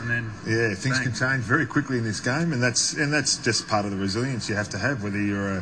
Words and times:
and 0.00 0.10
then 0.10 0.30
Yeah, 0.46 0.74
things 0.74 0.98
bang. 0.98 1.12
can 1.12 1.14
change 1.14 1.44
very 1.44 1.66
quickly 1.66 1.98
in 1.98 2.04
this 2.04 2.20
game, 2.20 2.52
and 2.52 2.62
that's 2.62 2.94
and 2.94 3.12
that's 3.12 3.36
just 3.38 3.68
part 3.68 3.84
of 3.84 3.90
the 3.90 3.96
resilience 3.96 4.48
you 4.48 4.54
have 4.54 4.68
to 4.70 4.78
have. 4.78 5.02
Whether 5.02 5.20
you're 5.20 5.58
a 5.58 5.60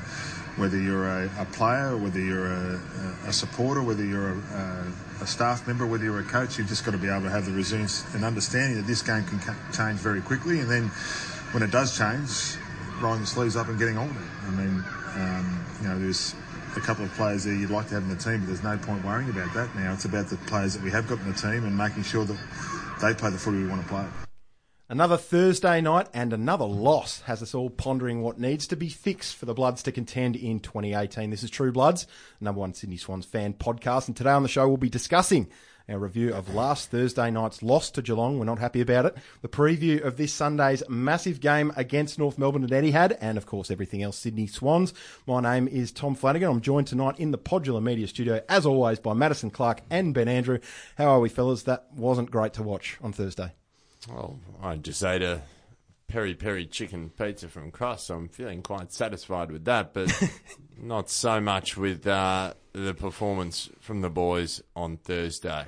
whether 0.56 0.78
you're 0.80 1.06
a, 1.06 1.30
a 1.38 1.44
player, 1.46 1.96
whether 1.96 2.20
you're 2.20 2.50
a, 2.50 2.80
a 3.26 3.32
supporter, 3.32 3.82
whether 3.82 4.02
you're 4.04 4.30
a, 4.30 4.36
a, 4.38 5.24
a 5.24 5.26
staff 5.26 5.66
member, 5.66 5.84
whether 5.86 6.04
you're 6.04 6.20
a 6.20 6.24
coach, 6.24 6.56
you've 6.56 6.68
just 6.68 6.82
got 6.84 6.92
to 6.92 6.98
be 6.98 7.08
able 7.08 7.22
to 7.24 7.30
have 7.30 7.44
the 7.44 7.52
resilience 7.52 8.06
and 8.14 8.24
understanding 8.24 8.76
that 8.78 8.86
this 8.86 9.02
game 9.02 9.22
can 9.24 9.38
change 9.72 9.98
very 9.98 10.22
quickly, 10.22 10.60
and 10.60 10.70
then 10.70 10.88
when 11.52 11.62
it 11.62 11.70
does 11.70 11.96
change, 11.96 12.56
rolling 13.02 13.20
the 13.20 13.26
sleeves 13.26 13.56
up 13.56 13.68
and 13.68 13.78
getting 13.78 13.98
on 13.98 14.08
with 14.08 14.16
it. 14.16 14.30
I 14.46 14.50
mean, 14.50 14.84
um, 15.16 15.64
you 15.82 15.88
know, 15.88 15.98
there's 15.98 16.34
a 16.76 16.80
couple 16.80 17.04
of 17.04 17.12
players 17.12 17.44
there 17.44 17.54
you'd 17.54 17.70
like 17.70 17.88
to 17.88 17.94
have 17.94 18.02
in 18.02 18.08
the 18.08 18.16
team, 18.16 18.40
but 18.40 18.46
there's 18.46 18.62
no 18.62 18.76
point 18.78 19.04
worrying 19.04 19.30
about 19.30 19.52
that 19.54 19.74
now. 19.76 19.92
It's 19.92 20.04
about 20.04 20.28
the 20.28 20.36
players 20.48 20.74
that 20.74 20.82
we 20.82 20.90
have 20.90 21.06
got 21.08 21.18
in 21.20 21.26
the 21.26 21.38
team 21.38 21.64
and 21.64 21.76
making 21.76 22.02
sure 22.02 22.24
that 22.24 22.38
they 23.00 23.12
play 23.14 23.30
the 23.30 23.38
footy 23.38 23.58
we 23.58 23.68
want 23.68 23.82
to 23.82 23.88
play. 23.88 24.06
Another 24.88 25.16
Thursday 25.16 25.80
night 25.80 26.06
and 26.14 26.32
another 26.32 26.64
loss 26.64 27.22
has 27.22 27.42
us 27.42 27.56
all 27.56 27.70
pondering 27.70 28.22
what 28.22 28.38
needs 28.38 28.68
to 28.68 28.76
be 28.76 28.88
fixed 28.88 29.34
for 29.34 29.44
the 29.44 29.52
Bloods 29.52 29.82
to 29.82 29.90
contend 29.90 30.36
in 30.36 30.60
2018. 30.60 31.28
This 31.30 31.42
is 31.42 31.50
True 31.50 31.72
Bloods, 31.72 32.06
number 32.40 32.60
one 32.60 32.72
Sydney 32.72 32.96
Swans 32.96 33.26
fan 33.26 33.54
podcast, 33.54 34.06
and 34.06 34.16
today 34.16 34.30
on 34.30 34.44
the 34.44 34.48
show 34.48 34.68
we'll 34.68 34.76
be 34.76 34.88
discussing 34.88 35.48
our 35.88 35.98
review 35.98 36.32
of 36.32 36.54
last 36.54 36.88
Thursday 36.88 37.32
night's 37.32 37.64
loss 37.64 37.90
to 37.90 38.00
Geelong. 38.00 38.38
We're 38.38 38.44
not 38.44 38.60
happy 38.60 38.80
about 38.80 39.06
it. 39.06 39.16
The 39.42 39.48
preview 39.48 40.04
of 40.04 40.18
this 40.18 40.32
Sunday's 40.32 40.84
massive 40.88 41.40
game 41.40 41.72
against 41.74 42.20
North 42.20 42.38
Melbourne 42.38 42.62
at 42.62 42.70
Etihad, 42.70 43.18
and 43.20 43.36
of 43.36 43.44
course 43.44 43.72
everything 43.72 44.04
else 44.04 44.16
Sydney 44.16 44.46
Swans. 44.46 44.94
My 45.26 45.40
name 45.40 45.66
is 45.66 45.90
Tom 45.90 46.14
Flanagan. 46.14 46.48
I'm 46.48 46.60
joined 46.60 46.86
tonight 46.86 47.18
in 47.18 47.32
the 47.32 47.38
Podular 47.38 47.82
Media 47.82 48.06
Studio, 48.06 48.40
as 48.48 48.64
always, 48.64 49.00
by 49.00 49.14
Madison 49.14 49.50
Clark 49.50 49.82
and 49.90 50.14
Ben 50.14 50.28
Andrew. 50.28 50.60
How 50.96 51.06
are 51.06 51.20
we, 51.20 51.28
fellas? 51.28 51.64
That 51.64 51.88
wasn't 51.92 52.30
great 52.30 52.52
to 52.52 52.62
watch 52.62 52.98
on 53.02 53.12
Thursday. 53.12 53.52
Well, 54.08 54.38
I 54.62 54.76
just 54.76 55.02
ate 55.02 55.22
a 55.22 55.42
peri 56.08 56.34
peri 56.34 56.66
chicken 56.66 57.10
pizza 57.10 57.48
from 57.48 57.70
Crust, 57.70 58.06
so 58.06 58.14
I'm 58.16 58.28
feeling 58.28 58.62
quite 58.62 58.92
satisfied 58.92 59.50
with 59.50 59.64
that, 59.64 59.92
but 59.92 60.12
not 60.80 61.10
so 61.10 61.40
much 61.40 61.76
with 61.76 62.06
uh, 62.06 62.54
the 62.72 62.94
performance 62.94 63.68
from 63.80 64.00
the 64.02 64.10
boys 64.10 64.62
on 64.74 64.96
Thursday. 64.98 65.66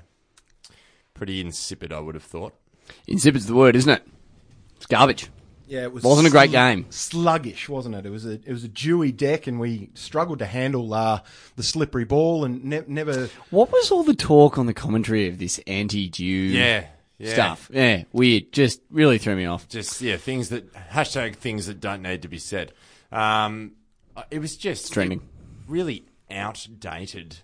Pretty 1.14 1.40
insipid, 1.40 1.92
I 1.92 2.00
would 2.00 2.14
have 2.14 2.24
thought. 2.24 2.54
Insipid's 3.08 3.46
the 3.46 3.54
word, 3.54 3.74
isn't 3.74 3.90
it? 3.90 4.06
It's 4.76 4.86
garbage. 4.86 5.28
Yeah, 5.66 5.82
it 5.82 5.92
was 5.92 6.02
Wasn't 6.02 6.26
a 6.26 6.30
great 6.30 6.50
game. 6.50 6.86
Sluggish, 6.88 7.68
wasn't 7.68 7.94
it? 7.94 8.06
It 8.06 8.10
was 8.10 8.24
a 8.24 8.32
it 8.32 8.48
was 8.48 8.64
a 8.64 8.68
dewy 8.68 9.12
deck, 9.12 9.46
and 9.46 9.60
we 9.60 9.91
struggled 9.92 10.38
to 10.38 10.46
handle 10.46 10.94
uh, 10.94 11.20
the 11.56 11.62
slippery 11.62 12.04
ball, 12.06 12.44
and 12.44 12.64
ne- 12.64 12.84
never. 12.86 13.28
What 13.50 13.70
was 13.70 13.91
all 13.91 14.02
the 14.02 14.14
talk 14.14 14.56
on 14.56 14.64
the 14.64 14.72
commentary 14.72 15.28
of 15.28 15.38
this 15.38 15.60
anti-dew? 15.66 16.24
Yeah, 16.24 16.86
yeah. 17.19 17.33
stuff? 17.33 17.70
Yeah, 17.72 18.05
weird. 18.12 18.52
Just 18.52 18.80
really 18.91 19.19
threw 19.19 19.36
me 19.36 19.44
off. 19.47 19.69
Just, 19.69 20.00
yeah, 20.00 20.16
things 20.16 20.48
that, 20.50 20.72
hashtag 20.91 21.36
things 21.36 21.66
that 21.66 21.80
don't 21.80 22.02
need 22.02 22.22
to 22.22 22.28
be 22.28 22.38
said. 22.38 22.72
Um, 23.12 23.72
it 24.30 24.41
was 24.41 24.56
just 24.56 24.92
trending. 24.92 25.22
really 25.66 26.05
outdated 26.30 27.38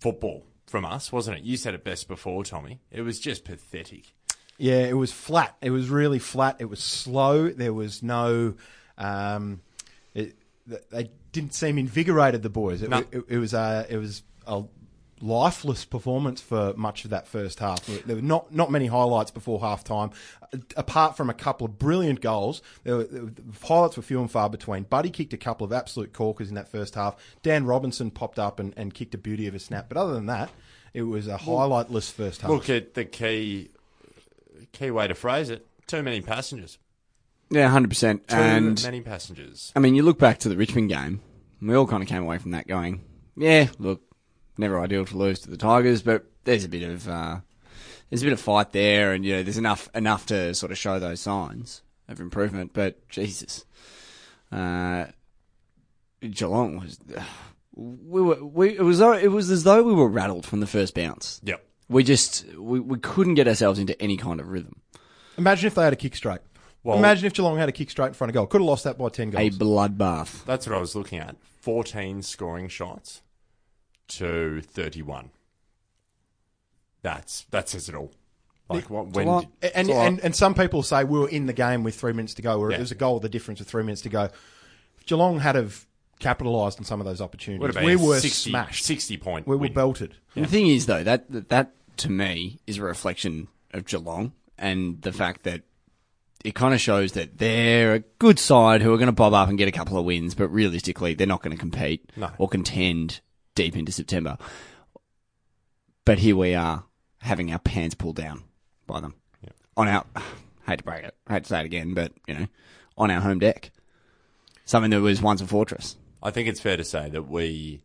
football 0.00 0.44
from 0.66 0.84
us, 0.84 1.12
wasn't 1.12 1.38
it? 1.38 1.44
You 1.44 1.56
said 1.56 1.74
it 1.74 1.84
best 1.84 2.08
before, 2.08 2.44
Tommy. 2.44 2.80
It 2.90 3.02
was 3.02 3.18
just 3.18 3.44
pathetic. 3.44 4.12
Yeah, 4.58 4.86
it 4.86 4.96
was 4.96 5.12
flat. 5.12 5.56
It 5.62 5.70
was 5.70 5.88
really 5.88 6.18
flat. 6.18 6.56
It 6.58 6.66
was 6.66 6.80
slow. 6.80 7.48
There 7.48 7.72
was 7.72 8.02
no. 8.02 8.54
Um, 8.96 9.60
it, 10.14 10.36
they 10.66 11.10
didn't 11.30 11.54
seem 11.54 11.78
invigorated. 11.78 12.42
The 12.42 12.50
boys. 12.50 12.82
It, 12.82 12.90
No. 12.90 13.04
it, 13.12 13.24
it 13.28 13.38
was 13.38 13.54
a 13.54 13.86
it 13.88 13.98
was 13.98 14.22
a 14.46 14.64
lifeless 15.20 15.84
performance 15.84 16.40
for 16.40 16.74
much 16.76 17.04
of 17.04 17.10
that 17.10 17.26
first 17.28 17.58
half. 17.60 17.84
There 17.86 18.16
were 18.16 18.22
not 18.22 18.54
not 18.54 18.70
many 18.70 18.86
highlights 18.86 19.30
before 19.30 19.60
half 19.60 19.84
time, 19.84 20.10
apart 20.76 21.16
from 21.16 21.28
a 21.30 21.34
couple 21.34 21.66
of 21.66 21.78
brilliant 21.78 22.20
goals. 22.20 22.62
There 22.84 22.96
were, 22.96 23.04
there 23.04 23.22
were- 23.24 23.30
the 23.30 23.66
highlights 23.66 23.96
were 23.96 24.02
few 24.02 24.20
and 24.20 24.30
far 24.30 24.48
between. 24.48 24.84
Buddy 24.84 25.10
kicked 25.10 25.32
a 25.32 25.36
couple 25.38 25.64
of 25.64 25.72
absolute 25.72 26.12
corkers 26.12 26.48
in 26.48 26.54
that 26.54 26.68
first 26.68 26.94
half. 26.94 27.16
Dan 27.42 27.64
Robinson 27.66 28.10
popped 28.10 28.38
up 28.38 28.58
and, 28.60 28.72
and 28.76 28.94
kicked 28.94 29.14
a 29.14 29.18
beauty 29.18 29.46
of 29.46 29.54
a 29.54 29.58
snap. 29.58 29.88
But 29.88 29.98
other 29.98 30.14
than 30.14 30.26
that, 30.26 30.50
it 30.94 31.02
was 31.02 31.26
a 31.28 31.36
highlightless 31.38 32.10
first 32.10 32.40
half. 32.42 32.50
Look 32.50 32.70
at 32.70 32.94
the 32.94 33.04
key 33.04 33.70
key 34.72 34.90
way 34.90 35.08
to 35.08 35.14
phrase 35.14 35.50
it. 35.50 35.66
Too 35.86 36.02
many 36.02 36.20
passengers. 36.20 36.78
Yeah, 37.50 37.68
hundred 37.68 37.88
percent. 37.88 38.28
Too 38.28 38.36
And 38.36 38.82
many 38.82 39.00
passengers. 39.00 39.72
I 39.74 39.80
mean, 39.80 39.94
you 39.94 40.02
look 40.02 40.18
back 40.18 40.38
to 40.40 40.48
the 40.48 40.56
Richmond 40.56 40.90
game. 40.90 41.20
We 41.62 41.74
all 41.74 41.86
kind 41.86 42.02
of 42.02 42.08
came 42.08 42.22
away 42.22 42.38
from 42.38 42.50
that 42.52 42.66
going, 42.68 43.02
yeah, 43.36 43.68
look, 43.78 44.00
never 44.58 44.80
ideal 44.80 45.04
to 45.06 45.16
lose 45.16 45.40
to 45.40 45.50
the 45.50 45.56
Tigers, 45.56 46.02
but 46.02 46.26
there's 46.44 46.64
a 46.64 46.68
bit 46.68 46.82
of 46.82 47.08
uh, 47.08 47.38
there's 48.10 48.22
a 48.22 48.26
bit 48.26 48.32
of 48.32 48.40
fight 48.40 48.72
there, 48.72 49.12
and 49.12 49.24
you 49.24 49.36
know, 49.36 49.42
there's 49.42 49.58
enough 49.58 49.88
enough 49.94 50.26
to 50.26 50.54
sort 50.54 50.72
of 50.72 50.78
show 50.78 50.98
those 50.98 51.20
signs 51.20 51.82
of 52.08 52.20
improvement. 52.20 52.72
But 52.72 53.06
Jesus, 53.08 53.64
uh, 54.52 55.06
Geelong 56.20 56.78
was. 56.80 56.98
We 57.80 58.20
were, 58.20 58.44
we, 58.44 58.70
it 58.76 58.82
was, 58.82 59.00
it 59.00 59.30
was 59.30 59.52
as 59.52 59.62
though 59.62 59.84
we 59.84 59.94
were 59.94 60.08
rattled 60.08 60.44
from 60.44 60.58
the 60.58 60.66
first 60.66 60.96
bounce. 60.96 61.40
Yep. 61.44 61.64
We 61.88 62.02
just, 62.02 62.44
we, 62.56 62.80
we 62.80 62.98
couldn't 62.98 63.34
get 63.34 63.46
ourselves 63.46 63.78
into 63.78 64.00
any 64.02 64.16
kind 64.16 64.40
of 64.40 64.48
rhythm. 64.48 64.80
Imagine 65.36 65.68
if 65.68 65.76
they 65.76 65.84
had 65.84 65.92
a 65.92 65.96
kick 65.96 66.16
straight. 66.16 66.40
Well- 66.82 66.98
Imagine 66.98 67.26
if 67.26 67.34
Geelong 67.34 67.56
had 67.56 67.68
a 67.68 67.72
kick 67.72 67.90
straight 67.90 68.08
in 68.08 68.12
front 68.14 68.30
of 68.30 68.34
goal. 68.34 68.46
Could 68.48 68.62
have 68.62 68.66
lost 68.66 68.82
that 68.82 68.98
by 68.98 69.10
10 69.10 69.30
goals. 69.30 69.54
A 69.54 69.56
bloodbath. 69.56 70.44
That's 70.44 70.66
what 70.66 70.74
I 70.76 70.80
was 70.80 70.96
looking 70.96 71.20
at. 71.20 71.36
14 71.60 72.22
scoring 72.22 72.66
shots 72.66 73.22
to 74.08 74.60
31. 74.62 75.30
That's 77.02 77.46
that 77.50 77.68
says 77.68 77.88
it 77.88 77.94
all. 77.94 78.12
Like 78.68 78.90
what 78.90 79.08
when 79.08 79.26
lot. 79.26 79.46
did- 79.60 79.72
and, 79.74 79.90
and, 79.90 80.20
and 80.20 80.36
some 80.36 80.54
people 80.54 80.82
say 80.82 81.04
we 81.04 81.18
were 81.18 81.28
in 81.28 81.46
the 81.46 81.52
game 81.54 81.84
with 81.84 81.94
three 81.94 82.12
minutes 82.12 82.34
to 82.34 82.42
go, 82.42 82.60
or 82.60 82.70
Yeah. 82.70 82.76
it 82.76 82.80
was 82.80 82.90
a 82.90 82.94
goal 82.96 83.14
with 83.14 83.22
the 83.22 83.28
difference 83.28 83.60
with 83.60 83.68
three 83.68 83.82
minutes 83.82 84.02
to 84.02 84.08
go. 84.10 84.24
If 84.98 85.06
Geelong 85.06 85.40
had 85.40 85.54
have 85.54 85.86
capitalised 86.18 86.78
on 86.78 86.84
some 86.84 87.00
of 87.00 87.06
those 87.06 87.20
opportunities, 87.20 87.80
we 87.82 87.96
were 87.96 88.18
60, 88.20 88.50
smashed. 88.50 88.84
60 88.84 89.16
point. 89.18 89.46
we 89.46 89.54
were 89.56 89.62
win. 89.62 89.72
belted. 89.72 90.16
The 90.34 90.46
thing 90.46 90.66
is, 90.66 90.84
though, 90.86 91.02
that, 91.04 91.30
that 91.30 91.48
that 91.48 91.74
to 91.98 92.10
me 92.10 92.58
is 92.66 92.76
a 92.78 92.82
reflection 92.82 93.48
of 93.72 93.86
Geelong 93.86 94.32
and 94.58 95.00
the 95.02 95.12
fact 95.12 95.44
that 95.44 95.62
it 96.44 96.54
kind 96.54 96.74
of 96.74 96.80
shows 96.80 97.12
that 97.12 97.38
they're 97.38 97.94
a 97.94 97.98
good 98.18 98.38
side 98.38 98.82
who 98.82 98.92
are 98.92 98.96
going 98.98 99.06
to 99.06 99.12
bob 99.12 99.32
up 99.32 99.48
and 99.48 99.56
get 99.56 99.66
a 99.68 99.72
couple 99.72 99.96
of 99.98 100.04
wins, 100.04 100.34
but 100.34 100.48
realistically, 100.48 101.14
they're 101.14 101.26
not 101.26 101.42
going 101.42 101.56
to 101.56 101.60
compete 101.60 102.10
No. 102.16 102.30
or 102.38 102.48
contend 102.48 103.20
deep 103.58 103.76
into 103.76 103.90
September. 103.90 104.38
But 106.04 106.20
here 106.20 106.36
we 106.36 106.54
are 106.54 106.84
having 107.18 107.52
our 107.52 107.58
pants 107.58 107.96
pulled 107.96 108.14
down 108.14 108.44
by 108.86 109.00
them 109.00 109.14
on 109.76 109.88
our. 109.88 110.04
Hate 110.66 110.78
to 110.78 110.84
break 110.84 111.02
it, 111.02 111.16
hate 111.28 111.44
to 111.44 111.48
say 111.48 111.60
it 111.60 111.66
again, 111.66 111.94
but 111.94 112.12
you 112.26 112.34
know, 112.34 112.46
on 112.98 113.10
our 113.10 113.20
home 113.20 113.38
deck, 113.38 113.70
something 114.66 114.90
that 114.90 115.00
was 115.00 115.22
once 115.22 115.40
a 115.40 115.46
fortress. 115.46 115.96
I 116.22 116.30
think 116.30 116.46
it's 116.46 116.60
fair 116.60 116.76
to 116.76 116.84
say 116.84 117.08
that 117.08 117.26
we 117.26 117.80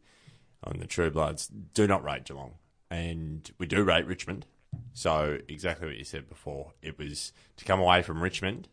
on 0.64 0.80
the 0.80 0.86
True 0.86 1.10
Bloods 1.10 1.48
do 1.48 1.88
not 1.88 2.04
rate 2.04 2.26
Geelong 2.26 2.56
and 2.92 3.50
we 3.58 3.66
do 3.66 3.84
rate 3.84 4.06
Richmond. 4.06 4.46
So 4.94 5.40
exactly 5.48 5.88
what 5.88 5.98
you 5.98 6.04
said 6.04 6.28
before. 6.28 6.74
It 6.82 7.00
was 7.00 7.32
to 7.58 7.66
come 7.66 7.80
away 7.80 8.02
from 8.02 8.22
Richmond. 8.22 8.68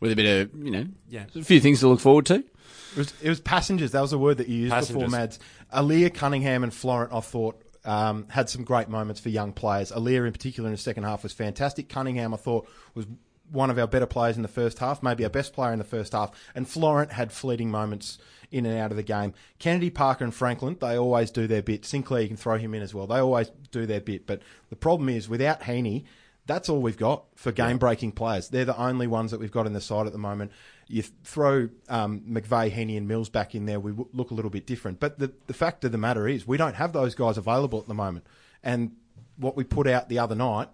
With 0.00 0.12
a 0.12 0.16
bit 0.16 0.40
of, 0.52 0.64
you 0.64 0.70
know, 0.70 0.86
Yeah. 1.08 1.24
a 1.34 1.42
few 1.44 1.60
things 1.60 1.80
to 1.80 1.88
look 1.88 2.00
forward 2.00 2.26
to. 2.26 2.36
It 2.36 2.96
was, 2.96 3.14
it 3.22 3.28
was 3.28 3.40
passengers. 3.40 3.92
That 3.92 4.00
was 4.00 4.10
the 4.10 4.18
word 4.18 4.38
that 4.38 4.48
you 4.48 4.68
used 4.68 4.88
before, 4.88 5.08
Mads. 5.08 5.38
Aliir, 5.72 6.12
Cunningham, 6.12 6.64
and 6.64 6.72
Florent, 6.74 7.12
I 7.12 7.20
thought, 7.20 7.62
um, 7.84 8.26
had 8.28 8.48
some 8.50 8.64
great 8.64 8.88
moments 8.88 9.20
for 9.20 9.28
young 9.28 9.52
players. 9.52 9.92
Aliir, 9.92 10.26
in 10.26 10.32
particular, 10.32 10.68
in 10.68 10.72
the 10.74 10.78
second 10.78 11.04
half 11.04 11.22
was 11.22 11.32
fantastic. 11.32 11.88
Cunningham, 11.88 12.34
I 12.34 12.36
thought, 12.36 12.68
was 12.94 13.06
one 13.52 13.70
of 13.70 13.78
our 13.78 13.86
better 13.86 14.06
players 14.06 14.36
in 14.36 14.42
the 14.42 14.48
first 14.48 14.78
half, 14.78 15.02
maybe 15.02 15.24
our 15.24 15.30
best 15.30 15.52
player 15.52 15.72
in 15.72 15.78
the 15.78 15.84
first 15.84 16.12
half. 16.12 16.30
And 16.54 16.68
Florent 16.68 17.12
had 17.12 17.30
fleeting 17.32 17.70
moments 17.70 18.18
in 18.50 18.66
and 18.66 18.78
out 18.78 18.90
of 18.90 18.96
the 18.96 19.02
game. 19.02 19.34
Kennedy, 19.58 19.90
Parker, 19.90 20.24
and 20.24 20.34
Franklin, 20.34 20.76
they 20.80 20.96
always 20.98 21.30
do 21.30 21.46
their 21.46 21.62
bit. 21.62 21.84
Sinclair, 21.84 22.22
you 22.22 22.28
can 22.28 22.36
throw 22.36 22.58
him 22.58 22.74
in 22.74 22.82
as 22.82 22.94
well. 22.94 23.06
They 23.06 23.18
always 23.18 23.50
do 23.70 23.86
their 23.86 24.00
bit. 24.00 24.26
But 24.26 24.42
the 24.70 24.76
problem 24.76 25.08
is, 25.08 25.28
without 25.28 25.64
Heeney, 25.64 26.04
that's 26.46 26.68
all 26.68 26.80
we've 26.80 26.96
got 26.96 27.24
for 27.36 27.52
game 27.52 27.78
breaking 27.78 28.12
players. 28.12 28.48
They're 28.48 28.64
the 28.64 28.76
only 28.76 29.06
ones 29.06 29.30
that 29.30 29.40
we've 29.40 29.52
got 29.52 29.66
in 29.66 29.72
the 29.72 29.80
side 29.80 30.06
at 30.06 30.12
the 30.12 30.18
moment. 30.18 30.52
You 30.88 31.02
throw 31.02 31.68
um, 31.88 32.20
McVeigh, 32.28 32.70
Heeney, 32.70 32.96
and 32.96 33.06
Mills 33.06 33.28
back 33.28 33.54
in 33.54 33.66
there, 33.66 33.78
we 33.78 33.92
w- 33.92 34.08
look 34.12 34.30
a 34.30 34.34
little 34.34 34.50
bit 34.50 34.66
different. 34.66 34.98
But 34.98 35.18
the, 35.18 35.32
the 35.46 35.54
fact 35.54 35.84
of 35.84 35.92
the 35.92 35.98
matter 35.98 36.26
is, 36.26 36.46
we 36.46 36.56
don't 36.56 36.74
have 36.74 36.92
those 36.92 37.14
guys 37.14 37.38
available 37.38 37.78
at 37.78 37.86
the 37.86 37.94
moment. 37.94 38.26
And 38.62 38.96
what 39.36 39.56
we 39.56 39.62
put 39.62 39.86
out 39.86 40.08
the 40.08 40.18
other 40.18 40.34
night 40.34 40.68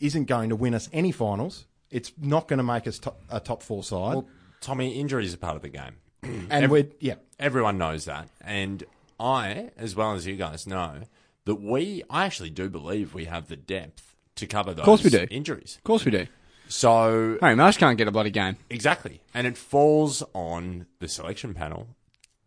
isn't 0.00 0.24
going 0.24 0.48
to 0.48 0.56
win 0.56 0.74
us 0.74 0.88
any 0.92 1.12
finals. 1.12 1.66
It's 1.90 2.12
not 2.18 2.48
going 2.48 2.58
to 2.58 2.64
make 2.64 2.86
us 2.86 2.98
top, 2.98 3.20
a 3.28 3.38
top 3.40 3.62
four 3.62 3.82
side. 3.84 4.14
Well, 4.14 4.28
Tommy, 4.60 4.98
injuries 4.98 5.34
are 5.34 5.38
part 5.38 5.56
of 5.56 5.62
the 5.62 5.68
game. 5.68 5.96
and 6.50 6.70
we're, 6.70 6.88
yeah, 7.00 7.16
Everyone 7.38 7.78
knows 7.78 8.04
that. 8.04 8.28
And 8.40 8.84
I, 9.18 9.70
as 9.76 9.96
well 9.96 10.14
as 10.14 10.26
you 10.26 10.36
guys 10.36 10.66
know, 10.66 11.02
that 11.44 11.56
we, 11.56 12.02
I 12.08 12.24
actually 12.24 12.50
do 12.50 12.68
believe 12.68 13.12
we 13.12 13.26
have 13.26 13.48
the 13.48 13.56
depth 13.56 14.13
to 14.36 14.46
cover 14.46 14.74
those 14.74 14.84
course 14.84 15.04
we 15.04 15.10
do. 15.10 15.26
injuries. 15.30 15.76
Of 15.78 15.84
course 15.84 16.04
we 16.04 16.10
do. 16.10 16.26
So, 16.68 17.36
Harry 17.42 17.54
Marsh 17.56 17.76
can't 17.76 17.98
get 17.98 18.08
a 18.08 18.10
bloody 18.10 18.30
game. 18.30 18.56
exactly. 18.70 19.20
And 19.34 19.46
it 19.46 19.56
falls 19.56 20.22
on 20.32 20.86
the 20.98 21.08
selection 21.08 21.52
panel 21.54 21.88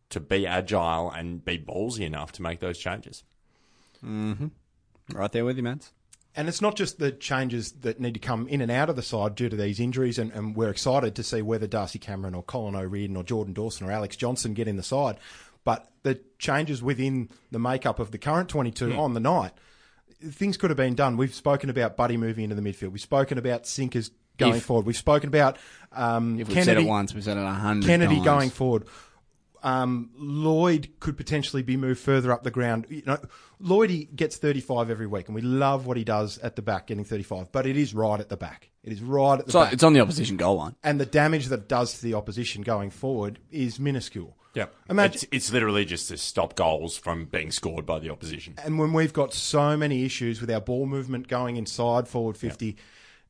to 0.10 0.20
be 0.20 0.48
agile 0.48 1.12
and 1.12 1.44
be 1.46 1.58
ballsy 1.60 2.02
enough 2.02 2.32
to 2.34 2.42
make 2.42 2.60
those 2.60 2.78
changes. 2.80 3.24
Right 4.04 5.32
there 5.32 5.46
with 5.46 5.58
you, 5.58 5.64
Mads. 5.64 5.92
And 6.36 6.48
it's 6.48 6.62
not 6.62 6.76
just 6.76 7.00
the 7.00 7.12
changes 7.12 7.72
that 7.82 8.00
need 8.00 8.14
to 8.14 8.20
come 8.20 8.48
in 8.48 8.62
and 8.62 8.70
out 8.72 8.90
of 8.90 8.96
the 8.96 9.02
side 9.02 9.34
due 9.36 9.50
to 9.50 9.56
these 9.56 9.80
injuries, 9.80 10.20
and, 10.20 10.32
and 10.34 10.56
we're 10.56 10.70
excited 10.70 11.16
to 11.16 11.24
see 11.24 11.42
whether 11.42 11.66
Darcy 11.66 11.98
Cameron 11.98 12.36
or 12.36 12.44
Colin 12.44 12.76
O'Riordan 12.76 13.18
or 13.18 13.24
Jordan 13.24 13.54
Dawson 13.54 13.88
or 13.88 13.92
Alex 13.92 14.16
Johnson 14.16 14.54
get 14.54 14.68
in 14.68 14.76
the 14.78 14.84
side. 14.84 15.18
But 15.64 15.90
the 16.04 16.20
changes 16.38 16.82
within 16.84 17.30
the 17.52 17.58
makeup 17.60 18.00
of 18.00 18.12
the 18.12 18.18
current 18.20 18.50
22 18.50 18.92
Hmm. 18.94 19.00
on 19.00 19.14
the 19.16 19.20
night, 19.20 19.52
things 20.24 20.58
could 20.58 20.70
have 20.70 20.78
been 20.78 20.96
done. 20.96 21.18
We've 21.18 21.34
spoken 21.34 21.70
about 21.70 21.96
Buddy 21.98 22.18
moving 22.18 22.44
into 22.46 22.56
the 22.56 22.62
midfield. 22.62 22.90
We've 22.92 23.02
spoken 23.02 23.38
about 23.38 23.66
Sinkers 23.68 24.12
going 24.38 24.56
If- 24.56 24.64
forward. 24.66 24.86
We've 24.86 24.98
spoken 24.98 25.28
about 25.30 25.58
um, 25.92 26.40
If 26.40 26.48
we've 26.48 26.56
said 26.58 26.66
Kennedy, 26.66 26.86
it 26.86 26.90
once, 26.90 27.14
we've 27.14 27.24
said 27.24 27.38
it 27.38 27.44
a 27.44 27.50
hundred 27.52 27.88
Kennedy 27.88 28.16
times. 28.16 28.26
going 28.26 28.50
forward. 28.50 28.84
Um, 29.64 30.12
Lloyd 30.16 30.90
could 31.00 31.18
potentially 31.18 31.64
be 31.64 31.78
moved 31.78 32.00
further 32.00 32.32
up 32.32 32.44
the 32.44 32.52
ground. 32.52 32.86
You 32.90 33.02
know, 33.06 33.18
Lloyd 33.60 33.90
he 33.90 34.06
gets 34.06 34.38
35 34.38 34.90
every 34.92 35.08
week, 35.08 35.28
and 35.28 35.36
we 35.36 35.42
love 35.42 35.88
what 35.88 35.98
he 35.98 36.04
does 36.04 36.38
at 36.40 36.56
the 36.56 36.62
back, 36.62 36.88
getting 36.88 37.04
35. 37.04 37.52
But 37.52 37.66
it 37.66 37.76
is 37.76 37.94
right 37.94 38.20
at 38.20 38.30
the 38.30 38.38
back. 38.38 38.70
It 38.84 38.94
is 38.94 39.02
right 39.02 39.40
at 39.40 39.46
the 39.48 39.52
So 39.52 39.62
back, 39.64 39.74
it's 39.74 39.84
on 39.84 39.94
the 39.94 40.00
opposition 40.00 40.38
goal 40.38 40.58
line. 40.58 40.76
and 40.84 41.00
the 41.02 41.06
damage 41.08 41.48
that 41.48 41.62
it 41.62 41.68
does 41.68 41.96
to 41.98 42.04
the 42.04 42.14
opposition 42.14 42.62
going 42.62 42.92
forward 42.92 43.40
is 43.52 43.80
minuscule. 43.80 44.38
Yep. 44.58 44.76
Imagine, 44.90 45.14
It's, 45.14 45.26
it's 45.32 45.52
literally 45.54 45.86
just 45.86 46.08
to 46.08 46.18
stop 46.18 46.56
goals 46.56 46.98
from 46.98 47.26
being 47.26 47.52
scored 47.52 47.86
by 47.86 48.00
the 48.00 48.10
opposition. 48.10 48.56
and 48.64 48.80
when 48.80 48.92
we've 48.92 49.14
got 49.14 49.32
so 49.32 49.78
many 49.78 50.04
issues 50.04 50.42
with 50.42 50.50
our 50.50 50.60
ball 50.60 50.88
movement 50.88 51.28
going 51.28 51.58
inside 51.58 52.08
forward 52.08 52.38
50, 52.38 52.76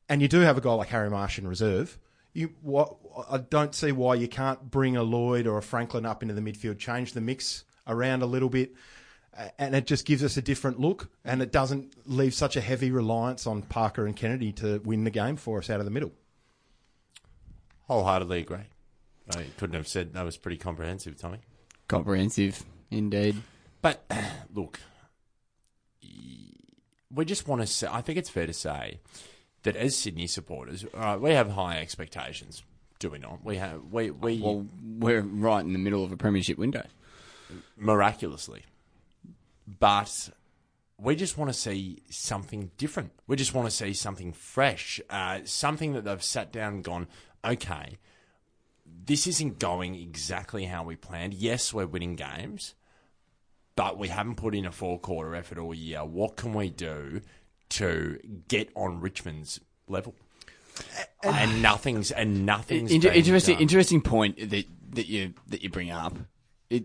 and 0.08 0.22
you 0.22 0.28
do 0.28 0.40
have 0.40 0.56
a 0.56 0.62
guy 0.62 0.72
like 0.72 0.88
Harry 0.88 1.10
Marsh 1.10 1.38
in 1.38 1.46
reserve, 1.46 1.98
you 2.32 2.54
what 2.62 2.96
I 3.28 3.36
don't 3.36 3.74
see 3.74 3.92
why 3.92 4.14
you 4.14 4.26
can't 4.26 4.70
bring 4.70 4.96
a 4.96 5.02
Lloyd 5.02 5.46
or 5.46 5.58
a 5.58 5.62
Franklin 5.62 6.06
up 6.06 6.22
into 6.22 6.32
the 6.32 6.40
midfield, 6.40 6.78
change 6.78 7.12
the 7.12 7.20
mix 7.20 7.64
around 7.86 8.22
a 8.22 8.26
little 8.26 8.48
bit, 8.48 8.72
and 9.58 9.74
it 9.74 9.86
just 9.86 10.06
gives 10.06 10.24
us 10.24 10.38
a 10.38 10.42
different 10.42 10.80
look, 10.80 11.10
and 11.26 11.42
it 11.42 11.52
doesn't 11.52 11.92
leave 12.08 12.32
such 12.32 12.56
a 12.56 12.62
heavy 12.62 12.90
reliance 12.90 13.46
on 13.46 13.60
Parker 13.60 14.06
and 14.06 14.16
Kennedy 14.16 14.50
to 14.52 14.80
win 14.82 15.04
the 15.04 15.10
game 15.10 15.36
for 15.36 15.58
us 15.58 15.68
out 15.68 15.78
of 15.78 15.84
the 15.84 15.90
middle. 15.90 16.12
Wholeheartedly 17.82 18.40
agree. 18.40 18.64
I 19.34 19.44
couldn't 19.58 19.76
have 19.76 19.88
said 19.88 20.14
that 20.14 20.24
was 20.24 20.36
pretty 20.36 20.56
comprehensive, 20.56 21.18
Tommy. 21.18 21.38
Comprehensive, 21.86 22.64
indeed. 22.90 23.36
But 23.82 24.04
look, 24.54 24.80
we 27.14 27.24
just 27.24 27.46
want 27.48 27.60
to 27.62 27.66
say, 27.66 27.88
I 27.90 28.00
think 28.00 28.18
it's 28.18 28.30
fair 28.30 28.46
to 28.46 28.52
say 28.52 29.00
that 29.62 29.76
as 29.76 29.96
Sydney 29.96 30.26
supporters, 30.26 30.84
right, 30.94 31.20
we 31.20 31.30
have 31.30 31.50
high 31.50 31.78
expectations, 31.78 32.62
do 32.98 33.10
we 33.10 33.18
not? 33.18 33.44
We 33.44 33.56
have, 33.56 33.82
we, 33.90 34.10
we 34.10 34.40
Well, 34.40 34.66
we're 34.82 35.22
right 35.22 35.64
in 35.64 35.72
the 35.72 35.78
middle 35.78 36.04
of 36.04 36.12
a 36.12 36.16
premiership 36.16 36.58
window. 36.58 36.86
miraculously. 37.76 38.64
But 39.78 40.30
we 40.98 41.14
just 41.14 41.38
want 41.38 41.50
to 41.52 41.58
see 41.58 42.02
something 42.10 42.70
different. 42.76 43.12
We 43.26 43.36
just 43.36 43.54
want 43.54 43.68
to 43.68 43.74
see 43.74 43.92
something 43.92 44.32
fresh, 44.32 45.00
uh, 45.10 45.40
something 45.44 45.92
that 45.92 46.04
they've 46.04 46.22
sat 46.22 46.52
down 46.52 46.74
and 46.74 46.84
gone, 46.84 47.06
okay, 47.44 47.98
this 49.08 49.26
isn't 49.26 49.58
going 49.58 49.94
exactly 49.94 50.66
how 50.66 50.84
we 50.84 50.94
planned. 50.94 51.34
Yes, 51.34 51.72
we're 51.72 51.86
winning 51.86 52.14
games, 52.14 52.74
but 53.74 53.98
we 53.98 54.08
haven't 54.08 54.36
put 54.36 54.54
in 54.54 54.66
a 54.66 54.70
four 54.70 55.00
quarter 55.00 55.34
effort 55.34 55.58
all 55.58 55.74
year. 55.74 56.04
What 56.04 56.36
can 56.36 56.52
we 56.52 56.68
do 56.68 57.22
to 57.70 58.20
get 58.48 58.70
on 58.76 59.00
Richmond's 59.00 59.60
level? 59.88 60.14
And 61.24 61.62
nothing's 61.62 62.10
and 62.12 62.46
nothing's 62.46 62.92
Inter- 62.92 63.10
interesting, 63.10 63.54
done. 63.54 63.62
interesting 63.62 64.00
point 64.02 64.50
that 64.50 64.66
that 64.90 65.06
you 65.08 65.32
that 65.48 65.62
you 65.62 65.70
bring 65.70 65.90
up. 65.90 66.16
It 66.70 66.84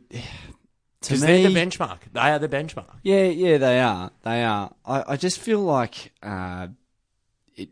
because 1.02 1.20
they're 1.20 1.50
the 1.50 1.54
benchmark. 1.54 2.00
They 2.14 2.22
are 2.22 2.40
the 2.40 2.48
benchmark. 2.48 2.96
Yeah, 3.04 3.26
yeah, 3.26 3.58
they 3.58 3.82
are. 3.82 4.12
They 4.24 4.44
are. 4.46 4.74
I, 4.86 5.04
I 5.10 5.18
just 5.18 5.40
feel 5.40 5.60
like 5.60 6.14
uh, 6.24 6.68
it. 7.56 7.70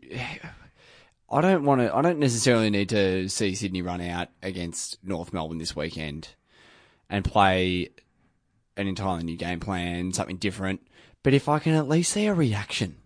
I 1.32 1.40
don't 1.40 1.64
want 1.64 1.80
to. 1.80 1.94
I 1.94 2.02
don't 2.02 2.18
necessarily 2.18 2.68
need 2.68 2.90
to 2.90 3.26
see 3.28 3.54
Sydney 3.54 3.80
run 3.80 4.02
out 4.02 4.28
against 4.42 5.02
North 5.02 5.32
Melbourne 5.32 5.56
this 5.56 5.74
weekend 5.74 6.28
and 7.08 7.24
play 7.24 7.88
an 8.76 8.86
entirely 8.86 9.24
new 9.24 9.36
game 9.36 9.58
plan, 9.58 10.12
something 10.12 10.36
different. 10.36 10.86
But 11.22 11.32
if 11.32 11.48
I 11.48 11.58
can 11.58 11.74
at 11.74 11.88
least 11.88 12.12
see 12.12 12.26
a 12.26 12.34
reaction, 12.34 12.96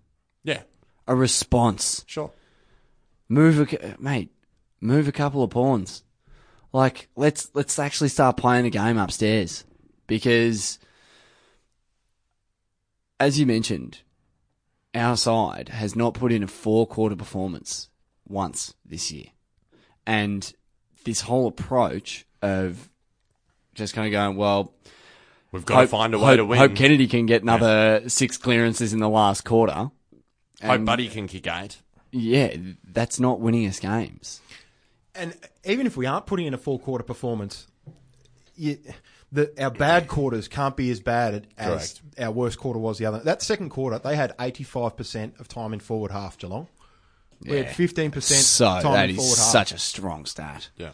Yeah, 0.43 0.63
a 1.07 1.15
response, 1.15 2.05
sure. 2.07 2.33
move, 3.29 3.61
a, 3.73 3.97
mate, 4.01 4.31
move 4.81 5.07
a 5.07 5.13
couple 5.13 5.43
of 5.45 5.51
pawns. 5.51 6.03
Like 6.73 7.09
let's 7.15 7.51
let's 7.55 7.79
actually 7.79 8.09
start 8.09 8.37
playing 8.37 8.65
the 8.65 8.71
game 8.71 8.99
upstairs 8.99 9.65
because, 10.09 10.79
as 13.21 13.39
you 13.39 13.47
mentioned, 13.47 14.01
our 14.95 15.17
side 15.17 15.69
has 15.69 15.95
not 15.95 16.15
put 16.15 16.33
in 16.33 16.43
a 16.43 16.49
four 16.49 16.87
quarter 16.87 17.15
performance 17.17 17.89
once 18.27 18.75
this 18.85 19.11
year, 19.11 19.27
and 20.07 20.53
this 21.05 21.23
whole 21.23 21.47
approach 21.47 22.27
of 22.43 22.91
just 23.75 23.95
kind 23.95 24.07
of 24.07 24.13
going 24.13 24.37
well. 24.37 24.73
We've 25.53 25.65
got 25.65 25.83
to 25.83 25.87
find 25.87 26.13
a 26.13 26.19
way 26.19 26.25
hope, 26.25 26.37
to 26.37 26.45
win. 26.45 26.59
Hope 26.59 26.75
Kennedy 26.75 27.07
can 27.07 27.27
get 27.27 27.43
another 27.43 28.09
six 28.09 28.37
clearances 28.37 28.93
in 28.93 28.99
the 28.99 29.09
last 29.09 29.45
quarter. 29.45 29.91
Hope 30.63 30.85
Buddy 30.85 31.09
can 31.09 31.29
kick 31.29 31.47
eight. 31.47 31.81
Yeah, 32.11 32.57
that's 32.85 33.21
not 33.21 33.41
winning 33.41 33.67
us 33.67 33.79
games. 33.79 34.41
And 35.15 35.35
even 35.65 35.87
if 35.87 35.97
we 35.97 36.07
aren't 36.07 36.27
putting 36.27 36.47
in 36.47 36.55
a 36.55 36.59
full 36.59 36.79
quarter 36.79 37.05
performance, 37.05 37.67
you, 38.55 38.79
the, 39.33 39.53
our 39.63 39.71
bad 39.71 40.09
quarters 40.09 40.49
can't 40.49 40.77
be 40.77 40.91
as 40.91 41.01
bad 41.01 41.47
as 41.59 42.01
our 42.19 42.31
worst 42.31 42.59
quarter 42.59 42.79
was 42.79 42.99
the 42.99 43.07
other. 43.07 43.19
That 43.21 43.43
second 43.43 43.71
quarter, 43.71 43.99
they 43.99 44.17
had 44.17 44.37
85% 44.39 45.39
of 45.41 45.49
time 45.49 45.73
in 45.73 45.81
forward 45.81 46.11
half, 46.11 46.39
Geelong. 46.39 46.69
We 47.43 47.57
had 47.57 47.67
15% 47.69 48.23
So 48.23 48.65
time 48.81 48.93
that 48.93 49.11
in 49.11 49.17
is 49.17 49.37
half. 49.39 49.47
such 49.53 49.73
a 49.73 49.79
strong 49.79 50.25
stat. 50.27 50.69
Yeah. 50.77 50.91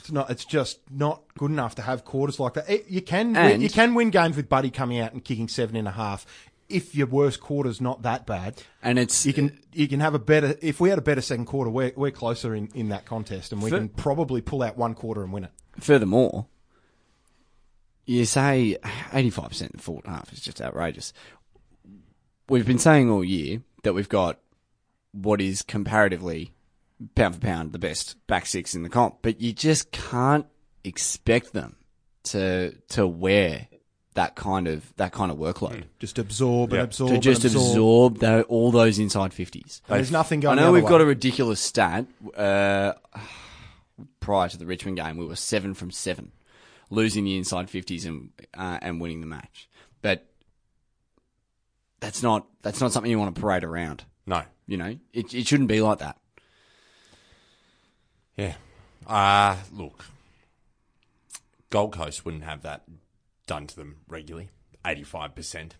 It's 0.00 0.12
not. 0.12 0.28
It's 0.30 0.44
just 0.44 0.80
not 0.90 1.22
good 1.38 1.50
enough 1.50 1.76
to 1.76 1.82
have 1.82 2.04
quarters 2.04 2.38
like 2.38 2.54
that. 2.54 2.68
It- 2.68 2.86
you 2.88 3.00
can 3.00 3.34
And- 3.36 3.52
win, 3.52 3.60
you 3.62 3.70
can 3.70 3.94
win 3.94 4.10
games 4.10 4.36
with 4.36 4.48
Buddy 4.48 4.70
coming 4.70 4.98
out 5.00 5.12
and 5.12 5.24
kicking 5.24 5.48
seven 5.48 5.76
and 5.76 5.88
a 5.88 5.92
half. 5.92 6.26
If 6.68 6.94
your 6.94 7.06
worst 7.06 7.40
quarter's 7.40 7.80
not 7.80 8.02
that 8.02 8.26
bad, 8.26 8.62
And 8.82 8.98
it's 8.98 9.24
you 9.26 9.32
can 9.32 9.58
you 9.72 9.86
can 9.88 10.00
have 10.00 10.14
a 10.14 10.18
better. 10.18 10.56
If 10.62 10.80
we 10.80 10.88
had 10.90 10.98
a 10.98 11.02
better 11.02 11.20
second 11.20 11.44
quarter, 11.46 11.70
we're 11.70 11.92
we're 11.96 12.10
closer 12.10 12.54
in, 12.54 12.68
in 12.74 12.88
that 12.90 13.04
contest, 13.06 13.52
and 13.52 13.62
we 13.62 13.70
For- 13.70 13.78
can 13.78 13.88
probably 13.90 14.40
pull 14.40 14.62
out 14.62 14.76
one 14.76 14.94
quarter 14.94 15.22
and 15.22 15.32
win 15.32 15.44
it. 15.44 15.50
furthermore, 15.80 16.46
you 18.06 18.24
say 18.26 18.76
85% 19.12 19.60
in 19.62 19.70
the 19.76 19.82
forward 19.82 20.06
half 20.06 20.32
is 20.32 20.40
just 20.40 20.60
outrageous. 20.60 21.12
We've 22.48 22.66
been 22.66 22.78
saying 22.78 23.10
all 23.10 23.24
year 23.24 23.62
that 23.84 23.94
we've 23.94 24.08
got 24.08 24.38
what 25.14 25.40
is 25.40 25.62
comparatively 25.62 26.52
pound 27.14 27.34
for 27.34 27.40
pound 27.40 27.72
the 27.72 27.78
best 27.78 28.16
back 28.26 28.46
six 28.46 28.74
in 28.74 28.82
the 28.82 28.88
comp, 28.88 29.16
but 29.22 29.40
you 29.40 29.52
just 29.52 29.90
can't 29.92 30.46
expect 30.84 31.52
them 31.52 31.76
to 32.24 32.72
to 32.88 33.06
wear 33.06 33.68
that 34.14 34.36
kind 34.36 34.68
of 34.68 34.92
that 34.96 35.12
kind 35.12 35.30
of 35.30 35.38
workload. 35.38 35.84
Just 35.98 36.18
absorb 36.18 36.72
and 36.72 36.82
absorb 36.82 37.10
To 37.10 37.18
just 37.18 37.44
and 37.44 37.54
absorb. 37.54 38.12
absorb 38.12 38.18
tho- 38.18 38.42
all 38.42 38.70
those 38.70 38.98
inside 38.98 39.32
fifties. 39.34 39.82
There's 39.88 40.10
nothing 40.12 40.46
I 40.46 40.54
know 40.54 40.66
the 40.66 40.72
we've 40.72 40.84
other 40.84 40.90
got 40.90 41.00
a 41.00 41.06
ridiculous 41.06 41.60
stat. 41.60 42.06
Uh, 42.36 42.92
prior 44.20 44.48
to 44.48 44.56
the 44.56 44.66
Richmond 44.66 44.96
game, 44.96 45.16
we 45.16 45.26
were 45.26 45.36
seven 45.36 45.74
from 45.74 45.90
seven, 45.90 46.32
losing 46.90 47.24
the 47.24 47.36
inside 47.36 47.68
fifties 47.70 48.04
and 48.04 48.30
uh, 48.56 48.78
and 48.82 49.00
winning 49.00 49.20
the 49.20 49.26
match. 49.26 49.68
But 50.00 50.26
that's 52.00 52.22
not 52.22 52.46
that's 52.62 52.80
not 52.80 52.92
something 52.92 53.10
you 53.10 53.18
want 53.18 53.34
to 53.34 53.40
parade 53.40 53.64
around. 53.64 54.04
No. 54.26 54.42
You 54.66 54.76
know, 54.78 54.98
it 55.12 55.34
it 55.34 55.46
shouldn't 55.46 55.68
be 55.68 55.80
like 55.80 55.98
that. 55.98 56.16
Yeah. 58.36 58.54
Uh, 59.06 59.56
look, 59.72 60.06
Gold 61.70 61.92
Coast 61.92 62.24
wouldn't 62.24 62.44
have 62.44 62.62
that 62.62 62.82
done 63.46 63.66
to 63.66 63.76
them 63.76 63.96
regularly. 64.08 64.50
85% 64.84 65.72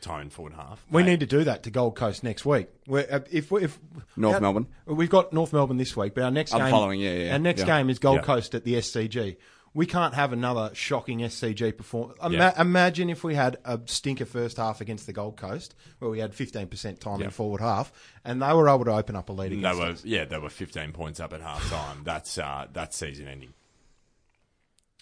time 0.00 0.20
in 0.22 0.30
forward 0.30 0.54
half. 0.54 0.84
We 0.90 1.02
They- 1.02 1.10
need 1.10 1.20
to 1.20 1.26
do 1.26 1.44
that 1.44 1.62
to 1.64 1.70
Gold 1.70 1.94
Coast 1.96 2.24
next 2.24 2.44
week. 2.44 2.68
We're, 2.86 3.06
uh, 3.10 3.20
if 3.30 3.50
we, 3.50 3.62
if 3.64 3.78
North 4.16 4.34
our- 4.36 4.40
Melbourne. 4.40 4.66
we've 4.86 5.10
got 5.10 5.32
North 5.32 5.52
Melbourne 5.52 5.76
this 5.76 5.96
week, 5.96 6.14
but 6.14 6.24
our 6.24 6.30
next 6.30 6.52
I'm 6.54 6.60
game, 6.62 6.70
following, 6.70 7.00
yeah, 7.00 7.12
yeah, 7.14 7.32
our 7.34 7.38
next 7.38 7.60
yeah. 7.60 7.66
game 7.78 7.90
is 7.90 7.98
Gold 8.00 8.16
Yeah. 8.16 8.22
Coast 8.22 8.54
at 8.54 8.64
the 8.64 8.74
SCG. 8.76 9.36
We 9.74 9.86
can't 9.86 10.12
have 10.14 10.34
another 10.34 10.70
shocking 10.74 11.20
SCG 11.20 11.74
performance. 11.76 12.18
Ima- 12.22 12.34
Yeah. 12.36 12.60
Imagine 12.60 13.08
if 13.08 13.24
we 13.24 13.34
had 13.34 13.56
a 13.64 13.80
stinker 13.86 14.26
first 14.26 14.58
half 14.58 14.82
against 14.82 15.06
the 15.06 15.14
Gold 15.14 15.36
Coast, 15.38 15.74
where 15.98 16.10
we 16.10 16.18
had 16.18 16.34
15% 16.34 17.00
time 17.00 17.20
Yeah. 17.20 17.26
in 17.26 17.30
forward 17.30 17.62
half, 17.62 17.90
and 18.24 18.42
they 18.42 18.52
were 18.52 18.68
able 18.68 18.84
to 18.84 18.92
open 18.92 19.16
up 19.16 19.30
a 19.30 19.32
lead 19.32 19.52
They 19.52 19.56
were, 19.74 19.86
us. 19.92 20.04
yeah, 20.04 20.26
they 20.26 20.36
were 20.38 20.50
15 20.50 20.92
points 20.92 21.20
up 21.20 21.32
at 21.32 21.40
half 21.40 21.68
time. 21.70 22.02
That's, 22.04 22.36
uh, 22.36 22.66
that's 22.72 22.96
season 22.96 23.28
ending. 23.28 23.54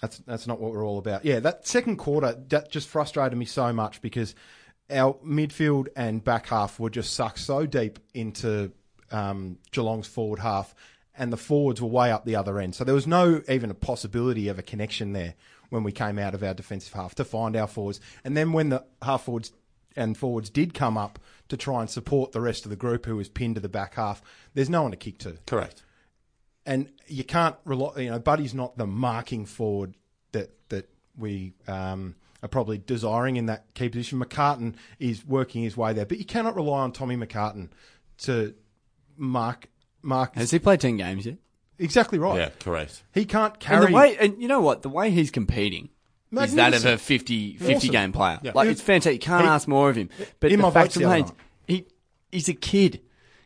That's 0.00 0.16
that's 0.18 0.46
not 0.46 0.60
what 0.60 0.72
we're 0.72 0.86
all 0.86 0.98
about. 0.98 1.24
Yeah, 1.26 1.40
that 1.40 1.66
second 1.66 1.96
quarter 1.96 2.32
that 2.48 2.70
just 2.70 2.88
frustrated 2.88 3.36
me 3.36 3.44
so 3.44 3.70
much 3.72 4.00
because 4.00 4.34
our 4.90 5.12
midfield 5.26 5.88
and 5.94 6.24
back 6.24 6.46
half 6.46 6.80
were 6.80 6.88
just 6.88 7.12
sucked 7.12 7.38
so 7.40 7.66
deep 7.66 7.98
into 8.14 8.72
um, 9.12 9.58
Geelong's 9.72 10.06
forward 10.06 10.38
half, 10.38 10.74
and 11.16 11.32
the 11.32 11.36
forwards 11.36 11.80
were 11.80 11.88
way 11.88 12.10
up 12.10 12.24
the 12.24 12.36
other 12.36 12.58
end. 12.58 12.74
So 12.74 12.84
there 12.84 12.94
was 12.94 13.06
no 13.06 13.42
even 13.48 13.70
a 13.70 13.74
possibility 13.74 14.48
of 14.48 14.58
a 14.58 14.62
connection 14.62 15.12
there 15.12 15.34
when 15.68 15.82
we 15.82 15.92
came 15.92 16.18
out 16.18 16.34
of 16.34 16.42
our 16.42 16.54
defensive 16.54 16.92
half 16.92 17.14
to 17.16 17.24
find 17.24 17.56
our 17.56 17.66
forwards. 17.66 18.00
And 18.24 18.36
then 18.36 18.52
when 18.52 18.68
the 18.70 18.84
half 19.02 19.24
forwards 19.24 19.52
and 19.96 20.16
forwards 20.16 20.50
did 20.50 20.74
come 20.74 20.96
up 20.96 21.18
to 21.48 21.56
try 21.56 21.80
and 21.80 21.90
support 21.90 22.32
the 22.32 22.40
rest 22.40 22.64
of 22.64 22.70
the 22.70 22.76
group 22.76 23.06
who 23.06 23.16
was 23.16 23.28
pinned 23.28 23.56
to 23.56 23.60
the 23.60 23.68
back 23.68 23.94
half, 23.94 24.22
there's 24.54 24.70
no 24.70 24.82
one 24.82 24.90
to 24.90 24.96
kick 24.96 25.18
to. 25.18 25.38
Correct. 25.46 25.82
And 26.66 26.90
you 27.06 27.24
can't 27.24 27.56
rely, 27.64 27.98
you 27.98 28.10
know, 28.10 28.18
Buddy's 28.18 28.54
not 28.54 28.76
the 28.76 28.86
marking 28.86 29.46
forward 29.46 29.96
that, 30.32 30.50
that 30.68 30.88
we 31.16 31.54
um, 31.66 32.14
are 32.42 32.48
probably 32.48 32.78
desiring 32.78 33.36
in 33.36 33.46
that 33.46 33.72
key 33.74 33.88
position. 33.88 34.20
McCartin 34.20 34.74
is 34.98 35.24
working 35.26 35.62
his 35.62 35.76
way 35.76 35.92
there, 35.92 36.06
but 36.06 36.18
you 36.18 36.24
cannot 36.24 36.54
rely 36.54 36.80
on 36.80 36.92
Tommy 36.92 37.16
McCartin 37.16 37.70
to 38.18 38.54
mark. 39.16 39.68
Mark 40.02 40.34
Has 40.36 40.50
he 40.50 40.58
played 40.58 40.80
10 40.80 40.96
games 40.96 41.26
yet? 41.26 41.36
exactly 41.78 42.18
right. 42.18 42.36
Yeah, 42.38 42.48
correct. 42.60 43.02
He 43.14 43.24
can't 43.24 43.54
And 43.54 43.60
carry 43.60 43.86
the 43.86 43.92
way, 43.92 44.16
and 44.18 44.40
you 44.40 44.48
know 44.48 44.60
what? 44.60 44.82
The 44.82 44.88
way 44.88 45.10
he's 45.10 45.30
competing 45.30 45.88
is 46.32 46.54
that 46.54 46.74
of 46.74 46.84
a 46.84 46.96
50, 46.98 47.56
50 47.56 47.74
Awesome. 47.74 47.90
game 47.90 48.12
player. 48.12 48.38
Yeah. 48.42 48.52
Like, 48.54 48.66
He- 48.66 48.72
it's 48.72 48.80
fantastic. 48.82 49.14
You 49.14 49.26
can't 49.26 49.42
he- 49.44 49.48
ask 49.48 49.66
more 49.66 49.90
of 49.90 49.96
him. 49.96 50.10
But 50.40 50.52
in 50.52 50.58
the 50.58 50.62
my 50.64 50.70
fact 50.70 50.84
votes 50.88 50.96
of 50.96 51.02
the 51.02 51.08
the 51.08 51.14
other 51.14 51.22
matter 51.24 51.34
is, 51.68 51.76
he, 51.76 51.86
he's 52.30 52.48
a 52.48 52.54
kid. 52.54 53.00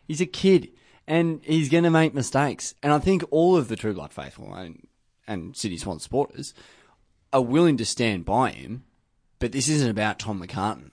He's 0.06 0.20
a 0.20 0.26
kid. 0.26 0.68
And 1.06 1.40
he's 1.44 1.68
going 1.68 1.84
to 1.84 1.90
make 1.90 2.14
mistakes. 2.14 2.75
And 2.82 2.92
I 2.92 2.99
think 2.99 3.23
all 3.30 3.56
of 3.56 3.68
the 3.68 3.76
True 3.76 3.92
Blood 3.94 4.12
faithful 4.12 4.54
and, 4.54 4.87
and 5.26 5.54
City 5.56 5.76
Swan 5.76 5.99
supporters 6.00 6.54
are 7.32 7.42
willing 7.42 7.76
to 7.76 7.84
stand 7.84 8.25
by 8.25 8.50
him. 8.50 8.84
But 9.38 9.52
this 9.52 9.68
isn't 9.68 9.90
about 9.90 10.18
Tom 10.18 10.40
McCartin. 10.42 10.90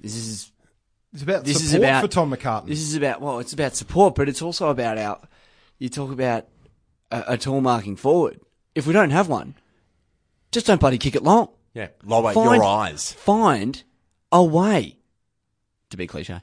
This 0.00 0.16
is 0.16 0.50
It's 1.12 1.22
about 1.22 1.44
this 1.44 1.62
is 1.62 1.74
about 1.74 2.02
for 2.02 2.08
Tom 2.08 2.32
McCartin. 2.32 2.66
This 2.66 2.80
is 2.80 2.94
about 2.94 3.20
well, 3.20 3.40
it's 3.40 3.52
about 3.52 3.74
support, 3.74 4.14
but 4.14 4.28
it's 4.28 4.42
also 4.42 4.68
about 4.68 4.98
our. 4.98 5.20
You 5.78 5.88
talk 5.88 6.12
about 6.12 6.46
a, 7.10 7.24
a 7.28 7.38
tall 7.38 7.60
marking 7.60 7.96
forward. 7.96 8.40
If 8.74 8.86
we 8.86 8.92
don't 8.92 9.10
have 9.10 9.28
one, 9.28 9.54
just 10.52 10.66
don't 10.66 10.80
bloody 10.80 10.98
kick 10.98 11.16
it 11.16 11.22
long. 11.22 11.48
Yeah, 11.74 11.88
lower 12.04 12.32
Find- 12.32 12.56
your 12.56 12.64
eyes. 12.64 13.12
Find 13.12 13.82
a 14.30 14.44
way. 14.44 14.98
To 15.90 15.96
be 15.96 16.06
cliche. 16.06 16.42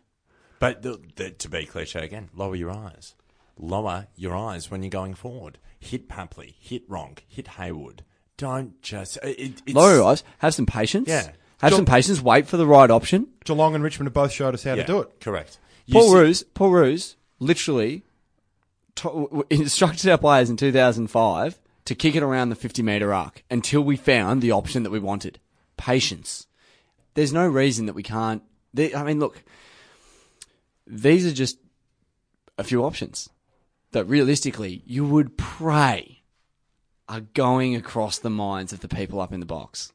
But 0.59 0.81
the, 0.81 0.99
the, 1.15 1.31
to 1.31 1.49
be 1.49 1.65
cliche 1.65 2.03
again, 2.03 2.29
lower 2.33 2.55
your 2.55 2.71
eyes. 2.71 3.15
Lower 3.57 4.07
your 4.15 4.35
eyes 4.35 4.69
when 4.69 4.83
you're 4.83 4.89
going 4.89 5.13
forward. 5.13 5.59
Hit 5.79 6.09
Papley, 6.09 6.55
hit 6.59 6.89
Ronk, 6.89 7.19
hit 7.27 7.47
Hayward. 7.49 8.03
Don't 8.37 8.81
just. 8.81 9.17
It, 9.23 9.61
it's, 9.65 9.75
Lower 9.75 9.95
your 9.95 10.05
eyes. 10.05 10.23
Have 10.39 10.53
some 10.53 10.65
patience. 10.65 11.07
Yeah. 11.07 11.31
Have 11.59 11.71
Sure. 11.71 11.77
some 11.79 11.85
patience. 11.85 12.21
Wait 12.21 12.47
for 12.47 12.57
the 12.57 12.67
right 12.67 12.89
option. 12.91 13.27
Geelong 13.45 13.73
and 13.75 13.83
Richmond 13.83 14.07
have 14.07 14.13
both 14.13 14.31
showed 14.31 14.53
us 14.53 14.63
how 14.63 14.75
Yeah, 14.75 14.83
to 14.83 14.87
do 14.87 14.99
it. 14.99 15.19
Correct. 15.19 15.57
You 15.85 15.93
Paul 15.93 16.09
see- 16.11 16.15
Roos, 16.15 16.43
Paul 16.53 16.71
Roos, 16.71 17.15
literally 17.39 18.03
to, 18.95 19.45
instructed 19.49 20.09
our 20.09 20.17
players 20.17 20.49
in 20.49 20.57
2005 20.57 21.59
to 21.85 21.95
kick 21.95 22.15
it 22.15 22.21
around 22.23 22.49
the 22.49 22.55
50 22.55 22.83
metre 22.83 23.13
arc 23.13 23.43
until 23.49 23.81
we 23.81 23.95
found 23.95 24.41
the 24.41 24.51
option 24.51 24.83
that 24.83 24.89
we 24.91 24.99
wanted. 24.99 25.39
Patience. 25.77 26.45
There's 27.15 27.33
no 27.33 27.47
reason 27.47 27.85
that 27.87 27.93
we 27.95 28.03
can't. 28.03 28.43
They, 28.73 28.93
I 28.93 29.03
mean, 29.03 29.19
look, 29.19 29.41
these 30.85 31.25
are 31.25 31.31
just 31.33 31.57
a 32.57 32.63
few 32.63 32.83
options 32.83 33.29
that 33.91 34.05
realistically 34.05 34.83
you 34.85 35.05
would 35.05 35.37
pray 35.37 36.21
are 37.09 37.21
going 37.21 37.75
across 37.75 38.17
the 38.19 38.29
minds 38.29 38.73
of 38.73 38.81
the 38.81 38.87
people 38.87 39.21
up 39.21 39.31
in 39.31 39.39
the 39.39 39.45
box. 39.45 39.93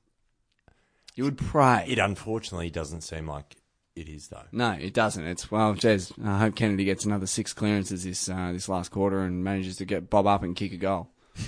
You 1.15 1.25
would 1.25 1.39
pray. 1.39 1.85
It 1.89 1.99
unfortunately 1.99 2.71
doesn't 2.71 3.03
seem 3.03 3.27
like 3.27 3.57
it 3.95 4.09
is, 4.09 4.29
though. 4.29 4.45
No, 4.53 4.73
it 4.73 4.95
doesn't. 4.95 5.25
It's 5.27 5.51
well, 5.51 5.75
Jez. 5.75 6.13
I 6.27 6.39
hope 6.39 6.57
Kennedy 6.57 6.85
gets 6.85 7.05
another 7.05 7.27
six 7.27 7.53
clearances 7.53 8.05
this 8.05 8.29
uh, 8.29 8.51
this 8.53 8.69
last 8.69 8.91
quarter 8.91 9.21
and 9.21 9.45
manages 9.45 9.77
to 9.77 9.85
get 9.85 10.09
bob 10.09 10.27
up 10.27 10.43
and 10.43 10.57
kick 10.57 10.73
a 10.73 10.77
goal. 10.79 11.11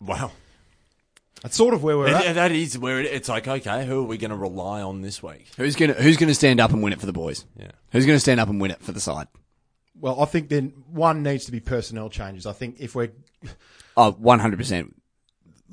Wow. 0.00 0.30
That's 1.42 1.56
sort 1.56 1.74
of 1.74 1.82
where 1.82 1.96
we're 1.98 2.10
That- 2.10 2.26
at. 2.26 2.34
that 2.36 2.52
is 2.52 2.78
where 2.78 3.00
it, 3.00 3.06
it's 3.06 3.28
like, 3.28 3.46
okay, 3.48 3.84
who 3.86 4.00
are 4.00 4.06
we 4.06 4.16
going 4.18 4.30
to 4.30 4.36
rely 4.36 4.80
on 4.82 5.02
this 5.02 5.20
week? 5.22 5.46
Who's 5.56 5.74
gonna 5.76 5.94
Who's 5.94 6.16
gonna 6.16 6.34
stand 6.34 6.60
up 6.60 6.70
and 6.72 6.82
win 6.82 6.92
it 6.92 7.00
for 7.00 7.06
the 7.06 7.12
boys? 7.12 7.44
Yeah. 7.58 7.70
Who's 7.90 8.06
gonna 8.06 8.20
stand 8.20 8.38
up 8.40 8.48
and 8.48 8.60
win 8.60 8.70
it 8.70 8.80
for 8.80 8.92
the 8.92 9.00
side? 9.00 9.26
Well, 10.00 10.20
I 10.22 10.24
think 10.26 10.48
then 10.50 10.72
one 10.90 11.22
needs 11.24 11.46
to 11.46 11.52
be 11.52 11.58
personnel 11.60 12.08
changes. 12.10 12.46
I 12.46 12.52
think 12.52 12.76
if 12.78 12.94
we're 12.94 13.10
Oh, 13.96 14.12
one 14.12 14.38
hundred 14.38 14.58
percent. 14.58 14.94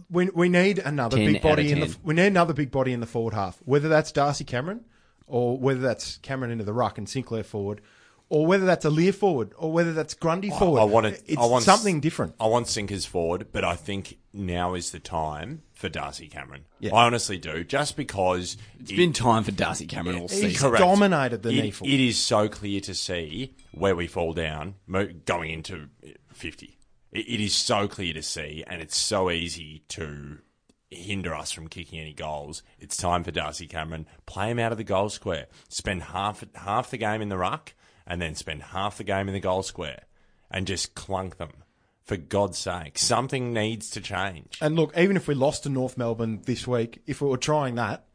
We, 0.09 0.29
we 0.29 0.49
need 0.49 0.79
another 0.79 1.17
big 1.17 1.41
body 1.41 1.71
in 1.71 1.79
the 1.79 1.95
we 2.03 2.13
need 2.13 2.27
another 2.27 2.53
big 2.53 2.71
body 2.71 2.93
in 2.93 2.99
the 2.99 3.05
forward 3.05 3.33
half. 3.33 3.57
Whether 3.65 3.89
that's 3.89 4.11
Darcy 4.11 4.43
Cameron, 4.43 4.85
or 5.27 5.57
whether 5.57 5.79
that's 5.79 6.17
Cameron 6.17 6.51
into 6.51 6.63
the 6.63 6.73
ruck 6.73 6.97
and 6.97 7.07
Sinclair 7.09 7.43
forward, 7.43 7.81
or 8.29 8.45
whether 8.45 8.65
that's 8.65 8.85
a 8.85 8.89
Lear 8.89 9.13
forward, 9.13 9.53
or 9.57 9.71
whether 9.71 9.93
that's 9.93 10.13
Grundy 10.13 10.49
forward. 10.49 10.81
I 10.81 10.83
want 10.83 11.05
it. 11.05 11.23
It's 11.27 11.41
I 11.41 11.45
want 11.45 11.63
something 11.63 11.99
different. 11.99 12.35
I 12.39 12.47
want 12.47 12.67
sinkers 12.67 13.05
forward, 13.05 13.47
but 13.51 13.63
I 13.63 13.75
think 13.75 14.17
now 14.33 14.73
is 14.73 14.91
the 14.91 14.99
time 14.99 15.61
for 15.73 15.89
Darcy 15.89 16.27
Cameron. 16.27 16.65
Yeah. 16.79 16.95
I 16.95 17.05
honestly 17.05 17.37
do, 17.37 17.63
just 17.63 17.95
because 17.95 18.57
It's 18.79 18.91
been 18.91 19.13
time 19.13 19.43
for 19.43 19.51
Darcy 19.51 19.85
Cameron 19.87 20.17
all 20.17 20.27
He's 20.27 20.41
season. 20.41 20.69
Correct. 20.69 20.83
dominated 20.83 21.43
the 21.43 21.49
it, 21.49 21.81
it 21.81 21.99
is 21.99 22.17
so 22.17 22.47
clear 22.49 22.79
to 22.81 22.95
see 22.95 23.53
where 23.71 23.95
we 23.95 24.07
fall 24.07 24.33
down 24.33 24.75
going 25.25 25.51
into 25.51 25.89
50. 26.33 26.77
It, 27.15 27.39
is 27.39 27.55
so 27.55 27.87
clear 27.87 28.13
to 28.13 28.21
see, 28.21 28.63
and 28.67 28.81
it's 28.81 28.97
so 28.97 29.31
easy 29.31 29.83
to 29.89 30.39
hinder 30.89 31.33
us 31.33 31.51
from 31.51 31.69
kicking 31.69 31.99
any 31.99 32.13
goals. 32.13 32.61
It's 32.77 32.97
time 32.97 33.23
for 33.23 33.31
Darcy 33.31 33.67
Cameron. 33.67 34.05
Play 34.25 34.51
him 34.51 34.59
out 34.59 34.73
of 34.73 34.77
the 34.77 34.83
goal 34.83 35.09
square. 35.09 35.47
Spend 35.69 36.03
half 36.03 36.43
half 36.55 36.91
the 36.91 36.97
game 36.97 37.21
in 37.21 37.29
the 37.29 37.37
ruck, 37.37 37.73
and 38.05 38.21
then 38.21 38.35
spend 38.35 38.63
half 38.63 38.97
the 38.97 39.05
game 39.05 39.29
in 39.29 39.33
the 39.33 39.39
goal 39.39 39.63
square, 39.63 40.03
and 40.51 40.67
just 40.67 40.93
clunk 40.95 41.37
them. 41.37 41.51
For 42.03 42.17
God's 42.17 42.59
sake, 42.59 42.99
something 42.99 43.51
needs 43.51 43.89
to 43.91 44.01
change. 44.01 44.59
And 44.61 44.75
look, 44.75 44.95
even 44.95 45.17
if 45.17 45.27
we 45.27 45.33
lost 45.33 45.63
to 45.63 45.69
North 45.69 45.97
Melbourne 45.97 46.41
this 46.45 46.67
week, 46.67 47.01
if 47.07 47.19
we 47.19 47.27
were 47.27 47.37
trying 47.37 47.75
that, 47.75 48.05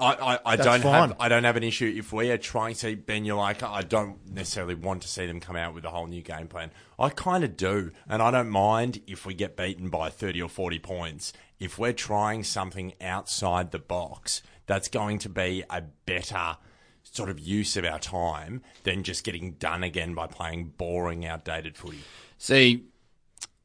I, 0.00 0.34
I, 0.34 0.38
I 0.44 0.56
don't 0.56 0.80
fine. 0.80 0.92
have 0.94 1.16
I 1.20 1.28
don't 1.28 1.44
have 1.44 1.56
an 1.56 1.62
issue 1.62 1.92
if 1.96 2.12
we 2.12 2.30
are 2.30 2.38
trying 2.38 2.74
to 2.76 2.96
Ben 2.96 3.24
you're 3.24 3.36
like 3.36 3.62
I 3.62 3.82
don't 3.82 4.18
necessarily 4.30 4.74
want 4.74 5.02
to 5.02 5.08
see 5.08 5.26
them 5.26 5.40
come 5.40 5.56
out 5.56 5.74
with 5.74 5.84
a 5.84 5.90
whole 5.90 6.06
new 6.06 6.22
game 6.22 6.48
plan. 6.48 6.70
I 6.98 7.10
kind 7.10 7.44
of 7.44 7.56
do, 7.56 7.92
and 8.08 8.22
I 8.22 8.30
don't 8.30 8.50
mind 8.50 9.02
if 9.06 9.26
we 9.26 9.34
get 9.34 9.56
beaten 9.56 9.90
by 9.90 10.10
thirty 10.10 10.40
or 10.40 10.48
forty 10.48 10.78
points. 10.78 11.32
If 11.58 11.78
we're 11.78 11.92
trying 11.92 12.44
something 12.44 12.94
outside 13.00 13.70
the 13.70 13.78
box, 13.78 14.42
that's 14.66 14.88
going 14.88 15.18
to 15.20 15.28
be 15.28 15.62
a 15.68 15.82
better 16.06 16.56
sort 17.02 17.28
of 17.28 17.38
use 17.38 17.76
of 17.76 17.84
our 17.84 17.98
time 17.98 18.62
than 18.84 19.02
just 19.02 19.24
getting 19.24 19.52
done 19.52 19.82
again 19.82 20.14
by 20.14 20.26
playing 20.26 20.72
boring, 20.76 21.26
outdated 21.26 21.76
footy. 21.76 22.00
See, 22.38 22.84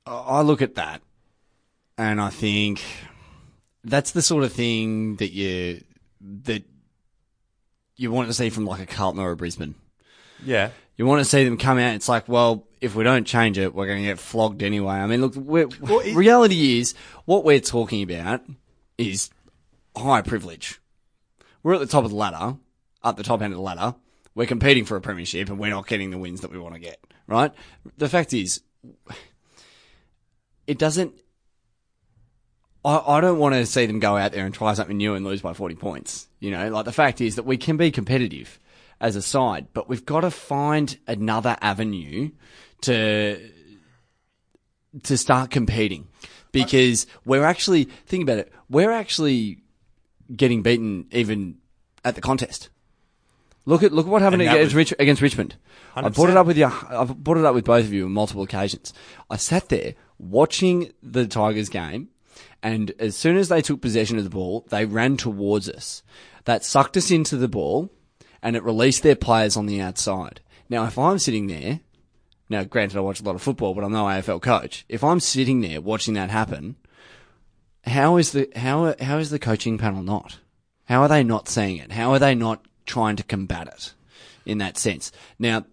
I 0.05 0.11
I 0.11 0.41
look 0.41 0.61
at 0.61 0.75
that 0.75 1.01
and 1.97 2.19
I 2.19 2.29
think 2.29 2.81
that's 3.83 4.11
the 4.11 4.21
sort 4.21 4.43
of 4.43 4.51
thing 4.51 5.15
that 5.17 5.31
you 5.31 5.83
that 6.43 6.63
you 7.97 8.11
want 8.11 8.27
to 8.29 8.33
see 8.33 8.49
from 8.49 8.65
like 8.65 8.81
a 8.81 8.85
Carlton 8.85 9.21
or 9.21 9.31
a 9.31 9.35
Brisbane. 9.35 9.75
Yeah, 10.43 10.71
You 10.97 11.05
want 11.05 11.19
to 11.21 11.25
see 11.25 11.45
them 11.45 11.57
come 11.57 11.77
out. 11.77 11.95
It's 11.95 12.09
like, 12.09 12.27
well, 12.27 12.67
if 12.81 12.93
we 12.93 13.03
don't 13.05 13.25
change 13.25 13.57
it, 13.57 13.73
we're 13.73 13.87
going 13.87 14.01
to 14.01 14.07
get 14.07 14.19
flogged 14.19 14.61
anyway. 14.63 14.95
I 14.95 15.07
mean, 15.07 15.21
look, 15.21 15.35
we're, 15.35 15.67
it- 15.69 16.15
reality 16.15 16.79
is 16.79 16.93
what 17.23 17.45
we're 17.45 17.61
talking 17.61 18.03
about 18.03 18.41
is 18.97 19.29
high 19.95 20.21
privilege. 20.21 20.79
We're 21.63 21.73
at 21.75 21.79
the 21.79 21.85
top 21.87 22.03
of 22.03 22.09
the 22.11 22.17
ladder, 22.17 22.57
at 23.03 23.15
the 23.15 23.23
top 23.23 23.41
end 23.41 23.53
of 23.53 23.57
the 23.57 23.63
ladder. 23.63 23.95
We're 24.35 24.45
competing 24.45 24.83
for 24.83 24.97
a 24.97 25.01
premiership, 25.01 25.47
and 25.49 25.57
we're 25.57 25.69
not 25.69 25.87
getting 25.87 26.11
the 26.11 26.17
wins 26.17 26.41
that 26.41 26.51
we 26.51 26.59
want 26.59 26.73
to 26.75 26.81
get. 26.81 26.99
Right? 27.27 27.51
The 27.97 28.09
fact 28.09 28.33
is, 28.33 28.61
it 30.67 30.77
doesn't. 30.77 31.13
I, 32.85 33.17
I 33.17 33.21
don't 33.21 33.39
want 33.39 33.55
to 33.55 33.65
see 33.65 33.85
them 33.87 33.99
go 33.99 34.15
out 34.15 34.31
there 34.31 34.45
and 34.45 34.53
try 34.53 34.73
something 34.75 34.95
new 34.95 35.15
and 35.15 35.25
lose 35.25 35.41
by 35.41 35.53
40 35.53 35.75
points. 35.75 36.27
You 36.39 36.51
know, 36.51 36.69
like 36.69 36.85
the 36.85 36.91
fact 36.91 37.19
is 37.19 37.35
that 37.35 37.43
we 37.43 37.57
can 37.57 37.77
be 37.77 37.89
competitive 37.91 38.59
as 39.01 39.15
a 39.15 39.21
side, 39.21 39.67
but 39.73 39.89
we've 39.89 40.05
got 40.05 40.21
to 40.21 40.31
find 40.31 40.97
another 41.07 41.57
avenue 41.61 42.31
to 42.81 43.49
to 45.03 45.17
start 45.17 45.51
competing 45.51 46.07
because 46.51 47.05
we're 47.25 47.43
actually 47.43 47.85
think 48.05 48.23
about 48.23 48.37
it. 48.37 48.53
We're 48.69 48.91
actually 48.91 49.63
getting 50.33 50.61
beaten 50.61 51.07
even 51.11 51.57
at 52.05 52.15
the 52.15 52.21
contest. 52.21 52.69
Look 53.65 53.83
at 53.83 53.91
look 53.91 54.05
at 54.05 54.11
what 54.11 54.21
happened 54.21 54.43
against, 54.43 54.63
was- 54.63 54.75
Rich, 54.75 54.93
against 54.99 55.21
Richmond. 55.21 55.55
I 55.95 56.09
brought 56.09 56.29
it 56.29 56.37
up 56.37 56.45
with 56.45 56.57
you. 56.57 56.65
I've 56.65 57.17
brought 57.17 57.37
it 57.37 57.45
up 57.45 57.55
with 57.55 57.65
both 57.65 57.85
of 57.85 57.93
you 57.93 58.05
on 58.05 58.11
multiple 58.11 58.43
occasions. 58.43 58.93
I 59.29 59.37
sat 59.37 59.69
there 59.69 59.95
watching 60.19 60.91
the 61.01 61.25
Tigers 61.25 61.69
game, 61.69 62.09
and 62.61 62.93
as 62.99 63.15
soon 63.15 63.37
as 63.37 63.49
they 63.49 63.61
took 63.61 63.81
possession 63.81 64.17
of 64.17 64.23
the 64.23 64.29
ball, 64.29 64.65
they 64.69 64.85
ran 64.85 65.17
towards 65.17 65.69
us. 65.69 66.03
That 66.45 66.63
sucked 66.63 66.97
us 66.97 67.11
into 67.11 67.37
the 67.37 67.47
ball, 67.47 67.91
and 68.41 68.55
it 68.55 68.63
released 68.63 69.03
their 69.03 69.15
players 69.15 69.57
on 69.57 69.65
the 69.65 69.81
outside. 69.81 70.41
Now, 70.69 70.85
if 70.85 70.97
I'm 70.97 71.19
sitting 71.19 71.47
there, 71.47 71.81
now 72.49 72.63
granted 72.63 72.97
I 72.97 73.01
watch 73.01 73.19
a 73.19 73.23
lot 73.23 73.35
of 73.35 73.41
football, 73.41 73.73
but 73.73 73.83
I'm 73.83 73.91
no 73.91 74.05
AFL 74.05 74.41
coach. 74.41 74.85
If 74.87 75.03
I'm 75.03 75.19
sitting 75.19 75.61
there 75.61 75.81
watching 75.81 76.13
that 76.15 76.29
happen, 76.29 76.75
how 77.83 78.17
is 78.17 78.31
the 78.31 78.49
how 78.55 78.95
how 78.99 79.17
is 79.17 79.29
the 79.29 79.39
coaching 79.39 79.77
panel 79.77 80.03
not? 80.03 80.39
How 80.85 81.01
are 81.01 81.07
they 81.07 81.23
not 81.23 81.47
seeing 81.47 81.77
it? 81.77 81.91
How 81.91 82.11
are 82.11 82.19
they 82.19 82.35
not 82.35 82.65
trying 82.85 83.15
to 83.15 83.23
combat 83.23 83.67
it 83.67 83.93
in 84.45 84.59
that 84.59 84.77
sense? 84.77 85.11
Now, 85.39 85.65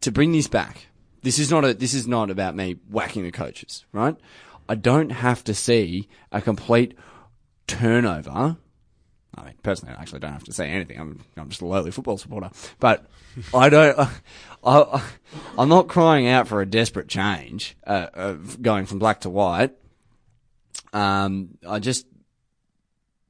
to 0.00 0.12
bring 0.12 0.32
this 0.32 0.48
back, 0.48 0.86
this 1.22 1.38
is 1.38 1.50
not 1.50 1.64
a 1.64 1.74
this 1.74 1.94
is 1.94 2.06
not 2.06 2.30
about 2.30 2.54
me 2.56 2.76
whacking 2.88 3.24
the 3.24 3.32
coaches, 3.32 3.84
right? 3.92 4.16
I 4.70 4.74
don't 4.76 5.10
have 5.10 5.42
to 5.44 5.54
see 5.54 6.08
a 6.30 6.40
complete 6.40 6.96
turnover 7.66 8.56
I 9.36 9.44
mean, 9.44 9.54
personally, 9.62 9.94
I 9.96 10.00
actually 10.00 10.20
don't 10.20 10.32
have 10.32 10.44
to 10.44 10.52
say 10.52 10.68
anything. 10.68 10.98
I'm, 10.98 11.20
I'm 11.36 11.48
just 11.48 11.62
a 11.62 11.66
lowly 11.66 11.90
football 11.90 12.18
supporter. 12.18 12.50
But 12.78 13.06
I 13.54 13.68
don't, 13.68 13.98
I, 14.64 15.02
I'm 15.56 15.68
not 15.68 15.88
crying 15.88 16.26
out 16.26 16.48
for 16.48 16.60
a 16.60 16.66
desperate 16.66 17.08
change, 17.08 17.76
uh, 17.86 18.08
of 18.12 18.60
going 18.60 18.86
from 18.86 18.98
black 18.98 19.20
to 19.20 19.30
white. 19.30 19.72
Um, 20.92 21.58
I 21.66 21.78
just 21.78 22.06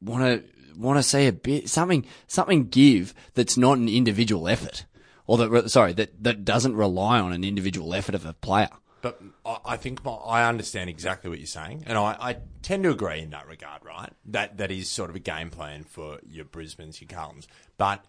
want 0.01 0.25
to, 0.25 0.79
want 0.79 0.99
to 0.99 1.03
see 1.03 1.27
a 1.27 1.33
bit, 1.33 1.69
something, 1.69 2.07
something 2.27 2.69
give 2.69 3.13
that's 3.35 3.59
not 3.59 3.77
an 3.77 3.89
individual 3.89 4.49
effort. 4.49 4.87
Or 5.27 5.37
that, 5.37 5.71
sorry, 5.71 5.93
that, 5.93 6.23
that 6.25 6.45
doesn't 6.45 6.75
rely 6.75 7.21
on 7.21 7.33
an 7.33 7.45
individual 7.45 7.95
effort 7.95 8.15
of 8.15 8.25
a 8.25 8.33
player. 8.33 8.71
But 9.03 9.21
I 9.67 9.77
think 9.77 10.05
my, 10.05 10.13
I 10.13 10.49
understand 10.49 10.91
exactly 10.91 11.31
what 11.31 11.39
you're 11.39 11.47
saying, 11.47 11.85
and 11.87 11.97
I, 11.97 12.17
I 12.21 12.37
tend 12.63 12.85
to 12.85 12.91
agree 12.91 13.21
in 13.21 13.31
that 13.31 13.47
regard. 13.49 13.85
Right, 13.85 14.13
that 14.27 14.59
that 14.59 14.71
is 14.71 14.89
sort 14.89 15.11
of 15.11 15.17
a 15.17 15.21
game 15.21 15.51
plan 15.51 15.85
for 15.85 16.19
your 16.29 16.45
Brisbane's, 16.45 17.01
your 17.01 17.09
Carltons. 17.09 17.49
But 17.79 18.05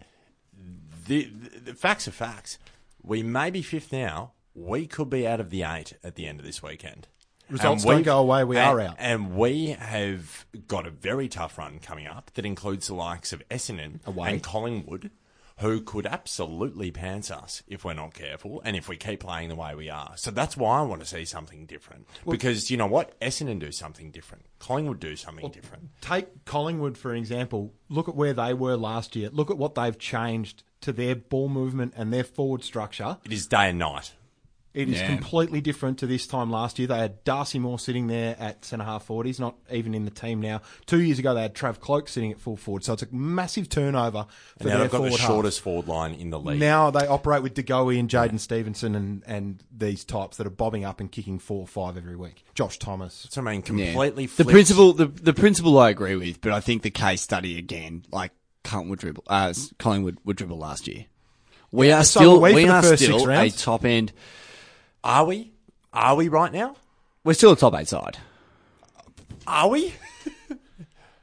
the, 1.07 1.25
the, 1.25 1.59
the 1.59 1.73
facts 1.73 2.07
are 2.07 2.11
facts. 2.11 2.57
We 3.03 3.23
may 3.23 3.49
be 3.49 3.61
fifth 3.61 3.91
now. 3.91 4.33
We 4.53 4.85
could 4.85 5.09
be 5.09 5.27
out 5.27 5.39
of 5.39 5.49
the 5.49 5.63
eight 5.63 5.93
at 6.03 6.15
the 6.15 6.27
end 6.27 6.39
of 6.39 6.45
this 6.45 6.61
weekend. 6.61 7.07
Results 7.49 7.83
don't 7.83 8.03
go 8.03 8.19
away, 8.19 8.43
we 8.43 8.57
and- 8.57 8.65
are 8.65 8.79
out. 8.79 8.95
And 8.97 9.35
we 9.35 9.67
have 9.67 10.45
got 10.67 10.87
a 10.87 10.89
very 10.89 11.27
tough 11.27 11.57
run 11.57 11.79
coming 11.79 12.07
up 12.07 12.31
that 12.35 12.45
includes 12.45 12.87
the 12.87 12.95
likes 12.95 13.33
of 13.33 13.47
Essendon 13.49 14.05
Away. 14.05 14.31
and 14.31 14.43
Collingwood, 14.43 15.11
who 15.61 15.79
could 15.79 16.05
absolutely 16.07 16.91
pants 16.91 17.29
us 17.29 17.61
if 17.67 17.85
we're 17.85 17.93
not 17.93 18.13
careful 18.13 18.61
and 18.65 18.75
if 18.75 18.89
we 18.89 18.97
keep 18.97 19.19
playing 19.19 19.47
the 19.49 19.55
way 19.55 19.75
we 19.75 19.89
are. 19.89 20.13
So 20.15 20.31
that's 20.31 20.57
why 20.57 20.79
I 20.79 20.81
want 20.81 21.01
to 21.01 21.07
see 21.07 21.23
something 21.23 21.65
different. 21.65 22.07
because 22.27 22.71
you 22.71 22.77
know 22.77 22.87
what? 22.87 23.19
Essendon 23.19 23.59
do 23.59 23.71
something 23.71 24.11
different. 24.11 24.45
Collingwood 24.59 24.99
do 24.99 25.15
something 25.15 25.49
different. 25.51 25.89
Take 26.01 26.45
Collingwood 26.45 26.97
for 26.97 27.13
example. 27.13 27.73
Look 27.89 28.09
at 28.09 28.15
where 28.15 28.33
they 28.33 28.53
were 28.53 28.75
last 28.75 29.15
year. 29.15 29.29
Look 29.31 29.51
at 29.51 29.57
what 29.57 29.75
they've 29.75 29.97
changed 29.97 30.63
to 30.81 30.91
their 30.91 31.15
ball 31.15 31.47
movement 31.47 31.93
and 31.95 32.11
their 32.11 32.23
forward 32.23 32.63
structure. 32.63 33.17
It 33.23 33.31
is 33.31 33.45
day 33.45 33.69
and 33.69 33.79
night. 33.79 34.13
It 34.73 34.87
is 34.87 34.99
Yeah. 35.01 35.07
completely 35.07 35.59
different 35.59 35.97
to 35.97 36.07
this 36.07 36.25
time 36.25 36.49
last 36.49 36.79
year. 36.79 36.87
They 36.87 36.97
had 36.97 37.21
Darcy 37.25 37.59
Moore 37.59 37.77
sitting 37.77 38.07
there 38.07 38.37
at 38.39 38.63
centre 38.63 38.85
half 38.85 39.03
forward. 39.03 39.25
He's 39.25 39.39
not 39.39 39.55
even 39.69 39.93
in 39.93 40.05
the 40.05 40.11
team 40.11 40.39
now. 40.39 40.61
Two 40.85 41.01
years 41.01 41.19
ago, 41.19 41.33
they 41.33 41.41
had 41.41 41.53
Trav 41.53 41.81
Cloke 41.81 42.07
sitting 42.07 42.31
at 42.31 42.39
full 42.39 42.55
forward. 42.55 42.85
So 42.85 42.93
it's 42.93 43.03
a 43.03 43.07
massive 43.11 43.67
turnover 43.67 44.27
for 44.57 44.63
And 44.63 44.69
now 44.69 44.69
their 44.69 44.77
they've 44.83 44.91
got 44.91 44.97
the 44.99 45.03
forward 45.09 45.19
half. 45.19 45.29
shortest 45.29 45.59
forward 45.59 45.87
line 45.89 46.13
in 46.13 46.29
the 46.29 46.39
league. 46.39 46.59
Now 46.59 46.89
they 46.89 47.05
operate 47.05 47.43
with 47.43 47.53
DeGoey 47.53 47.99
and 47.99 48.09
Jaidyn 48.09 48.39
Stephenson 48.39 48.95
and, 48.95 49.23
and 49.27 49.61
these 49.77 50.05
types 50.05 50.37
that 50.37 50.47
are 50.47 50.51
bobbing 50.51 50.85
up 50.85 51.01
and 51.01 51.11
kicking 51.11 51.37
four 51.37 51.59
or 51.59 51.67
five 51.67 51.97
every 51.97 52.15
week. 52.15 52.45
Josh 52.55 52.79
Thomas. 52.79 53.27
so 53.29 53.41
I 53.41 53.43
mean, 53.43 53.55
Yeah. 53.77 53.91
completely 53.91 54.27
The 54.27 54.45
principle, 54.45 54.93
the, 54.93 55.07
the 55.07 55.33
principle 55.33 55.77
I 55.79 55.89
agree 55.89 56.15
with, 56.15 56.39
but 56.39 56.53
I 56.53 56.61
think 56.61 56.83
the 56.83 56.91
case 56.91 57.21
study 57.21 57.57
again, 57.57 58.05
like 58.09 58.31
Collingwood 58.63 58.99
dribble, 58.99 59.23
uh, 59.27 59.53
Collingwood 59.79 60.17
would 60.23 60.37
dribble 60.37 60.57
last 60.59 60.87
year. 60.87 61.07
We 61.73 61.91
are 61.91 62.03
still, 62.03 62.39
we 62.39 62.53
we 62.53 62.61
for 62.63 62.67
the 62.67 62.73
are 62.93 62.97
still 62.97 63.29
a 63.29 63.49
top 63.49 63.83
end. 63.85 64.11
Are 65.03 65.25
we? 65.25 65.51
Are 65.93 66.15
we 66.15 66.27
right 66.27 66.51
now? 66.51 66.75
We're 67.23 67.33
still 67.33 67.51
a 67.51 67.55
top 67.57 67.73
eight 67.75 67.87
side. 67.87 68.17
Are 69.47 69.69
we? 69.69 69.93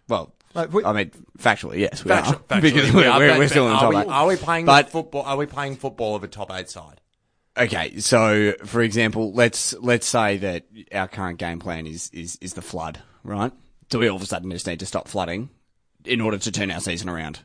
Well, 0.08 0.32
Like, 0.54 0.72
we- 0.72 0.84
I 0.84 0.92
mean, 0.94 1.10
factually, 1.38 1.80
yes, 1.80 2.02
we 2.02 2.10
Factu- 2.10 2.32
are 2.32 2.36
factually, 2.48 2.62
because 2.62 2.90
we 2.92 2.96
we're, 3.02 3.18
we're, 3.18 3.28
but- 3.28 3.38
we're 3.40 3.48
still 3.48 3.66
in 3.66 3.74
the 3.74 3.78
top 3.78 3.94
are 3.94 4.00
eight. 4.02 4.08
are 4.08 4.26
we 4.26 4.36
playing 4.36 4.64
But- 4.64 4.90
football? 4.90 5.22
Are 5.22 5.36
we 5.36 5.44
playing 5.44 5.76
football 5.76 6.14
of 6.16 6.24
a 6.24 6.28
top 6.28 6.50
eight 6.50 6.70
side? 6.70 7.00
Okay, 7.58 7.98
so 7.98 8.54
for 8.64 8.80
example, 8.80 9.32
let's 9.34 9.74
let's 9.80 10.06
say 10.06 10.38
that 10.38 10.64
our 10.92 11.08
current 11.08 11.38
game 11.38 11.58
plan 11.58 11.86
is 11.86 12.08
is 12.14 12.38
is 12.40 12.54
the 12.54 12.62
flood, 12.62 13.00
right? 13.24 13.52
Do 13.90 13.98
we 13.98 14.08
all 14.08 14.16
of 14.16 14.22
a 14.22 14.26
sudden 14.26 14.50
just 14.50 14.66
need 14.66 14.78
to 14.80 14.86
stop 14.86 15.08
flooding 15.08 15.50
in 16.06 16.20
order 16.22 16.38
to 16.38 16.52
turn 16.52 16.70
our 16.70 16.80
season 16.80 17.08
around? 17.10 17.40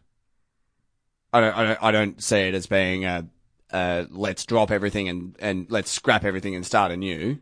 I 1.33 1.41
don't 1.41 1.57
I 1.57 1.63
don't, 1.65 1.83
I 1.83 1.91
don't 1.91 2.23
see 2.23 2.37
it 2.41 2.53
as 2.53 2.67
being 2.67 3.03
a, 3.05 3.25
a 3.73 4.07
let's 4.11 4.45
drop 4.45 4.71
everything 4.71 5.09
and 5.09 5.35
and 5.39 5.65
let's 5.69 5.91
scrap 5.91 6.23
everything 6.23 6.55
and 6.55 6.65
start 6.65 6.91
anew. 6.91 7.37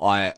I 0.00 0.34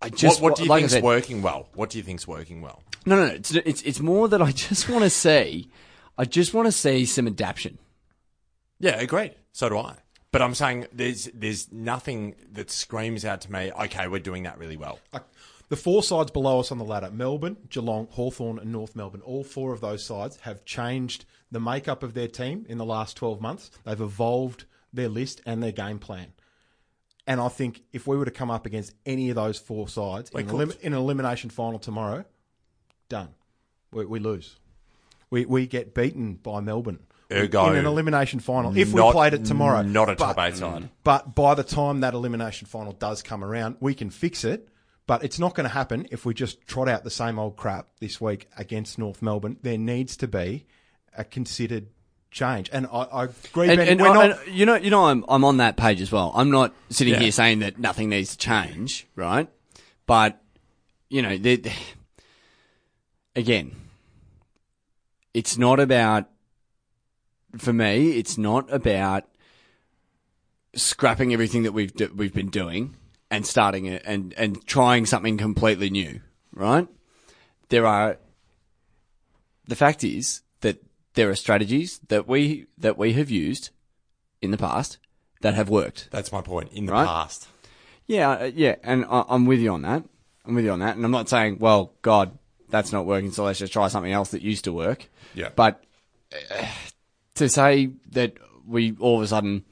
I 0.00 0.08
just 0.08 0.40
what, 0.40 0.52
what 0.52 0.56
do 0.58 0.62
you 0.64 0.68
like 0.68 0.78
I 0.78 0.80
think's 0.82 0.92
said- 0.94 1.02
working 1.02 1.42
well? 1.42 1.68
What 1.74 1.90
do 1.90 1.98
you 1.98 2.04
think's 2.04 2.26
working 2.26 2.62
well? 2.62 2.82
No, 3.06 3.16
no, 3.16 3.26
no. 3.28 3.34
It's 3.34 3.54
it's 3.54 3.82
it's 3.82 4.00
more 4.00 4.28
that 4.28 4.40
I 4.40 4.50
just 4.52 4.88
want 4.88 5.04
to 5.04 5.10
see. 5.10 5.68
I 6.16 6.24
just 6.24 6.54
want 6.54 6.66
to 6.66 6.72
see 6.72 7.04
some 7.04 7.26
adaptation. 7.26 7.78
Yeah, 8.78 9.00
agreed. 9.00 9.34
So 9.52 9.68
do 9.68 9.78
I. 9.78 9.96
But 10.30 10.42
I'm 10.42 10.54
saying 10.54 10.86
there's 10.92 11.26
there's 11.34 11.72
nothing 11.72 12.34
that 12.52 12.70
screams 12.70 13.24
out 13.24 13.40
to 13.42 13.52
me. 13.52 13.70
Okay, 13.72 14.08
we're 14.08 14.18
doing 14.20 14.44
that 14.44 14.58
really 14.58 14.76
well. 14.76 14.98
Like, 15.12 15.22
the 15.68 15.76
four 15.76 16.02
sides 16.02 16.30
below 16.30 16.60
us 16.60 16.70
on 16.70 16.78
the 16.78 16.84
ladder 16.84 17.10
Melbourne, 17.10 17.56
Geelong, 17.68 18.06
Hawthorn, 18.10 18.58
and 18.58 18.70
North 18.72 18.94
Melbourne. 18.94 19.22
All 19.22 19.44
four 19.44 19.72
of 19.72 19.80
those 19.80 20.04
sides 20.04 20.38
have 20.40 20.64
changed 20.64 21.24
the 21.50 21.60
makeup 21.60 22.02
of 22.02 22.14
their 22.14 22.28
team 22.28 22.66
in 22.68 22.78
the 22.78 22.84
last 22.84 23.16
12 23.16 23.40
months. 23.40 23.70
They've 23.84 24.00
evolved 24.00 24.64
their 24.92 25.08
list 25.08 25.40
and 25.46 25.62
their 25.62 25.72
game 25.72 25.98
plan. 25.98 26.32
And 27.26 27.40
I 27.40 27.48
think 27.48 27.82
if 27.92 28.06
we 28.06 28.16
were 28.16 28.26
to 28.26 28.30
come 28.30 28.50
up 28.50 28.66
against 28.66 28.92
any 29.06 29.30
of 29.30 29.36
those 29.36 29.58
four 29.58 29.88
sides 29.88 30.30
in, 30.30 30.48
elim- 30.48 30.72
in 30.82 30.92
an 30.92 30.98
elimination 30.98 31.48
final 31.50 31.78
tomorrow, 31.78 32.24
done. 33.08 33.30
We, 33.92 34.04
we 34.04 34.18
lose. 34.18 34.56
We, 35.30 35.46
we 35.46 35.66
get 35.66 35.94
beaten 35.94 36.34
by 36.34 36.60
Melbourne 36.60 36.98
Ergo, 37.32 37.70
in 37.70 37.76
an 37.76 37.86
elimination 37.86 38.40
final 38.40 38.76
if 38.76 38.92
we 38.92 39.00
played 39.10 39.32
it 39.32 39.46
tomorrow. 39.46 39.80
not 39.82 40.10
a 40.10 40.16
But- 40.16 40.34
top 40.34 40.38
eight 40.46 40.56
side. 40.56 40.90
but 41.02 41.34
by 41.34 41.54
the 41.54 41.64
time 41.64 42.00
that 42.00 42.12
elimination 42.12 42.66
final 42.66 42.92
does 42.92 43.22
come 43.22 43.42
around, 43.42 43.76
we 43.80 43.94
can 43.94 44.10
fix 44.10 44.44
it. 44.44 44.68
But 45.06 45.22
it's 45.22 45.38
not 45.38 45.54
going 45.54 45.68
to 45.68 45.74
happen 45.74 46.08
if 46.10 46.24
we 46.24 46.32
just 46.32 46.66
trot 46.66 46.88
out 46.88 47.04
the 47.04 47.10
same 47.10 47.38
old 47.38 47.56
crap 47.56 47.88
this 48.00 48.20
week 48.20 48.48
against 48.56 48.98
North 48.98 49.20
Melbourne. 49.20 49.58
There 49.62 49.76
needs 49.76 50.16
to 50.18 50.26
be 50.28 50.64
a 51.16 51.24
considered 51.24 51.88
change. 52.30 52.70
And 52.72 52.86
I, 52.86 53.02
I 53.02 53.24
agree, 53.24 53.68
And, 53.68 53.76
Ben, 53.78 53.88
and, 53.88 53.98
not. 53.98 54.30
and 54.46 54.54
you 54.56 54.64
know, 54.64 54.76
you 54.76 54.88
know, 54.90 55.04
I'm 55.06 55.24
I'm 55.28 55.44
on 55.44 55.58
that 55.58 55.76
page 55.76 56.00
as 56.00 56.10
well. 56.10 56.32
I'm 56.34 56.50
not 56.50 56.72
sitting 56.88 57.14
Yeah. 57.14 57.20
here 57.20 57.32
saying 57.32 57.58
that 57.58 57.78
nothing 57.78 58.08
needs 58.08 58.30
to 58.30 58.38
change, 58.38 59.06
right? 59.14 59.48
But 60.06 60.40
you 61.10 61.20
know, 61.22 61.36
the, 61.36 61.70
again, 63.36 63.76
it's 65.34 65.58
not 65.58 65.80
about. 65.80 66.28
For 67.58 67.72
me, 67.72 68.18
it's 68.18 68.36
not 68.36 68.72
about 68.72 69.24
scrapping 70.74 71.32
everything 71.32 71.62
that 71.62 71.72
we've 71.72 71.94
do, 71.94 72.10
we've 72.16 72.34
been 72.34 72.48
doing 72.50 72.96
and 73.34 73.46
starting 73.46 73.86
it 73.86 74.02
and 74.06 74.32
and 74.36 74.64
trying 74.66 75.06
something 75.06 75.36
completely 75.38 75.90
new, 75.90 76.20
right? 76.52 76.86
There 77.68 77.86
are 77.86 78.18
the 79.66 79.76
fact 79.76 80.04
is 80.04 80.42
that 80.60 80.82
there 81.14 81.28
are 81.30 81.34
strategies 81.34 82.00
that 82.08 82.26
we 82.28 82.66
that 82.78 82.96
we 82.98 83.12
have 83.14 83.30
used 83.30 83.70
in 84.40 84.50
the 84.50 84.58
past 84.58 84.98
that 85.40 85.54
have 85.54 85.68
worked. 85.68 86.08
That's 86.10 86.32
my 86.32 86.40
point. 86.42 86.72
In 86.72 86.86
the 86.86 86.92
Right. 86.92 87.06
past, 87.06 87.48
Yeah, 88.06 88.30
uh, 88.30 88.50
yeah, 88.54 88.76
and 88.82 89.04
I, 89.06 89.24
I'm 89.28 89.46
with 89.46 89.60
you 89.60 89.72
on 89.72 89.82
that. 89.82 90.04
I'm 90.46 90.54
with 90.54 90.64
you 90.64 90.72
on 90.72 90.80
that, 90.80 90.96
and 90.96 91.04
I'm 91.04 91.10
not 91.10 91.28
saying, 91.28 91.58
well, 91.58 91.94
God, 92.02 92.38
that's 92.68 92.92
not 92.92 93.06
working, 93.06 93.30
so 93.32 93.44
let's 93.44 93.58
just 93.58 93.72
try 93.72 93.88
something 93.88 94.12
else 94.12 94.30
that 94.32 94.42
used 94.42 94.64
to 94.64 94.72
work. 94.72 95.08
Yeah. 95.34 95.48
But 95.56 95.82
uh, 96.32 96.66
to 97.36 97.48
say 97.48 97.90
that 98.12 98.34
we 98.66 98.94
all 99.00 99.16
of 99.16 99.22
a 99.22 99.26
sudden 99.26 99.64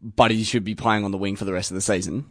Buddy 0.00 0.44
should 0.44 0.64
be 0.64 0.74
playing 0.76 1.04
on 1.04 1.10
the 1.10 1.18
wing 1.18 1.34
for 1.36 1.44
the 1.44 1.52
rest 1.52 1.70
of 1.72 1.74
the 1.74 1.80
season, 1.80 2.26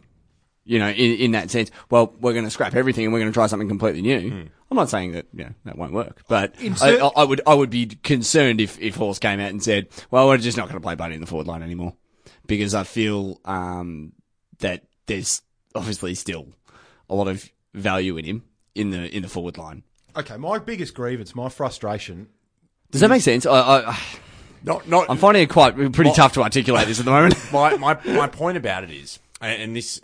you 0.68 0.78
know, 0.78 0.90
in, 0.90 1.16
in 1.16 1.30
that 1.32 1.50
sense, 1.50 1.70
well, 1.90 2.14
we're 2.20 2.34
going 2.34 2.44
to 2.44 2.50
scrap 2.50 2.74
everything 2.74 3.04
and 3.04 3.12
we're 3.12 3.20
going 3.20 3.32
to 3.32 3.34
try 3.34 3.46
something 3.46 3.68
completely 3.68 4.02
new. 4.02 4.30
Hmm. 4.30 4.42
I'm 4.70 4.76
not 4.76 4.90
saying 4.90 5.12
that, 5.12 5.26
yeah, 5.32 5.48
that 5.64 5.78
won't 5.78 5.94
work, 5.94 6.22
but 6.28 6.54
I, 6.60 6.62
Insert- 6.62 7.00
I, 7.00 7.06
I 7.06 7.24
would, 7.24 7.40
I 7.46 7.54
would 7.54 7.70
be 7.70 7.86
concerned 7.86 8.60
if, 8.60 8.78
if 8.78 8.94
Horse 8.94 9.18
came 9.18 9.40
out 9.40 9.50
and 9.50 9.62
said, 9.62 9.88
well, 10.10 10.28
we're 10.28 10.36
just 10.36 10.58
not 10.58 10.68
going 10.68 10.78
to 10.78 10.84
play 10.84 10.94
Buddy 10.94 11.14
in 11.14 11.22
the 11.22 11.26
forward 11.26 11.46
line 11.46 11.62
anymore 11.62 11.94
because 12.46 12.74
I 12.74 12.84
feel, 12.84 13.40
um, 13.46 14.12
that 14.58 14.84
there's 15.06 15.40
obviously 15.74 16.14
still 16.14 16.48
a 17.08 17.14
lot 17.14 17.28
of 17.28 17.50
value 17.72 18.18
in 18.18 18.26
him 18.26 18.44
in 18.74 18.90
the, 18.90 19.08
in 19.16 19.22
the 19.22 19.28
forward 19.28 19.56
line. 19.56 19.84
Okay, 20.14 20.36
my 20.36 20.58
biggest 20.58 20.92
grievance, 20.92 21.34
my 21.34 21.48
frustration. 21.48 22.28
Does 22.90 23.00
that 23.00 23.08
make 23.08 23.22
sense? 23.22 23.46
I, 23.46 23.58
I, 23.58 23.98
not 24.64 24.88
not. 24.88 25.06
I'm 25.08 25.16
finding 25.16 25.44
it 25.44 25.50
quite 25.50 25.76
pretty 25.92 26.12
tough 26.12 26.34
to 26.34 26.42
articulate 26.42 26.86
this 26.86 26.98
at 26.98 27.04
the 27.04 27.10
moment. 27.10 27.36
my, 27.52 27.76
my 27.76 27.98
my 28.04 28.26
point 28.26 28.56
about 28.56 28.84
it 28.84 28.90
is, 28.90 29.18
and 29.40 29.62
and 29.62 29.76
this 29.76 30.00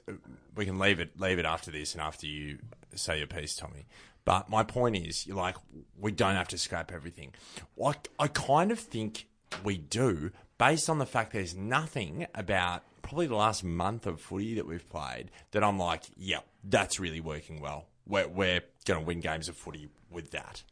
we 0.57 0.64
can 0.64 0.79
leave 0.79 1.01
it 1.01 1.19
leave 1.19 1.38
it 1.38 1.45
after 1.45 1.71
this 1.71 1.95
and 1.95 2.03
after 2.03 2.27
you 2.27 2.59
say 2.95 3.19
your 3.19 3.27
piece, 3.27 3.57
Tommy. 3.57 3.87
But 4.25 4.49
my 4.49 4.62
point 4.62 4.97
is, 4.97 5.27
you're 5.27 5.37
like, 5.37 5.57
we 5.99 6.11
don't 6.11 6.35
have 6.35 6.49
to 6.49 6.59
scrap 6.59 6.93
everything. 6.93 7.35
I, 7.83 7.95
I 8.19 8.29
kind 8.29 8.73
of 8.73 8.79
think 8.79 9.27
we 9.62 9.77
do, 9.77 10.31
based 10.57 10.88
on 10.88 10.99
the 10.99 11.07
fact 11.07 11.33
there's 11.33 11.55
nothing 11.55 12.27
about 12.35 12.85
probably 13.03 13.27
the 13.27 13.37
last 13.37 13.62
month 13.62 14.07
of 14.07 14.21
footy 14.21 14.55
that 14.55 14.67
we've 14.67 14.88
played 14.88 15.31
that 15.51 15.62
I'm 15.62 15.79
like, 15.79 16.05
yeah, 16.17 16.40
that's 16.64 16.99
really 16.99 17.21
working 17.21 17.61
well. 17.61 17.87
We're, 18.07 18.29
we're 18.29 18.61
going 18.87 19.01
to 19.01 19.07
win 19.07 19.21
games 19.21 19.49
of 19.49 19.57
footy 19.57 19.88
with 20.11 20.31
that. 20.31 20.62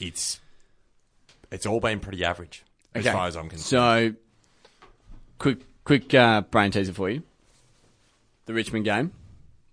It's 0.00 0.40
it's 1.52 1.66
all 1.66 1.80
been 1.80 2.00
pretty 2.00 2.24
average 2.24 2.64
as 2.94 3.06
far 3.06 3.26
as 3.26 3.36
I'm 3.36 3.48
concerned. 3.48 3.60
So, 3.60 4.14
quick, 5.38 5.58
quick 5.84 6.12
uh, 6.14 6.40
brain 6.40 6.70
teaser 6.70 6.94
for 6.94 7.10
you. 7.10 7.22
The 8.46 8.54
Richmond 8.54 8.84
game, 8.84 9.12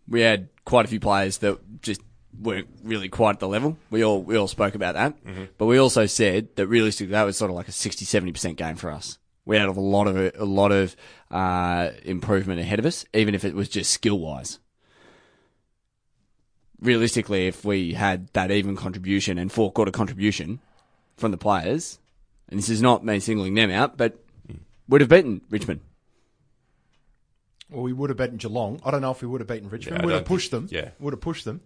we 0.07 0.21
had 0.21 0.49
quite 0.65 0.85
a 0.85 0.87
few 0.87 0.99
players 0.99 1.39
that 1.39 1.81
just 1.81 2.01
weren't 2.39 2.67
really 2.83 3.09
quite 3.09 3.31
at 3.31 3.39
the 3.39 3.47
level. 3.47 3.77
We 3.89 4.03
all 4.03 4.21
we 4.21 4.35
all 4.37 4.47
spoke 4.47 4.75
about 4.75 4.93
that, 4.95 5.15
but 5.57 5.65
we 5.65 5.77
also 5.77 6.05
said 6.05 6.55
that 6.55 6.67
realistically 6.67 7.11
that 7.13 7.23
was 7.23 7.37
sort 7.37 7.49
of 7.49 7.55
like 7.55 7.67
a 7.67 7.71
60 7.71 8.05
70 8.05 8.31
percent 8.31 8.57
game 8.57 8.75
for 8.75 8.91
us. 8.91 9.17
We 9.45 9.57
had 9.57 9.67
a 9.67 9.71
lot 9.71 10.07
of 10.07 10.15
a 10.35 10.45
lot 10.45 10.71
of 10.71 10.95
uh, 11.31 11.89
improvement 12.03 12.59
ahead 12.59 12.77
of 12.79 12.85
us, 12.85 13.05
even 13.13 13.33
if 13.33 13.43
it 13.43 13.55
was 13.55 13.67
just 13.69 13.91
skill 13.91 14.19
wise. 14.19 14.59
Realistically, 16.79 17.47
if 17.47 17.65
we 17.65 17.93
had 17.93 18.27
that 18.33 18.51
even 18.51 18.75
contribution 18.75 19.37
and 19.37 19.51
four 19.51 19.71
quarter 19.71 19.91
contribution 19.91 20.59
from 21.17 21.31
the 21.31 21.37
players, 21.37 21.99
and 22.47 22.57
this 22.59 22.69
is 22.69 22.81
not 22.81 23.03
me 23.03 23.19
singling 23.19 23.55
them 23.55 23.71
out, 23.71 23.97
but 23.97 24.23
would 24.87 25.01
have 25.01 25.09
beaten 25.09 25.41
Richmond. 25.49 25.81
Well, 27.69 27.83
we 27.83 27.93
would 27.93 28.09
have 28.09 28.17
beaten 28.17 28.37
Geelong. 28.37 28.81
I 28.83 28.91
don't 28.91 29.01
know 29.01 29.11
if 29.11 29.21
we 29.21 29.27
would 29.27 29.41
have 29.41 29.47
beaten 29.47 29.69
Richmond. 29.69 30.01
I 30.01 30.05
would 30.05 30.13
have 30.15 30.25
pushed 30.25 30.51
think- 30.51 30.69
them. 30.69 30.77
yeah. 30.83 30.89
Would 30.99 31.13
have 31.13 31.21
pushed 31.21 31.45
them. 31.45 31.61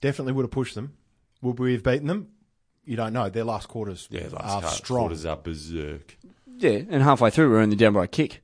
Definitely 0.00 0.34
would 0.34 0.42
have 0.44 0.50
pushed 0.50 0.74
them. 0.74 0.94
Would 1.42 1.58
we 1.58 1.72
have 1.72 1.82
beaten 1.82 2.06
them? 2.06 2.28
You 2.84 2.96
don't 2.96 3.12
know. 3.12 3.28
Their 3.28 3.44
last 3.44 3.68
quarters 3.68 4.06
Yeah, 4.10 4.26
are 4.26 4.30
last 4.30 4.62
card, 4.62 4.74
strong. 4.74 5.00
quarters 5.00 5.26
up 5.26 5.44
berserk. 5.44 6.16
Yeah, 6.58 6.82
and 6.88 7.02
halfway 7.02 7.30
through 7.30 7.50
we're 7.50 7.58
only 7.58 7.76
down 7.76 7.94
by 7.94 8.04
a 8.04 8.08
kick. 8.08 8.42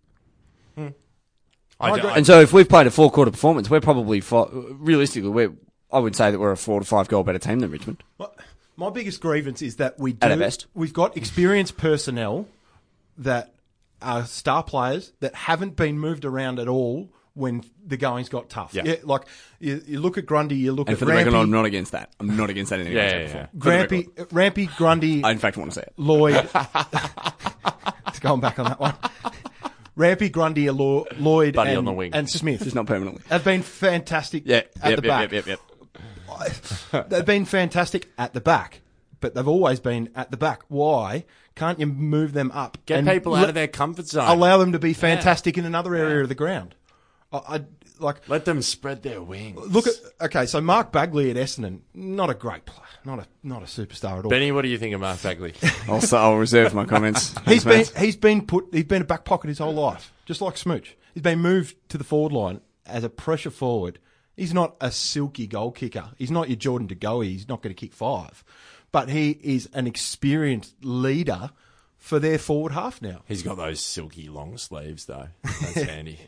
I, 0.76 1.90
I. 1.90 2.16
And 2.16 2.24
so 2.26 2.40
if 2.40 2.52
we've 2.52 2.68
played 2.68 2.86
a 2.86 2.90
four 2.92 3.10
quarter 3.10 3.30
performance, 3.32 3.68
we're 3.68 3.80
probably 3.80 4.20
fi- 4.20 4.46
realistically 4.52 5.30
we're 5.30 5.52
I 5.90 5.98
would 5.98 6.14
say 6.14 6.30
that 6.30 6.38
we're 6.38 6.52
a 6.52 6.56
four 6.56 6.78
to 6.80 6.86
five 6.86 7.08
goal 7.08 7.22
better 7.24 7.38
team 7.40 7.58
than 7.60 7.70
Richmond. 7.70 8.02
My- 8.18 8.28
My 8.76 8.90
biggest 8.90 9.20
grievance 9.20 9.62
is 9.62 9.76
that 9.76 9.98
we 9.98 10.12
do, 10.12 10.18
At 10.24 10.30
our 10.32 10.38
best. 10.38 10.66
we've 10.74 10.92
got 10.92 11.16
experienced 11.16 11.76
personnel 11.76 12.46
that 13.18 13.52
are 14.02 14.24
star 14.26 14.62
players 14.62 15.12
that 15.20 15.34
haven't 15.34 15.76
been 15.76 15.98
moved 15.98 16.24
around 16.24 16.58
at 16.58 16.68
all 16.68 17.10
when 17.34 17.62
the 17.86 17.96
going's 17.96 18.28
got 18.28 18.50
tough. 18.50 18.74
Yeah. 18.74 18.96
like 19.04 19.22
you, 19.58 19.82
you 19.86 20.00
look 20.00 20.18
at 20.18 20.26
Grundy, 20.26 20.56
you 20.56 20.72
look 20.72 20.88
at 20.88 20.90
And 20.90 20.96
at 20.96 20.98
for 20.98 21.04
the 21.06 21.12
record, 21.12 21.32
I'm 21.34 21.50
not 21.50 21.64
against 21.64 21.92
that. 21.92 22.12
I'm 22.20 22.36
not 22.36 22.50
against 22.50 22.70
that 22.70 22.80
in 22.80 22.86
any 22.88 22.94
Yeah, 22.96 23.08
shape, 23.08 23.12
yeah, 23.14 23.18
or 23.18 23.24
yeah. 23.24 23.46
form. 23.46 23.60
For 23.60 23.68
the 23.88 24.04
Rampe. 24.28 24.54
Rampe, 24.66 24.76
Grundy, 24.76 25.24
I 25.24 25.30
in 25.30 25.38
fact 25.38 25.56
want 25.56 25.70
to 25.72 25.74
say 25.76 25.82
it. 25.82 25.92
Lloyd. 25.96 26.48
It's 28.08 28.18
going 28.18 28.40
back 28.40 28.58
on 28.58 28.66
that 28.66 28.78
one. 28.78 28.94
Rampe, 29.96 30.30
Grundy, 30.30 30.68
Lo- 30.70 31.06
Lloyd, 31.18 31.54
Buddy 31.54 31.70
and, 31.70 31.78
on 31.78 31.84
the 31.86 31.92
wing. 31.92 32.10
and 32.14 32.28
Smith 32.28 32.62
Just 32.62 32.74
not 32.74 32.86
permanently. 32.86 33.22
have 33.30 33.42
been 33.44 33.62
fantastic 33.62 34.42
Yeah, 34.46 34.56
at 34.56 34.66
yep, 34.74 34.82
the 34.84 34.88
yep, 34.90 35.02
back. 35.04 35.32
yep, 35.32 35.46
yep, 35.46 35.58
yep. 36.92 37.08
They've 37.08 37.24
been 37.24 37.44
fantastic 37.44 38.10
at 38.18 38.32
the 38.34 38.40
back, 38.40 38.80
but 39.20 39.34
they've 39.34 39.46
always 39.48 39.80
been 39.80 40.10
at 40.14 40.30
the 40.30 40.36
back. 40.36 40.62
Why 40.68 41.24
can't 41.54 41.78
you 41.78 41.86
move 41.86 42.32
them 42.32 42.50
up? 42.52 42.78
Get 42.86 43.04
people 43.04 43.34
out 43.34 43.40
let- 43.40 43.48
of 43.50 43.54
their 43.54 43.68
comfort 43.68 44.06
zone. 44.06 44.28
Allow 44.28 44.58
them 44.58 44.72
to 44.72 44.78
be 44.78 44.92
fantastic 44.92 45.58
in 45.58 45.64
another 45.64 45.94
area 45.94 46.22
of 46.22 46.28
the 46.28 46.34
ground. 46.34 46.74
I, 47.32 47.38
I 47.38 47.60
like 47.98 48.28
Let 48.28 48.44
them 48.44 48.62
spread 48.62 49.02
their 49.02 49.22
wings. 49.22 49.58
look 49.72 49.86
at 49.86 49.94
okay. 50.20 50.46
So 50.46 50.60
Mark 50.60 50.92
Baguley 50.92 51.30
at 51.30 51.36
Essendon, 51.36 51.80
not 51.94 52.30
a 52.30 52.34
great 52.34 52.64
player, 52.64 52.86
not 53.04 53.18
a 53.20 53.26
not 53.42 53.62
a 53.62 53.66
superstar 53.66 54.18
at 54.18 54.24
all. 54.24 54.30
Benny, 54.30 54.50
what 54.52 54.62
do 54.62 54.68
you 54.68 54.78
think 54.78 54.94
of 54.94 55.00
Mark 55.00 55.18
Baguley? 55.18 55.54
Also, 55.88 56.16
I'll 56.16 56.36
reserve 56.36 56.74
my 56.74 56.84
comments. 56.84 57.34
he's 57.46 57.64
been 57.64 57.84
he's 57.98 58.16
been 58.16 58.46
put 58.46 58.66
he's 58.72 58.84
been 58.84 59.02
a 59.02 59.06
back 59.06 59.24
pocket 59.24 59.48
his 59.48 59.58
whole 59.58 59.74
life, 59.74 60.12
just 60.26 60.40
like 60.40 60.56
Smooch. 60.56 60.96
He's 61.14 61.22
been 61.22 61.40
moved 61.40 61.76
to 61.90 61.98
the 61.98 62.04
forward 62.04 62.32
line 62.32 62.60
as 62.86 63.04
a 63.04 63.08
pressure 63.10 63.50
forward. 63.50 63.98
He's 64.36 64.54
not 64.54 64.76
a 64.80 64.90
silky 64.90 65.46
goal 65.46 65.72
kicker. 65.72 66.10
He's 66.16 66.30
not 66.30 66.48
your 66.48 66.56
Jordan 66.56 66.86
De 66.88 66.94
Goey. 66.94 67.26
He's 67.26 67.48
not 67.48 67.62
going 67.62 67.74
to 67.74 67.78
kick 67.78 67.92
five, 67.92 68.42
but 68.92 69.08
he 69.08 69.30
is 69.42 69.68
an 69.72 69.86
experienced 69.86 70.74
leader 70.84 71.50
for 71.98 72.18
their 72.18 72.38
forward 72.38 72.72
half 72.72 73.00
now. 73.02 73.22
He's 73.26 73.42
got 73.42 73.56
those 73.56 73.80
silky 73.80 74.28
long 74.28 74.58
sleeves, 74.58 75.06
though. 75.06 75.28
That's 75.42 75.74
handy. 75.82 76.18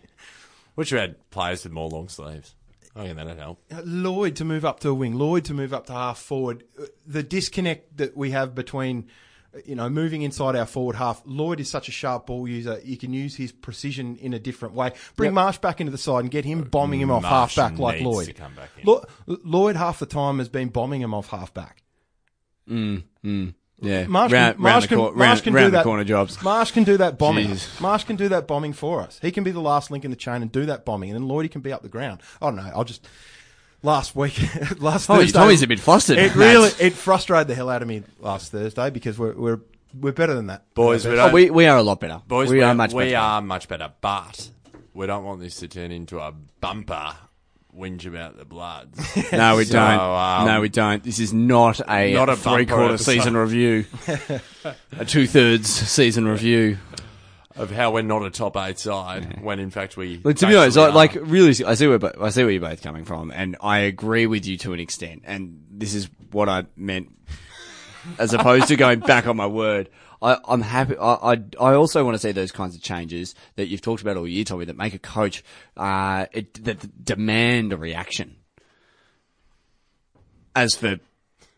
Wish 0.77 0.93
we 0.93 0.99
had 0.99 1.31
players 1.31 1.65
with 1.65 1.73
more 1.73 1.89
long 1.89 2.09
sleeves. 2.09 2.55
I 2.97 3.05
think 3.07 3.17
that'd 3.17 3.39
help. 3.39 3.61
Lloyd 3.85 4.37
to 4.37 4.45
move 4.45 4.65
up 4.65 4.81
to 4.81 4.89
a 4.91 4.95
wing, 4.95 5.15
Lloyd 5.15 5.45
to 5.47 5.55
move 5.55 5.75
up 5.75 5.87
to 5.87 5.93
half 5.93 6.19
forward. 6.19 6.63
Uh, 6.81 6.87
The 7.07 7.23
disconnect 7.25 7.97
that 7.97 8.17
we 8.17 8.31
have 8.31 8.55
between, 8.55 9.09
uh, 9.53 9.59
you 9.67 9.75
know, 9.75 9.89
moving 9.91 10.23
inside 10.23 10.55
our 10.55 10.65
forward 10.67 10.95
half. 10.95 11.21
Lloyd 11.27 11.59
is 11.59 11.69
such 11.69 11.89
a 11.89 11.93
sharp 11.93 12.27
ball 12.27 12.47
user. 12.47 12.81
You 12.85 12.97
can 12.97 13.13
use 13.13 13.35
his 13.35 13.51
precision 13.51 14.15
in 14.17 14.33
a 14.33 14.39
different 14.39 14.75
way. 14.77 14.93
Bring 15.17 15.35
Marsh 15.35 15.59
back 15.59 15.81
into 15.81 15.91
the 15.91 15.99
side 15.99 16.21
and 16.21 16.31
get 16.31 16.45
him 16.45 16.63
bombing 16.63 17.01
him 17.01 17.11
off 17.11 17.23
Marsh 17.23 17.57
half 17.57 17.73
back 17.73 17.79
like 17.81 18.01
Lloyd. 18.01 18.37
back 18.55 18.71
in. 18.79 19.39
Lloyd 19.43 19.75
half 19.75 19.99
the 19.99 20.07
time 20.07 20.39
has 20.39 20.49
been 20.49 20.69
bombing 20.69 21.01
him 21.03 21.13
off 21.15 21.29
half 21.31 21.53
back. 21.53 21.83
Mm, 22.69 23.03
mm. 23.25 23.55
Yeah, 23.81 24.07
Marsh 24.07 24.31
can, 24.33 24.41
round 24.41 24.59
Marsh 24.59 24.87
can, 24.87 24.99
cor- 24.99 25.13
Marsh 25.15 25.41
can 25.43 25.53
round 25.53 25.67
do 25.67 25.71
the 25.73 25.77
that. 25.79 25.85
corner 25.85 26.05
jobs. 26.05 26.41
Marsh 26.43 26.71
can 26.71 26.85
do 26.85 26.97
that 26.97 27.19
bombing. 27.19 27.49
Jesus. 27.49 27.81
Marsh 27.81 28.05
can 28.05 28.17
do 28.17 28.29
that 28.29 28.47
bombing 28.47 28.73
for 28.73 29.01
us. 29.03 29.19
He 29.21 29.31
can 29.31 29.45
be 29.45 29.51
the 29.51 29.61
last 29.61 29.91
link 29.91 30.05
in 30.05 30.11
the 30.11 30.17
chain 30.17 30.41
and 30.43 30.51
do 30.51 30.65
that 30.67 30.85
bombing, 30.85 31.11
and 31.11 31.19
then 31.21 31.29
Lloyd 31.29 31.51
can 31.51 31.61
be 31.61 31.73
up 31.73 31.83
the 31.83 31.89
ground. 31.89 32.23
I 32.41 32.47
don't 32.47 32.57
know. 32.57 32.71
I'll 32.75 32.85
just 32.85 33.07
last 33.83 34.17
week, 34.17 34.39
last 34.81 35.11
Oh, 35.11 35.17
Thursday, 35.17 35.39
Tommy's 35.39 35.63
a 35.63 35.67
bit 35.67 35.81
flustered. 35.81 36.17
It 36.19 36.35
really 36.35 36.71
it 36.81 36.95
frustrated 36.95 37.49
the 37.49 37.55
hell 37.55 37.69
out 37.69 37.83
of 37.83 37.89
me 37.89 38.05
last 38.21 38.53
Thursday 38.53 38.89
because 38.91 39.19
we're 39.19 39.35
we're 39.35 39.61
we're 40.01 40.13
better 40.13 40.35
than 40.35 40.47
that, 40.47 40.73
Boys, 40.75 41.05
we 41.05 41.11
We're 41.11 41.17
don't- 41.17 41.31
Oh, 41.31 41.35
we, 41.35 41.51
we 41.51 41.67
are 41.67 41.77
a 41.77 41.83
lot 41.83 42.01
better. 42.01 42.23
Boys, 42.27 42.49
we 42.51 42.59
we 42.59 42.63
are 42.63 42.75
much 42.75 42.93
we 42.95 43.05
better. 43.07 43.17
are 43.17 43.43
much 43.43 43.69
better, 43.69 43.93
but 44.01 44.51
we 44.95 45.07
don't 45.07 45.25
want 45.25 45.41
this 45.41 45.57
to 45.57 45.69
turn 45.69 45.91
into 45.93 46.19
a 46.21 46.33
bumper 46.61 47.15
whinge 47.77 48.07
about 48.07 48.37
the 48.37 48.45
Bloods. 48.45 48.99
No, 49.33 49.57
we 49.57 49.65
So, 49.65 49.73
don't. 49.75 50.01
um, 50.01 50.47
no, 50.47 50.61
we 50.61 50.69
don't. 50.69 51.03
This 51.03 51.19
is 51.19 51.33
not 51.33 51.81
a, 51.89 52.13
Not 52.15 52.29
a 52.29 52.37
bumper 52.37 52.57
three 52.57 52.67
quarter 52.67 52.95
episode. 52.95 53.13
season 53.13 53.37
review. 53.37 53.85
a 54.99 55.05
two 55.05 55.27
thirds 55.27 55.69
season 55.69 56.27
review. 56.29 56.79
of 57.57 57.71
how 57.71 57.93
we're 57.93 58.03
not 58.03 58.25
a 58.25 58.31
top 58.31 58.57
eight 58.57 58.79
side 58.79 59.41
when 59.43 59.59
in 59.61 59.71
fact 59.71 59.97
we. 59.97 60.21
Look, 60.25 60.37
to 60.39 60.47
be 60.47 60.57
honest, 60.57 60.77
I, 60.77 60.91
basically 60.91 61.21
like 61.21 61.31
really, 61.31 61.65
I 61.65 61.75
see 61.75 61.87
where 61.87 61.99
bo- 61.99 62.13
I 62.21 62.31
see 62.31 62.43
where 62.43 62.51
you're 62.53 62.61
both 62.61 62.83
coming 62.83 63.05
from, 63.05 63.31
and 63.31 63.57
I 63.61 63.79
agree 63.81 64.27
with 64.27 64.47
you 64.47 64.57
to 64.59 64.73
an 64.73 64.81
extent. 64.81 65.23
And 65.25 65.65
this 65.71 65.95
is 65.95 66.09
what 66.33 66.49
I 66.49 66.65
meant, 66.77 67.09
as 68.19 68.33
opposed 68.35 68.69
to 68.69 68.77
going 68.77 69.01
back 69.01 69.27
on 69.27 69.37
my 69.37 69.47
word. 69.47 69.89
I, 70.25 70.39
I'm 70.49 70.63
happy. 70.63 70.97
I, 70.97 71.35
I 71.35 71.43
I 71.61 71.75
also 71.75 72.05
want 72.05 72.15
to 72.15 72.19
see 72.19 72.33
those 72.33 72.51
kinds 72.53 72.75
of 72.75 72.81
changes 72.83 73.35
that 73.57 73.67
you've 73.67 73.83
talked 73.83 74.03
about 74.03 74.17
all 74.17 74.27
year, 74.27 74.45
Tommy, 74.45 74.65
that 74.65 74.77
make 74.77 74.95
a 74.95 74.99
coach 74.99 75.45
uh, 75.77 76.27
it, 76.33 76.65
that 76.65 77.05
demand 77.05 77.73
a 77.73 77.77
reaction. 77.77 78.37
As 80.57 80.77
for 80.77 80.99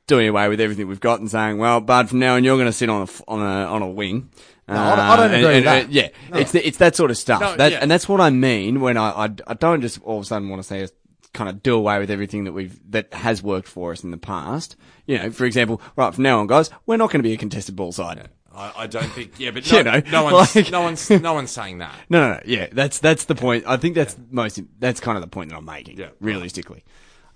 doing 0.06 0.28
away 0.28 0.48
with 0.48 0.60
everything 0.60 0.88
we've 0.88 1.00
got 1.00 1.20
and 1.20 1.30
saying, 1.30 1.58
"Well, 1.58 1.80
Bud, 1.80 2.08
from 2.08 2.18
now 2.18 2.36
on, 2.36 2.44
you're 2.44 2.56
going 2.56 2.66
to 2.66 2.72
sit 2.72 2.88
on 2.88 3.02
a 3.02 3.08
on 3.30 3.40
a 3.40 3.64
on 3.66 3.82
a 3.82 3.88
wing." 3.88 4.30
Uh, 4.68 4.74
No, 4.74 4.80
I 4.80 4.96
don't- 4.96 4.98
I 4.98 5.16
don't 5.16 5.34
agree 5.34 5.54
with 5.56 5.64
that. 5.64 5.92
yeah, 5.92 6.08
it's 6.40 6.52
the, 6.52 6.66
it's 6.66 6.78
that 6.78 6.96
sort 6.96 7.10
of 7.10 7.16
stuff. 7.18 7.40
No, 7.40 7.56
that, 7.56 7.72
yeah. 7.72 7.78
And 7.82 7.90
that's 7.90 8.08
what 8.08 8.20
I 8.20 8.30
mean 8.30 8.80
when 8.80 8.96
I, 8.96 9.26
I 9.26 9.28
I 9.46 9.54
don't 9.54 9.80
just 9.82 10.00
all 10.02 10.16
of 10.18 10.22
a 10.22 10.26
sudden 10.26 10.48
want 10.48 10.60
to 10.62 10.66
say 10.66 10.88
kind 11.34 11.50
of 11.50 11.62
do 11.62 11.74
away 11.76 11.98
with 11.98 12.10
everything 12.10 12.44
that 12.44 12.52
we've 12.52 12.80
that 12.90 13.12
has 13.12 13.42
worked 13.42 13.68
for 13.68 13.92
us 13.92 14.02
in 14.02 14.10
the 14.10 14.16
past. 14.16 14.74
You 15.06 15.18
know, 15.18 15.30
for 15.30 15.44
example, 15.44 15.80
right 15.94 16.12
from 16.14 16.24
now 16.24 16.40
on, 16.40 16.46
guys, 16.46 16.70
we're 16.86 16.96
not 16.96 17.10
going 17.10 17.20
to 17.22 17.28
be 17.28 17.34
a 17.34 17.36
contested 17.36 17.76
ball 17.76 17.92
side. 17.92 18.28
I, 18.56 18.72
I 18.76 18.86
don't 18.86 19.10
think. 19.12 19.32
Yeah, 19.38 19.50
but 19.50 19.70
You 19.70 19.82
know, 19.82 20.00
no 20.10 20.24
one's 20.24 20.56
like- 20.56 20.70
no 20.70 20.80
one's 20.80 21.10
no 21.10 21.34
one's 21.34 21.50
saying 21.50 21.78
that. 21.78 21.94
No, 22.08 22.20
no, 22.28 22.34
no. 22.34 22.40
Yeah, 22.46 22.68
that's 22.72 22.98
that's 23.00 23.26
the 23.26 23.34
point. 23.34 23.64
I 23.66 23.76
think 23.76 23.94
that's 23.94 24.16
most. 24.30 24.58
That's 24.78 24.98
kind 25.00 25.16
of 25.16 25.22
the 25.22 25.28
point 25.28 25.50
that 25.50 25.56
I'm 25.56 25.64
making. 25.64 25.98
Yeah. 25.98 26.08
realistically, 26.20 26.82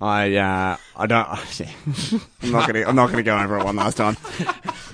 I 0.01 0.37
uh, 0.37 0.77
I 0.97 1.07
don't. 1.07 1.29
I'm 2.43 2.51
not 2.53 2.67
gonna 2.67 2.87
I'm 2.87 2.97
not 2.97 3.11
gonna 3.11 3.23
go 3.23 3.39
over 3.39 3.59
it 3.59 3.65
one 3.65 3.77
last 3.77 3.97
time. 3.99 4.17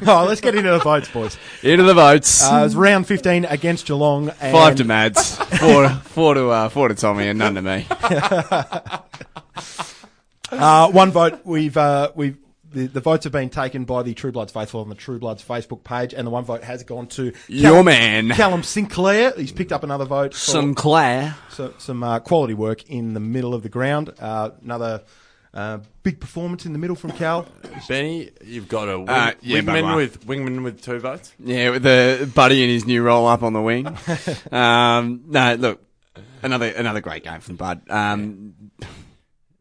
Oh, 0.07 0.25
let's 0.27 0.41
get 0.41 0.55
into 0.57 0.71
the 0.71 0.79
votes, 0.81 1.09
boys. 1.09 1.39
Into 1.62 1.85
the 1.85 1.95
votes. 1.95 2.45
Uh, 2.45 2.57
it 2.57 2.62
was 2.65 2.77
round 2.77 3.07
15 3.07 3.45
against 3.47 3.87
Geelong. 3.87 4.31
And 4.41 4.53
Five 4.53 4.75
to 4.77 4.85
Mads, 4.85 5.37
four 5.37 5.89
four 5.89 6.35
to 6.35 6.49
uh, 6.51 6.69
four 6.71 6.89
to 6.89 6.95
Tommy, 6.95 7.29
and 7.29 7.39
none 7.39 7.55
to 7.55 7.62
me. 7.62 7.87
Uh, 10.51 10.91
one 10.91 11.11
vote. 11.11 11.41
We've 11.45 11.77
uh, 11.77 12.11
we've 12.15 12.37
the, 12.77 12.87
the 12.89 13.01
votes 13.01 13.25
have 13.25 13.33
been 13.33 13.49
taken 13.49 13.85
by 13.85 14.03
the 14.03 14.12
True 14.12 14.31
Bloods 14.31 14.53
faithful 14.53 14.83
on 14.83 14.91
the 14.91 14.95
True 14.95 15.19
Bloods 15.19 15.43
Facebook 15.43 15.83
page, 15.83 16.12
and 16.12 16.27
the 16.27 16.31
one 16.31 16.45
vote 16.45 16.62
has 16.62 16.85
gone 16.85 17.07
to 17.09 17.33
Your 17.49 17.83
man. 17.83 18.29
Callum 18.31 18.62
Sinclair. 18.62 19.33
He's 19.35 19.51
picked 19.51 19.73
up 19.73 19.83
another 19.83 20.05
vote. 20.05 20.35
for 20.35 20.39
Sinclair. 20.39 21.35
so, 21.51 21.73
some 21.79 22.03
uh, 22.03 22.19
quality 22.21 22.53
work 22.53 22.89
in 22.91 23.15
the 23.15 23.21
middle 23.21 23.55
of 23.55 23.62
the 23.62 23.71
ground. 23.71 24.12
Uh, 24.19 24.51
another 24.62 25.03
uh, 25.55 25.79
big 26.03 26.21
performance 26.21 26.67
in 26.67 26.75
the 26.75 26.79
middle 26.79 26.97
from 26.97 27.12
Cal. 27.12 27.47
Benny, 27.89 28.31
you've 28.45 28.69
got 28.69 28.91
a 28.91 28.99
wing, 28.99 29.09
Uh, 29.09 29.33
yeah, 29.41 29.61
wingman 29.61 29.97
with 29.97 30.27
wingman 30.27 30.62
with 30.62 30.83
two 30.83 30.99
votes. 30.99 31.33
Yeah, 31.39 31.71
with 31.71 31.83
the 31.83 32.31
buddy 32.35 32.62
in 32.62 32.69
his 32.69 32.85
new 32.87 33.03
roll 33.03 33.27
up 33.27 33.43
on 33.43 33.55
the 33.55 33.62
wing. 33.62 33.87
um, 34.53 35.23
no, 35.29 35.55
look, 35.55 35.83
another 36.43 36.69
another 36.69 37.01
great 37.01 37.25
game 37.25 37.41
from 37.41 37.57
Bud. 37.57 37.81
Um, 37.89 38.55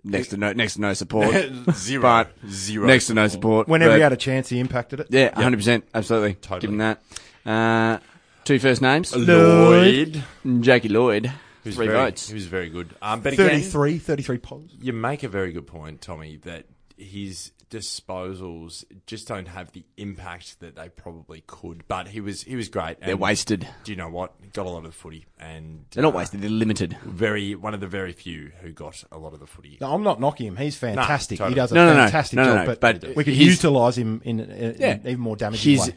next 0.05 0.29
to 0.29 0.37
no 0.37 0.53
next 0.53 0.75
to 0.75 0.81
no 0.81 0.93
support, 0.93 1.33
Zero, 1.73 2.01
but 2.01 2.31
zero. 2.47 2.87
next 2.87 3.07
to 3.07 3.13
no 3.13 3.27
support. 3.27 3.67
Whenever 3.67 3.91
but- 3.91 3.95
he 3.97 4.01
had 4.01 4.13
a 4.13 4.17
chance, 4.17 4.47
he 4.49 4.59
impacted 4.59 5.01
it. 5.01 5.07
yeah, 5.09 5.33
hundred 5.35 5.57
percent, 5.57 5.85
absolutely. 5.93 6.35
Totally. 6.35 6.59
Give 6.61 6.69
him 6.71 6.77
that. 6.77 7.01
Uh, 7.45 7.99
two 8.43 8.59
first 8.59 8.81
names, 8.81 9.15
Lloyd, 9.15 10.23
Jackie 10.61 10.89
Lloyd, 10.89 11.31
who's 11.63 11.75
three 11.75 11.87
very, 11.87 11.97
votes. 11.97 12.27
He 12.29 12.33
was 12.33 12.45
very 12.45 12.69
good. 12.69 12.95
Um, 13.01 13.21
but 13.21 13.33
again, 13.33 13.61
33, 13.61 13.97
33 13.99 14.37
polls. 14.37 14.71
you 14.79 14.93
make 14.93 15.23
a 15.23 15.27
very 15.29 15.51
good 15.51 15.67
point, 15.67 16.01
Tommy, 16.01 16.37
that 16.43 16.65
his 16.97 17.51
disposals 17.69 18.84
just 19.05 19.27
don't 19.27 19.47
have 19.47 19.71
the 19.73 19.84
impact 19.97 20.60
that 20.60 20.75
they 20.75 20.89
probably 20.89 21.43
could. 21.47 21.84
But 21.88 22.08
he 22.10 22.21
was 22.21 22.43
he 22.43 22.55
was 22.55 22.69
great. 22.69 22.99
They're 23.01 23.17
wasted. 23.17 23.67
Do 23.84 23.91
you 23.91 23.95
know 23.95 24.10
what? 24.10 24.53
Got 24.53 24.65
a 24.65 24.69
lot 24.69 24.86
of 24.86 24.93
footy, 24.95 25.25
and 25.39 25.86
They're 25.91 26.03
not 26.03 26.13
uh, 26.13 26.17
wasted. 26.17 26.41
They're 26.41 26.49
limited. 26.49 26.97
Very 27.03 27.55
one 27.55 27.73
of 27.73 27.79
the 27.79 27.88
very 27.88 28.13
few 28.13 28.51
who 28.62 28.71
got 28.71 29.03
a 29.12 29.17
lot 29.17 29.34
of 29.34 29.39
the 29.39 29.47
footy. 29.47 29.77
No, 29.81 29.93
I'm 29.93 30.03
not 30.03 30.19
knocking 30.19 30.47
him. 30.47 30.55
He's 30.58 30.77
fantastic. 30.77 31.38
totally. 31.39 31.51
He 31.53 31.55
does 31.55 31.71
a 31.71 31.75
No, 31.75 31.86
no, 31.88 31.93
no. 31.93 32.03
fantastic 32.05 32.38
No, 32.38 32.43
no, 32.43 32.55
job. 32.55 32.67
no. 32.67 32.75
But, 32.75 33.01
But 33.01 33.15
we 33.15 33.23
could 33.23 33.36
utilise 33.36 33.97
him 33.97 34.21
in, 34.23 34.39
in, 34.39 34.75
Yeah. 34.79 34.97
even 34.99 35.19
more 35.19 35.36
damaging 35.36 35.71
He's 35.71 35.88
way. 35.88 35.95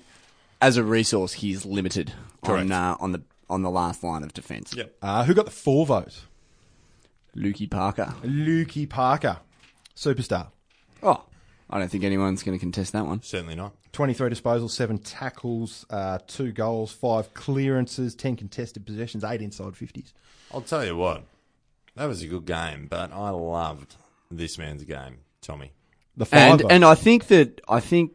as 0.60 0.76
a 0.76 0.84
resource. 0.84 1.34
He's 1.34 1.64
limited 1.64 2.12
Correct. 2.44 2.64
on 2.64 2.72
uh, 2.72 2.96
on 3.00 3.12
the 3.12 3.22
on 3.50 3.62
the 3.62 3.70
last 3.70 4.02
line 4.02 4.22
of 4.22 4.32
defence. 4.34 4.74
Yep. 4.74 4.96
Uh, 5.02 5.24
who 5.24 5.34
got 5.34 5.44
the 5.44 5.50
four 5.52 5.86
vote? 5.86 6.22
Lukey 7.36 7.70
Parker. 7.70 8.14
Lukey 8.22 8.88
Parker, 8.88 9.38
superstar. 9.94 10.48
Oh, 11.02 11.24
I 11.70 11.78
don't 11.78 11.90
think 11.90 12.04
anyone's 12.04 12.42
going 12.42 12.56
to 12.58 12.60
contest 12.60 12.92
that 12.92 13.06
one. 13.06 13.22
Certainly 13.22 13.54
not. 13.56 13.74
23 13.92 14.30
disposals, 14.30 14.70
7 14.70 14.98
tackles, 14.98 15.84
uh, 15.90 16.18
2 16.26 16.52
goals, 16.52 16.92
5 16.92 17.34
clearances, 17.34 18.14
10 18.14 18.36
contested 18.36 18.86
possessions, 18.86 19.24
8 19.24 19.40
inside 19.42 19.72
50s. 19.74 20.12
I'll 20.52 20.60
tell 20.62 20.84
you 20.84 20.96
what, 20.96 21.24
that 21.94 22.06
was 22.06 22.22
a 22.22 22.26
good 22.26 22.46
game, 22.46 22.86
but 22.88 23.12
I 23.12 23.30
loved 23.30 23.96
this 24.30 24.56
man's 24.58 24.84
game, 24.84 25.18
Tommy. 25.42 25.72
The 26.16 26.26
5 26.26 26.38
And 26.60 26.72
and 26.72 26.84
I 26.84 26.94
think 26.94 27.26
that 27.28 27.60
I 27.68 27.80
think, 27.80 28.12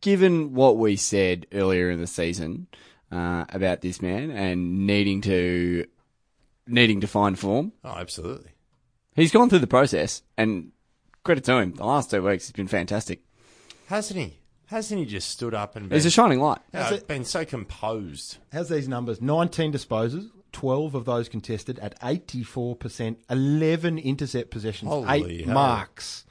given 0.00 0.54
what 0.54 0.76
we 0.78 0.96
said 0.96 1.46
earlier 1.52 1.90
in 1.90 2.00
the 2.00 2.06
season 2.06 2.66
uh, 3.12 3.44
about 3.50 3.80
this 3.80 4.00
man 4.00 4.30
and 4.30 4.86
needing 4.86 5.20
to 5.22 5.86
needing 6.66 7.00
to 7.02 7.06
find 7.06 7.38
form, 7.38 7.72
Oh, 7.84 7.96
absolutely. 7.96 8.50
he's 9.14 9.30
gone 9.32 9.50
through 9.50 9.58
the 9.60 9.66
process. 9.66 10.22
And 10.38 10.72
credit 11.24 11.44
to 11.44 11.58
him, 11.58 11.72
the 11.74 11.84
last 11.84 12.10
two 12.10 12.22
weeks 12.22 12.46
he's 12.46 12.52
been 12.52 12.68
fantastic. 12.68 13.20
Hasn't 13.86 14.18
he? 14.20 14.38
Hasn't 14.66 14.98
he 14.98 15.06
just 15.06 15.28
stood 15.30 15.54
up 15.54 15.76
and 15.76 15.88
been, 15.88 15.96
He's 15.96 16.06
a 16.06 16.10
shining 16.10 16.40
light. 16.40 16.58
Yeah, 16.72 16.84
Has 16.84 16.92
it- 17.00 17.08
been 17.08 17.24
so 17.24 17.44
composed? 17.44 18.38
How's 18.52 18.68
these 18.70 18.88
numbers? 18.88 19.20
19 19.20 19.72
disposals, 19.72 20.30
12 20.52 20.94
of 20.94 21.04
those 21.04 21.28
contested 21.28 21.78
at 21.80 21.98
84%, 22.00 23.16
11 23.28 23.98
intercept 23.98 24.50
possessions, 24.50 24.88
Holy 24.90 25.40
8 25.40 25.44
hell. 25.46 25.54
marks. 25.54 26.24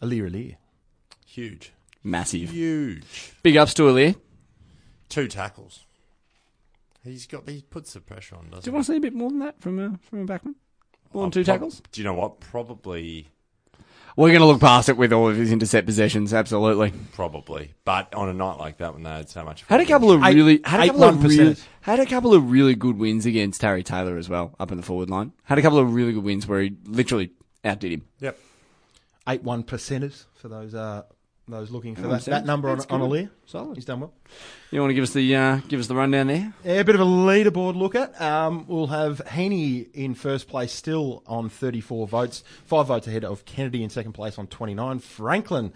Aliir 0.00 0.28
Aliir. 0.30 0.56
Huge. 1.26 1.72
Massive. 2.04 2.50
Huge. 2.50 3.32
Big 3.42 3.56
ups 3.56 3.74
to 3.74 3.82
Aliir. 3.84 4.16
Two 5.08 5.28
tackles. 5.28 5.84
He's 7.04 7.26
got. 7.26 7.48
He 7.48 7.62
puts 7.62 7.92
the 7.94 8.00
pressure 8.00 8.36
on, 8.36 8.44
Do 8.44 8.50
doesn't 8.50 8.66
you 8.66 8.72
want 8.72 8.86
to 8.86 8.92
see 8.92 8.96
a 8.96 9.00
bit 9.00 9.14
more 9.14 9.30
than 9.30 9.40
that 9.40 9.60
from 9.60 9.78
a 9.78 9.98
from 10.08 10.20
a 10.20 10.24
backman? 10.24 10.54
More 11.12 11.24
than 11.24 11.30
two 11.32 11.44
prob- 11.44 11.56
tackles. 11.56 11.82
Do 11.90 12.00
you 12.00 12.04
know 12.04 12.14
what? 12.14 12.38
Probably, 12.40 13.30
We're 14.16 14.28
going 14.28 14.40
to 14.40 14.46
look 14.46 14.60
past 14.60 14.88
it 14.88 14.96
with 14.96 15.12
all 15.12 15.28
of 15.28 15.36
his 15.36 15.50
intercept 15.52 15.86
possessions. 15.86 16.34
Absolutely. 16.34 16.92
probably. 17.14 17.72
But 17.84 18.14
on 18.14 18.28
a 18.28 18.34
night 18.34 18.58
like 18.58 18.76
that, 18.78 18.92
when 18.94 19.02
they 19.04 19.10
had 19.10 19.28
so 19.30 19.42
much, 19.44 19.64
Had 19.68 19.80
a 19.80 19.86
couple 19.86 20.10
of 20.12 20.22
Eight- 20.22 20.34
really 20.34 20.60
had 20.64 20.80
a 20.80 20.82
eight 20.84 20.86
couple 20.88 21.04
of 21.04 21.14
1%. 21.16 21.22
really, 21.28 21.56
had 21.80 22.00
a 22.00 22.06
couple 22.06 22.34
of 22.34 22.50
really 22.50 22.74
good 22.74 22.98
wins 22.98 23.24
against 23.26 23.62
Harry 23.62 23.82
Taylor 23.82 24.18
as 24.18 24.28
well 24.28 24.54
up 24.60 24.70
in 24.70 24.76
the 24.76 24.82
forward 24.82 25.08
line. 25.10 25.32
Had 25.44 25.58
a 25.58 25.62
couple 25.62 25.78
of 25.78 25.94
really 25.94 26.12
good 26.12 26.24
wins 26.24 26.46
where 26.46 26.60
he 26.60 26.76
literally 26.84 27.30
outdid 27.64 27.92
him. 27.92 28.02
Yep. 28.20 28.38
8 29.28 29.42
1 29.44 29.62
percenters 29.64 30.24
for 30.34 30.48
those 30.48 30.74
uh, 30.74 31.02
those 31.52 31.70
looking 31.70 31.94
for 31.94 32.08
that, 32.08 32.24
that 32.24 32.44
number 32.44 32.68
on, 32.68 32.78
that's 32.78 32.90
on 32.90 33.00
good. 33.00 33.10
Aliir. 33.10 33.30
Solid. 33.46 33.76
He's 33.76 33.84
done 33.84 34.00
well. 34.00 34.12
You 34.70 34.80
want 34.80 34.90
to 34.90 34.94
give 34.94 35.04
us 35.04 35.12
the 35.12 35.36
uh, 35.36 35.56
give 35.68 35.80
us 35.80 35.86
the 35.86 35.94
rundown 35.94 36.26
there? 36.26 36.52
Yeah, 36.64 36.80
a 36.80 36.84
bit 36.84 36.94
of 36.94 37.00
a 37.00 37.04
leaderboard 37.04 37.76
look 37.76 37.94
at. 37.94 38.20
Um, 38.20 38.66
we'll 38.66 38.88
have 38.88 39.20
Heeney 39.28 39.86
in 39.94 40.14
first 40.14 40.48
place, 40.48 40.72
still 40.72 41.22
on 41.26 41.48
34 41.48 42.08
votes, 42.08 42.42
five 42.64 42.86
votes 42.86 43.06
ahead 43.06 43.24
of 43.24 43.44
Kennedy 43.44 43.84
in 43.84 43.90
second 43.90 44.12
place 44.12 44.38
on 44.38 44.46
29. 44.46 44.98
Franklin 44.98 45.72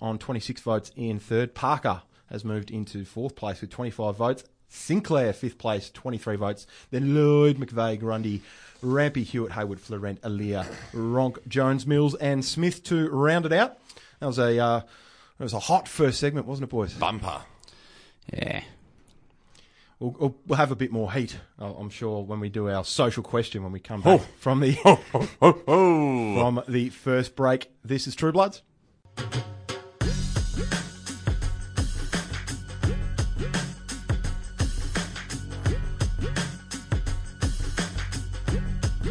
on 0.00 0.18
26 0.18 0.60
votes 0.62 0.90
in 0.96 1.18
third. 1.18 1.54
Parker 1.54 2.02
has 2.30 2.44
moved 2.44 2.70
into 2.70 3.04
fourth 3.04 3.36
place 3.36 3.60
with 3.60 3.70
25 3.70 4.16
votes. 4.16 4.44
Sinclair 4.70 5.32
fifth 5.32 5.56
place, 5.56 5.90
23 5.90 6.36
votes. 6.36 6.66
Then 6.90 7.14
Lloyd, 7.14 7.56
McVeigh, 7.56 7.98
Grundy, 7.98 8.42
Rampe, 8.82 9.24
Hewett, 9.24 9.52
Hayward, 9.52 9.80
Florent, 9.80 10.20
Aliir, 10.20 10.66
Ronk, 10.92 11.46
Jones, 11.48 11.86
Mills, 11.86 12.14
and 12.16 12.44
Smith 12.44 12.82
to 12.84 13.08
round 13.08 13.46
it 13.46 13.52
out. 13.52 13.78
That 14.20 14.26
was 14.26 14.38
a 14.38 14.58
uh, 14.58 14.80
it 15.38 15.42
was 15.42 15.52
a 15.52 15.58
hot 15.60 15.86
first 15.88 16.18
segment, 16.18 16.46
wasn't 16.46 16.64
it, 16.64 16.70
boys? 16.70 16.94
Bumper. 16.94 17.42
Yeah. 18.32 18.62
We'll, 20.00 20.14
we'll, 20.18 20.36
we'll 20.46 20.56
have 20.56 20.70
a 20.70 20.76
bit 20.76 20.92
more 20.92 21.12
heat, 21.12 21.38
I'm 21.58 21.90
sure, 21.90 22.22
when 22.22 22.40
we 22.40 22.48
do 22.48 22.68
our 22.68 22.84
social 22.84 23.22
question 23.22 23.62
when 23.64 23.72
we 23.72 23.80
come 23.80 24.00
back 24.00 24.20
from 24.38 24.60
the 24.60 24.76
Oh, 24.84 25.52
from 26.34 26.62
the 26.68 26.90
first 26.90 27.34
break. 27.34 27.70
This 27.84 28.06
is 28.06 28.14
True 28.14 28.32
Bloods. 28.32 28.62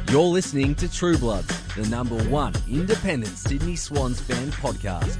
You're 0.10 0.22
listening 0.24 0.74
to 0.76 0.90
True 0.92 1.18
Bloods, 1.18 1.48
the 1.76 1.86
number 1.90 2.16
one 2.30 2.54
independent 2.70 3.38
Sydney 3.38 3.76
Swans 3.76 4.22
fan 4.22 4.52
podcast. 4.52 5.18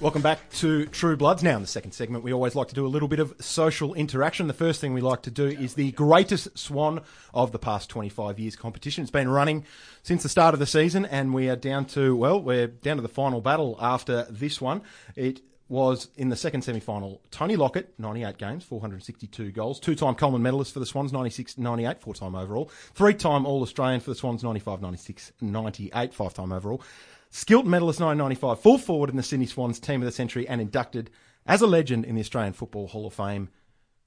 Welcome 0.00 0.22
back 0.22 0.48
to 0.52 0.86
True 0.86 1.14
Bloods. 1.14 1.42
Now, 1.42 1.56
in 1.56 1.60
the 1.60 1.68
second 1.68 1.92
segment, 1.92 2.24
we 2.24 2.32
always 2.32 2.54
like 2.54 2.68
to 2.68 2.74
do 2.74 2.86
a 2.86 2.88
little 2.88 3.06
bit 3.06 3.20
of 3.20 3.34
social 3.38 3.92
interaction. 3.92 4.46
The 4.46 4.54
first 4.54 4.80
thing 4.80 4.94
we 4.94 5.02
like 5.02 5.20
to 5.24 5.30
do 5.30 5.44
is 5.44 5.74
the 5.74 5.92
greatest 5.92 6.58
swan 6.58 7.02
of 7.34 7.52
the 7.52 7.58
past 7.58 7.90
25 7.90 8.38
years 8.38 8.56
competition. 8.56 9.02
It's 9.02 9.10
been 9.10 9.28
running 9.28 9.66
since 10.02 10.22
the 10.22 10.30
start 10.30 10.54
of 10.54 10.58
the 10.58 10.64
season, 10.64 11.04
and 11.04 11.34
we 11.34 11.50
are 11.50 11.56
down 11.56 11.84
to, 11.88 12.16
well, 12.16 12.40
we're 12.40 12.68
down 12.68 12.96
to 12.96 13.02
the 13.02 13.10
final 13.10 13.42
battle 13.42 13.76
after 13.78 14.24
this 14.30 14.58
one. 14.58 14.80
It 15.16 15.42
was 15.70 16.08
in 16.16 16.30
the 16.30 16.36
second 16.36 16.62
semi 16.62 16.80
final. 16.80 17.20
Tony 17.30 17.56
Lockett, 17.56 17.94
98 17.98 18.38
games, 18.38 18.64
462 18.64 19.52
goals. 19.52 19.78
Two 19.78 19.94
time 19.94 20.14
Coleman 20.14 20.42
medalist 20.42 20.72
for 20.72 20.80
the 20.80 20.86
Swans, 20.86 21.12
96 21.12 21.58
98, 21.58 22.00
four 22.00 22.12
time 22.12 22.34
overall. 22.34 22.70
Three 22.94 23.14
time 23.14 23.46
All 23.46 23.62
Australian 23.62 24.00
for 24.00 24.10
the 24.10 24.16
Swans, 24.16 24.42
95 24.42 24.82
96 24.82 25.32
98, 25.40 26.12
five 26.12 26.34
time 26.34 26.52
overall. 26.52 26.82
Skilton 27.30 27.70
medalist 27.70 28.00
995, 28.00 28.60
full 28.60 28.78
forward 28.78 29.10
in 29.10 29.16
the 29.16 29.22
Sydney 29.22 29.46
Swans 29.46 29.78
team 29.78 30.02
of 30.02 30.06
the 30.06 30.12
century, 30.12 30.48
and 30.48 30.60
inducted 30.60 31.10
as 31.46 31.62
a 31.62 31.66
legend 31.66 32.04
in 32.04 32.16
the 32.16 32.20
Australian 32.20 32.52
Football 32.52 32.88
Hall 32.88 33.06
of 33.06 33.14
Fame. 33.14 33.48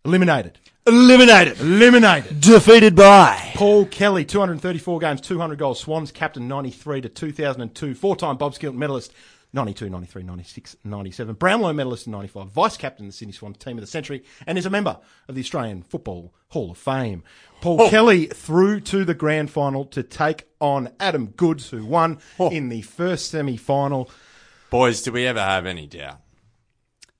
Eliminated. 0.06 0.60
Eliminated. 0.86 1.62
Eliminated. 1.62 2.42
Defeated 2.42 2.94
by. 2.94 3.52
Paul 3.56 3.86
Kelly, 3.86 4.26
234 4.26 5.00
games, 5.00 5.22
200 5.22 5.58
goals. 5.58 5.80
Swans 5.80 6.12
captain, 6.12 6.50
93 6.50 7.00
to 7.02 7.10
2002. 7.10 7.96
Four 7.96 8.18
time 8.18 8.36
Bob 8.36 8.54
Skilton 8.54 8.78
medalist, 8.78 9.14
92, 9.54 9.90
93, 9.90 10.24
96, 10.24 10.76
97. 10.84 11.36
Brownlow 11.36 11.74
medalist 11.74 12.08
in 12.08 12.12
95. 12.12 12.48
Vice 12.50 12.76
captain 12.76 13.06
of 13.06 13.12
the 13.12 13.16
Sydney 13.18 13.34
Swans 13.34 13.58
team 13.58 13.78
of 13.78 13.82
the 13.82 13.88
century, 13.88 14.24
and 14.48 14.58
is 14.58 14.66
a 14.66 14.70
member 14.72 14.98
of 15.28 15.36
the 15.36 15.42
Australian 15.42 15.84
Football 15.84 16.34
Hall 16.50 16.72
of 16.72 16.78
Fame. 16.78 17.24
Paul 17.62 17.90
Kelly 17.90 18.26
through 18.28 18.82
to 18.82 19.06
the 19.06 19.14
grand 19.14 19.52
final 19.52 19.86
to 19.86 20.02
take 20.04 20.48
on 20.60 20.90
Adam 21.00 21.28
Goodes, 21.28 21.70
who 21.70 21.86
won 21.86 22.20
in 22.40 22.70
the 22.70 22.82
first 22.82 23.30
semi 23.30 23.56
final. 23.58 24.10
boys, 24.72 25.02
do 25.04 25.12
we 25.12 25.28
ever 25.28 25.40
have 25.40 25.66
any 25.68 25.86
doubt? 25.88 26.20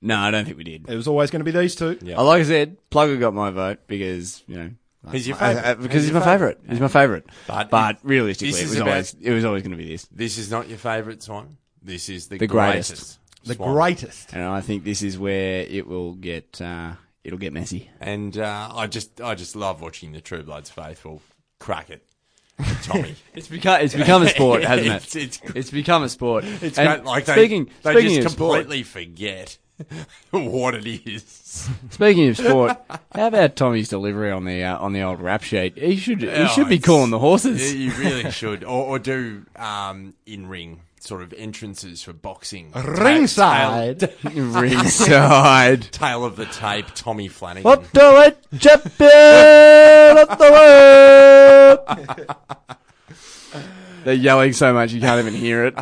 No, 0.02 0.18
I 0.18 0.30
don't 0.30 0.44
think 0.44 0.58
we 0.58 0.64
did. 0.64 0.88
It 0.90 0.96
was 0.96 1.08
always 1.08 1.30
going 1.30 1.40
to 1.40 1.50
be 1.50 1.56
these 1.58 1.74
two. 1.76 1.98
Yeah. 2.02 2.18
Uh, 2.18 2.24
Like 2.24 2.40
I 2.40 2.44
said, 2.44 2.76
Plugger 2.90 3.18
got 3.18 3.32
my 3.32 3.50
vote 3.50 3.78
because 3.86 4.42
you 4.46 4.56
know. 4.56 4.70
He's 5.12 5.28
your 5.28 5.36
I- 5.38 5.50
I- 5.50 5.54
favourite. 5.54 5.74
because 5.82 5.94
He's 6.02 6.04
he's, 6.06 6.12
my 6.14 6.24
favourite. 6.24 6.58
He's 6.68 6.80
my 6.80 6.88
favourite. 6.88 7.24
But 7.46 7.70
But, 7.70 7.98
realistically, 8.02 8.52
this 8.52 8.60
it 8.60 8.64
is 8.64 8.70
was 8.70 8.78
about- 8.80 8.90
always 8.90 9.14
it 9.20 9.30
was 9.32 9.44
always 9.44 9.62
going 9.62 9.70
to 9.72 9.76
be 9.78 9.88
this. 9.88 10.06
This 10.10 10.36
is 10.38 10.50
not 10.50 10.68
your 10.68 10.78
favourite 10.78 11.22
swan. 11.22 11.56
This 11.84 12.08
is 12.08 12.28
the, 12.28 12.38
The 12.38 12.46
greatest. 12.46 12.90
greatest. 12.90 13.18
The 13.44 13.54
swan. 13.54 13.74
greatest. 13.74 14.32
And 14.32 14.42
I 14.44 14.60
think 14.62 14.84
this 14.84 15.02
is 15.02 15.18
where 15.18 15.60
it 15.68 15.86
will 15.86 16.14
get 16.14 16.60
uh, 16.62 16.92
it'll 17.22 17.38
get 17.38 17.52
messy. 17.52 17.90
And 18.00 18.36
uh, 18.38 18.70
I 18.74 18.86
just, 18.86 19.20
I 19.20 19.34
just 19.34 19.54
love 19.54 19.80
watching 19.82 20.12
the 20.12 20.20
True 20.22 20.42
Bloods 20.42 20.70
faithful 20.70 21.20
crack 21.60 21.90
it, 21.90 22.06
Tommy. 22.82 23.14
It's 23.34 23.48
become 23.48 23.80
it's 23.82 23.94
become 23.94 24.22
a 24.22 24.28
sport, 24.28 24.64
hasn't 24.70 24.86
it? 24.86 24.90
It's- 24.92 25.16
it's- 25.16 25.56
It's 25.56 25.70
become 25.70 26.02
a 26.02 26.08
sport. 26.08 26.44
It's 26.44 26.78
And 26.78 26.88
great. 26.88 27.04
Like 27.04 27.24
they, 27.26 27.32
speaking 27.34 27.70
they 27.82 28.02
just 28.02 28.26
of 28.26 28.32
sport, 28.32 28.60
completely 28.60 28.82
forget 28.82 29.58
what 30.30 30.74
it 30.74 30.86
is. 30.86 31.68
speaking 31.90 32.28
of 32.28 32.36
sport, 32.38 32.80
how 33.14 33.26
about 33.26 33.56
Tommy's 33.56 33.88
delivery 33.88 34.30
on 34.30 34.44
the 34.44 34.62
uh, 34.62 34.78
on 34.78 34.92
the 34.94 35.02
old 35.02 35.20
rap 35.20 35.42
sheet? 35.42 35.76
He 35.76 35.96
should 35.96 36.22
he 36.22 36.28
Oh, 36.28 36.46
should 36.46 36.68
be 36.68 36.78
calling 36.78 37.10
the 37.10 37.18
horses. 37.18 37.74
You 37.74 37.90
really 37.92 38.30
should, 38.30 38.62
or, 38.64 38.84
or 38.86 38.98
do 38.98 39.44
um, 39.56 40.14
in 40.26 40.46
ring 40.46 40.80
sort 41.04 41.22
of 41.22 41.32
entrances 41.34 42.02
for 42.02 42.12
boxing. 42.12 42.72
Ringside. 42.72 44.10
Ringside. 44.24 45.82
tail 45.92 46.24
of 46.24 46.36
the 46.36 46.46
tape, 46.46 46.86
Tommy 46.94 47.28
Flanagan. 47.28 47.64
What 47.64 47.92
do 47.92 48.22
it, 48.22 48.38
champion 48.58 50.18
of 50.18 50.38
the 50.38 50.50
world? 51.78 52.38
They're 54.04 54.14
yelling 54.14 54.52
so 54.52 54.72
much 54.72 54.92
you 54.92 55.00
can't 55.00 55.20
even 55.20 55.34
hear 55.34 55.66
it. 55.66 55.74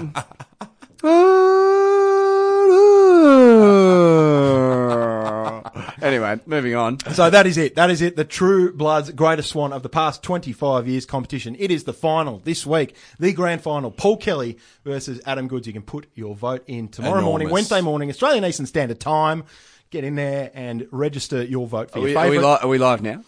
Anyway, 6.02 6.40
moving 6.46 6.74
on. 6.74 6.98
So 7.14 7.30
that 7.30 7.46
is 7.46 7.56
it. 7.56 7.76
That 7.76 7.90
is 7.90 8.02
it. 8.02 8.16
The 8.16 8.24
True 8.24 8.72
Bloods 8.72 9.10
greatest 9.12 9.50
swan 9.50 9.72
of 9.72 9.82
the 9.82 9.88
past 9.88 10.22
25 10.22 10.88
years 10.88 11.06
competition. 11.06 11.56
It 11.58 11.70
is 11.70 11.84
the 11.84 11.92
final 11.92 12.38
this 12.40 12.66
week, 12.66 12.94
the 13.18 13.32
grand 13.32 13.62
final. 13.62 13.90
Paul 13.90 14.16
Kelly 14.16 14.58
versus 14.84 15.20
Adam 15.26 15.48
Goodes. 15.48 15.66
You 15.66 15.72
can 15.72 15.82
put 15.82 16.08
your 16.14 16.34
vote 16.34 16.64
in 16.66 16.88
tomorrow 16.88 17.22
morning, 17.22 17.50
Wednesday 17.50 17.80
morning, 17.80 18.10
Australian 18.10 18.44
Eastern 18.44 18.66
Standard 18.66 19.00
Time. 19.00 19.44
Get 19.90 20.04
in 20.04 20.14
there 20.14 20.50
and 20.54 20.88
register 20.90 21.42
your 21.44 21.66
vote 21.66 21.90
for 21.90 21.98
Are 21.98 22.00
your 22.00 22.08
we, 22.08 22.16
are, 22.16 22.24
we 22.24 22.36
favourite. 22.36 22.52
li- 22.52 22.58
are 22.62 22.68
we 22.68 22.78
live 22.78 23.02
now? 23.02 23.22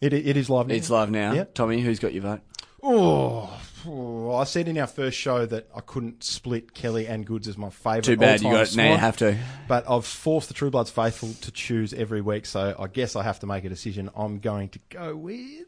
it, 0.00 0.12
it 0.12 0.36
is 0.36 0.48
live 0.48 0.68
now. 0.68 0.74
It's 0.74 0.90
live 0.90 1.10
now. 1.10 1.32
Yeah. 1.32 1.44
Tommy, 1.54 1.80
who's 1.80 1.98
got 1.98 2.12
your 2.12 2.22
vote? 2.22 2.40
Oh, 2.82 3.59
I 3.86 4.44
said 4.44 4.68
in 4.68 4.76
our 4.78 4.86
first 4.86 5.16
show 5.16 5.46
that 5.46 5.68
I 5.74 5.80
couldn't 5.80 6.22
split 6.22 6.74
Kelly 6.74 7.06
and 7.06 7.24
Goodes 7.26 7.48
as 7.48 7.56
my 7.56 7.70
favourite. 7.70 8.04
Too 8.04 8.16
bad 8.16 8.40
you 8.40 8.48
all-time 8.48 8.64
got. 8.64 8.76
Now 8.76 8.90
you 8.92 8.96
have 8.98 9.16
to. 9.18 9.38
But 9.68 9.88
I've 9.88 10.04
forced 10.06 10.48
the 10.48 10.54
True 10.54 10.70
Bloods 10.70 10.90
faithful 10.90 11.32
to 11.40 11.50
choose 11.50 11.92
every 11.94 12.20
week, 12.20 12.46
so 12.46 12.74
I 12.78 12.86
guess 12.88 13.16
I 13.16 13.22
have 13.22 13.40
to 13.40 13.46
make 13.46 13.64
a 13.64 13.68
decision. 13.68 14.10
I'm 14.14 14.38
going 14.38 14.68
to 14.70 14.78
go 14.90 15.16
with 15.16 15.66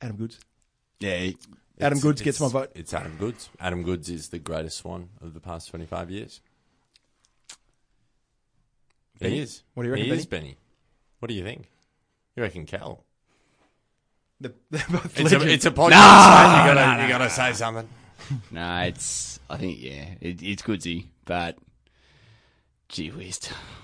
Adam 0.00 0.16
Goodes. 0.16 0.38
Yeah. 1.00 1.16
he- 1.18 1.38
Adam 1.80 2.00
Goodes 2.00 2.22
gets 2.22 2.40
my 2.40 2.48
vote. 2.48 2.72
It's 2.74 2.92
Adam 2.92 3.16
Goodes. 3.18 3.48
Adam 3.60 3.84
Goodes 3.84 4.08
is 4.08 4.30
the 4.30 4.38
greatest 4.40 4.78
swan 4.78 5.10
of 5.20 5.32
the 5.34 5.40
past 5.40 5.68
25 5.70 6.10
years. 6.10 6.40
Benny? 9.20 9.36
He 9.36 9.40
is. 9.42 9.62
What 9.74 9.84
do 9.84 9.88
you 9.88 9.92
reckon, 9.94 10.06
He 10.06 10.12
is, 10.12 10.26
Benny. 10.26 10.56
What 11.20 11.28
do 11.28 11.34
you 11.34 11.44
think? 11.44 11.70
You 12.36 12.42
reckon 12.42 12.66
Cal? 12.66 13.04
The, 14.40 14.52
It's 15.16 15.32
a, 15.32 15.48
it's 15.48 15.66
a 15.66 15.70
podcast. 15.70 15.90
No, 15.90 15.90
you 15.90 16.74
gotta, 16.74 16.96
no, 16.96 17.02
you 17.02 17.08
gotta 17.08 17.30
say 17.30 17.52
something. 17.52 17.88
No, 18.50 18.80
it's. 18.80 19.40
I 19.48 19.56
think 19.56 19.80
yeah, 19.80 20.04
it, 20.20 20.42
it's 20.42 20.62
goodsy, 20.62 21.06
but 21.24 21.56
gee 22.88 23.10
whiz. 23.10 23.40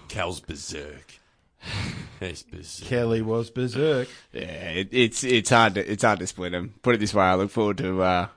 Cal's 0.08 0.40
berserk. 0.40 1.14
He's 2.20 2.42
berserk. 2.42 2.88
Kelly 2.88 3.22
was 3.22 3.50
berserk. 3.50 4.08
Yeah, 4.32 4.42
it, 4.42 4.88
it's 4.92 5.24
it's 5.24 5.48
hard 5.48 5.74
to 5.76 5.90
it's 5.90 6.02
hard 6.02 6.18
to 6.18 6.26
split 6.26 6.52
them. 6.52 6.74
Put 6.82 6.96
it 6.96 6.98
this 6.98 7.14
way, 7.14 7.24
I 7.24 7.36
look 7.36 7.50
forward 7.50 7.78
to 7.78 8.02
uh, 8.02 8.28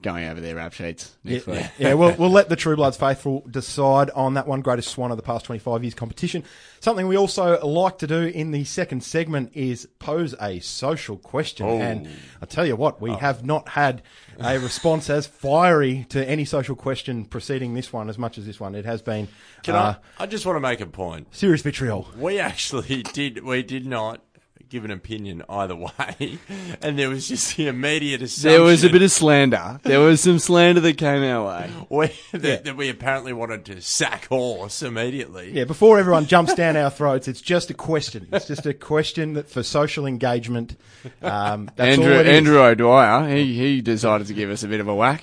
going 0.00 0.24
over 0.28 0.40
their 0.40 0.54
rap 0.54 0.72
sheets 0.72 1.16
next 1.24 1.46
Yeah, 1.46 1.54
week. 1.54 1.66
yeah, 1.78 1.94
we'll, 1.94 2.14
we'll 2.16 2.30
let 2.30 2.48
the 2.48 2.54
True 2.56 2.76
Bloods 2.76 2.96
faithful 2.96 3.44
decide 3.50 4.10
on 4.10 4.34
that 4.34 4.46
one 4.46 4.60
greatest 4.60 4.90
swan 4.90 5.10
of 5.10 5.16
the 5.16 5.22
past 5.24 5.46
25 5.46 5.82
years 5.82 5.94
competition. 5.94 6.44
Something 6.80 7.08
we 7.08 7.16
also 7.16 7.58
like 7.66 7.98
to 7.98 8.06
do 8.06 8.22
in 8.26 8.52
the 8.52 8.62
second 8.64 9.02
segment 9.02 9.50
is 9.54 9.88
pose 9.98 10.34
a 10.40 10.60
social 10.60 11.16
question. 11.16 11.66
Oh. 11.66 11.80
And 11.80 12.08
I 12.40 12.46
tell 12.46 12.64
you 12.64 12.76
what, 12.76 13.00
we 13.00 13.10
have 13.12 13.44
not 13.44 13.70
had 13.70 14.02
a 14.38 14.58
response 14.60 15.10
as 15.10 15.26
fiery 15.26 16.06
to 16.10 16.24
any 16.24 16.44
social 16.44 16.76
question 16.76 17.24
preceding 17.24 17.74
this 17.74 17.92
one 17.92 18.08
as 18.08 18.18
much 18.18 18.38
as 18.38 18.46
this 18.46 18.60
one. 18.60 18.76
It 18.76 18.84
has 18.84 19.02
been 19.02 19.26
Can 19.64 19.74
uh, 19.74 19.96
I? 20.18 20.22
I 20.22 20.26
just 20.26 20.46
want 20.46 20.54
to 20.56 20.60
make 20.60 20.80
a 20.80 20.86
point. 20.86 21.34
serious 21.34 21.62
vitriol. 21.62 22.06
We 22.16 22.38
actually 22.38 23.02
did. 23.12 23.42
We 23.42 23.64
did 23.64 23.84
not 23.84 24.20
give 24.68 24.84
an 24.84 24.90
opinion 24.90 25.42
either 25.48 25.76
way, 25.76 26.38
and 26.82 26.98
there 26.98 27.08
was 27.08 27.28
just 27.28 27.56
the 27.56 27.68
immediate 27.68 28.22
assumption. 28.22 28.50
There 28.50 28.62
was 28.62 28.84
a 28.84 28.90
bit 28.90 29.02
of 29.02 29.10
slander. 29.10 29.80
There 29.82 30.00
was 30.00 30.20
some 30.20 30.38
slander 30.38 30.80
that 30.80 30.98
came 30.98 31.22
our 31.22 31.46
way. 31.46 31.70
we, 31.88 32.38
that, 32.38 32.64
that 32.64 32.76
we 32.76 32.88
apparently 32.88 33.32
wanted 33.32 33.64
to 33.66 33.80
sack 33.80 34.26
horse 34.26 34.82
immediately. 34.82 35.52
Yeah, 35.52 35.64
before 35.64 35.98
everyone 35.98 36.26
jumps 36.26 36.54
down 36.54 36.76
our 36.76 36.90
throats, 36.90 37.28
it's 37.28 37.40
just 37.40 37.70
a 37.70 37.74
question. 37.74 38.28
It's 38.32 38.46
just 38.46 38.66
a 38.66 38.74
question 38.74 39.34
that 39.34 39.48
for 39.48 39.62
social 39.62 40.06
engagement. 40.06 40.76
Um, 41.22 41.70
that's 41.76 41.98
Andrew 41.98 42.14
all 42.14 42.20
it 42.20 42.26
is. 42.26 42.36
Andrew 42.36 42.58
O'Dwyer, 42.58 43.28
he 43.28 43.54
he 43.54 43.80
decided 43.80 44.26
to 44.28 44.34
give 44.34 44.50
us 44.50 44.62
a 44.62 44.68
bit 44.68 44.80
of 44.80 44.88
a 44.88 44.94
whack. 44.94 45.22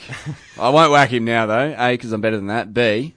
I 0.59 0.69
won't 0.69 0.91
whack 0.91 1.09
him 1.09 1.25
now 1.25 1.45
though. 1.45 1.75
A 1.77 1.93
because 1.93 2.11
I'm 2.11 2.21
better 2.21 2.37
than 2.37 2.47
that. 2.47 2.73
B, 2.73 3.14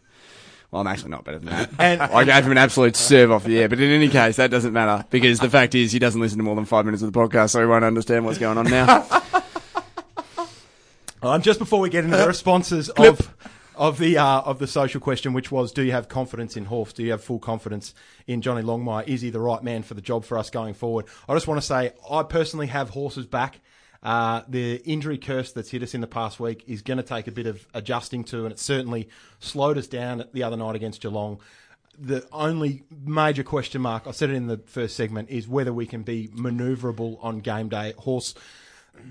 well 0.71 0.81
I'm 0.81 0.87
actually 0.87 1.11
not 1.11 1.25
better 1.25 1.39
than 1.39 1.49
that. 1.49 1.71
And- 1.79 2.03
I 2.03 2.25
gave 2.25 2.45
him 2.45 2.53
an 2.53 2.59
absolute 2.59 2.97
serve 2.97 3.31
off 3.31 3.45
the 3.45 3.59
air. 3.59 3.69
But 3.69 3.81
in 3.81 3.91
any 3.91 4.09
case, 4.09 4.37
that 4.37 4.51
doesn't 4.51 4.73
matter 4.73 5.05
because 5.11 5.41
the 5.41 5.51
fact 5.51 5.75
is 5.75 5.93
he 5.93 5.99
doesn't 5.99 6.21
listen 6.21 6.39
to 6.39 6.45
more 6.45 6.55
than 6.57 6.65
five 6.65 6.85
minutes 6.85 7.03
of 7.03 7.13
the 7.13 7.19
podcast, 7.19 7.51
so 7.51 7.61
he 7.61 7.67
won't 7.67 7.85
understand 7.85 8.25
what's 8.25 8.39
going 8.39 8.59
on 8.59 8.67
now. 8.67 9.07
Um, 11.21 11.43
just 11.43 11.59
before 11.59 11.81
we 11.81 11.91
get 11.91 12.05
into 12.05 12.17
the 12.17 12.29
responses 12.29 12.89
of 12.97 13.35
of 13.75 13.99
the 13.99 14.19
uh, 14.19 14.41
of 14.43 14.59
the 14.59 14.67
social 14.67 15.01
question, 15.01 15.33
which 15.33 15.51
was, 15.51 15.73
do 15.73 15.83
you 15.83 15.93
have 15.93 16.09
confidence 16.09 16.57
in 16.57 16.67
Horse? 16.67 16.93
Do 16.93 17.03
you 17.03 17.11
have 17.11 17.25
full 17.25 17.39
confidence 17.39 17.95
in 18.27 18.41
Johnny 18.41 18.63
Longmire? 18.63 19.07
Is 19.07 19.21
he 19.21 19.31
the 19.31 19.41
right 19.41 19.63
man 19.63 19.83
for 19.83 19.95
the 19.95 20.01
job 20.01 20.25
for 20.25 20.39
us 20.39 20.51
going 20.51 20.75
forward? 20.75 21.07
I 21.29 21.35
just 21.35 21.49
want 21.49 21.61
to 21.61 21.67
say, 21.67 21.93
I 22.09 22.23
personally 22.23 22.69
have 22.69 22.91
Horse's 22.91 23.27
back. 23.27 23.61
Uh, 24.03 24.43
the 24.49 24.77
injury 24.85 25.19
curse 25.19 25.53
that's 25.53 25.71
hit 25.71 25.83
us 25.83 25.95
in 25.95 26.01
the 26.01 26.07
past 26.07 26.39
week 26.39 26.65
is 26.67 26.83
going 26.83 26.99
to 26.99 27.03
take 27.03 27.27
a 27.27 27.33
bit 27.33 27.47
of 27.47 27.67
adjusting 27.75 28.25
to, 28.25 28.45
and 28.45 28.53
it 28.53 28.59
certainly 28.59 29.09
slowed 29.41 29.77
us 29.77 29.87
down 29.87 30.25
the 30.33 30.43
other 30.43 30.57
night 30.57 30.77
against 30.77 31.03
Geelong. 31.03 31.41
The 31.99 32.27
only 32.31 32.85
major 33.05 33.43
question 33.43 33.83
mark, 33.83 34.07
I 34.07 34.13
said 34.13 34.31
it 34.31 34.35
in 34.35 34.47
the 34.47 34.59
first 34.59 34.95
segment, 34.95 35.31
is 35.31 35.49
whether 35.49 35.73
we 35.73 35.85
can 35.87 36.05
be 36.05 36.29
manoeuvrable 36.29 37.19
on 37.23 37.41
game 37.41 37.69
day. 37.69 37.95
Horse 37.99 38.35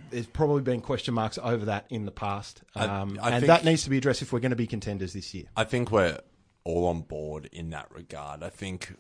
there's 0.10 0.28
probably 0.28 0.62
been 0.62 0.82
question 0.82 1.14
marks 1.14 1.38
over 1.42 1.66
that 1.66 1.86
in 1.90 2.06
the 2.06 2.12
past, 2.12 2.62
um, 2.76 3.18
I 3.22 3.32
and 3.32 3.36
think- 3.42 3.48
that 3.48 3.66
needs 3.66 3.84
to 3.84 3.90
be 3.90 3.98
addressed 3.98 4.22
if 4.22 4.34
we're 4.34 4.40
going 4.40 4.52
to 4.52 4.58
be 4.58 4.68
contenders 4.68 5.14
this 5.14 5.34
year. 5.34 5.46
I 5.56 5.64
think 5.64 5.92
we're 5.92 6.20
all 6.64 6.88
on 6.88 7.02
board 7.02 7.50
in 7.52 7.70
that 7.72 7.90
regard. 7.92 8.44
I 8.44 8.50
think 8.50 8.96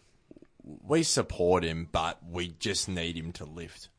we 0.64 1.04
support 1.04 1.64
him, 1.64 1.88
but 1.92 2.20
we 2.26 2.50
just 2.60 2.88
need 2.88 3.18
him 3.18 3.32
to 3.34 3.46
lift. 3.46 3.90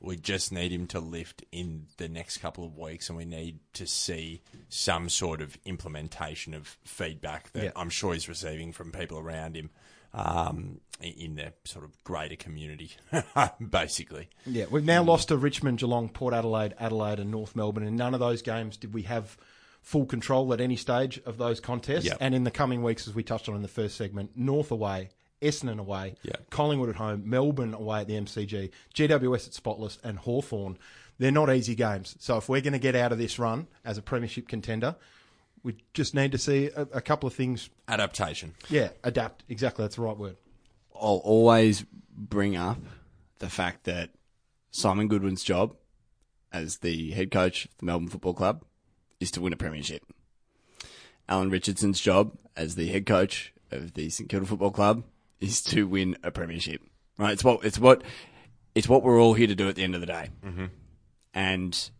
We 0.00 0.16
just 0.16 0.52
need 0.52 0.70
him 0.72 0.86
to 0.88 1.00
lift 1.00 1.44
in 1.50 1.86
the 1.96 2.08
next 2.08 2.38
couple 2.38 2.64
of 2.64 2.76
weeks, 2.78 3.08
and 3.08 3.18
we 3.18 3.24
need 3.24 3.58
to 3.74 3.86
see 3.86 4.42
some 4.68 5.08
sort 5.08 5.40
of 5.42 5.58
implementation 5.64 6.54
of 6.54 6.76
feedback 6.84 7.52
that 7.52 7.64
Yeah. 7.64 7.70
I'm 7.74 7.90
sure 7.90 8.12
he's 8.12 8.28
receiving 8.28 8.72
from 8.72 8.92
people 8.92 9.18
around 9.18 9.56
him 9.56 9.70
um, 10.14 10.80
in- 11.00 11.34
the 11.34 11.52
sort 11.64 11.84
of 11.84 12.02
greater 12.04 12.36
community, 12.36 12.92
basically. 13.70 14.28
Yeah, 14.46 14.66
we've 14.70 14.84
now 14.84 15.02
lost 15.02 15.28
to 15.28 15.36
Richmond, 15.36 15.78
Geelong, 15.78 16.08
Port 16.08 16.32
Adelaide, 16.34 16.74
Adelaide, 16.78 17.18
and 17.20 17.30
North 17.30 17.54
Melbourne. 17.56 17.84
In 17.86 17.96
none 17.96 18.14
of 18.14 18.20
those 18.20 18.40
games 18.42 18.76
did 18.76 18.94
we 18.94 19.02
have 19.02 19.36
full 19.82 20.06
control 20.06 20.52
at 20.52 20.60
any 20.60 20.76
stage 20.76 21.20
of 21.26 21.38
those 21.38 21.60
contests. 21.60 22.04
Yep. 22.06 22.18
And 22.20 22.34
in 22.34 22.44
the 22.44 22.50
coming 22.50 22.82
weeks, 22.82 23.06
as 23.08 23.14
we 23.14 23.22
touched 23.22 23.48
on 23.48 23.54
in 23.56 23.62
the 23.62 23.68
first 23.68 23.96
segment, 23.96 24.30
North 24.36 24.70
away, 24.70 25.10
Essendon 25.40 25.78
away, 25.78 26.14
Yep. 26.22 26.50
Collingwood 26.50 26.88
at 26.90 26.96
home, 26.96 27.22
Melbourne 27.26 27.74
away 27.74 28.00
at 28.00 28.06
the 28.08 28.14
MCG, 28.14 28.70
GWS 28.94 29.48
at 29.48 29.54
Spotless, 29.54 29.98
and 30.02 30.18
Hawthorn. 30.18 30.78
They're 31.18 31.30
not 31.32 31.52
easy 31.52 31.74
games. 31.74 32.16
So 32.20 32.36
if 32.36 32.48
we're 32.48 32.60
going 32.60 32.72
to 32.74 32.78
get 32.78 32.94
out 32.94 33.12
of 33.12 33.18
this 33.18 33.38
run 33.38 33.66
as 33.84 33.98
a 33.98 34.02
premiership 34.02 34.46
contender, 34.48 34.96
we 35.64 35.76
just 35.92 36.14
need 36.14 36.30
to 36.32 36.38
see 36.38 36.70
a, 36.76 36.82
a 36.82 37.00
couple 37.00 37.26
of 37.26 37.34
things. 37.34 37.70
Adaptation. 37.88 38.54
Yeah, 38.68 38.90
adapt. 39.02 39.42
Exactly, 39.48 39.84
that's 39.84 39.96
the 39.96 40.02
right 40.02 40.16
word. 40.16 40.36
I'll 40.94 41.20
always 41.24 41.84
bring 42.16 42.56
up 42.56 42.78
the 43.38 43.48
fact 43.48 43.84
that 43.84 44.10
Simon 44.70 45.08
Goodwin's 45.08 45.42
job 45.44 45.74
as 46.52 46.78
the 46.78 47.10
head 47.12 47.30
coach 47.30 47.66
of 47.66 47.72
the 47.78 47.86
Melbourne 47.86 48.08
Football 48.08 48.34
Club 48.34 48.64
is 49.20 49.30
to 49.32 49.40
win 49.40 49.52
a 49.52 49.56
premiership. 49.56 50.02
Alan 51.28 51.50
Richardson's 51.50 52.00
job 52.00 52.32
as 52.56 52.74
the 52.74 52.88
head 52.88 53.06
coach 53.06 53.52
of 53.70 53.94
the 53.94 54.08
St 54.10 54.28
Kilda 54.28 54.46
Football 54.46 54.70
Club 54.70 55.04
is 55.40 55.62
to 55.62 55.86
win 55.86 56.16
a 56.22 56.30
premiership. 56.30 56.82
Right? 57.18 57.32
It's 57.32 57.44
what 57.44 57.64
it's 57.64 57.78
what 57.78 58.02
it's 58.74 58.88
what 58.88 59.02
we're 59.02 59.20
all 59.20 59.34
here 59.34 59.46
to 59.46 59.54
do 59.54 59.68
at 59.68 59.74
the 59.74 59.84
end 59.84 59.94
of 59.94 60.00
the 60.00 60.06
day. 60.06 60.28
Mm-hmm. 60.44 60.66
And 61.34 61.90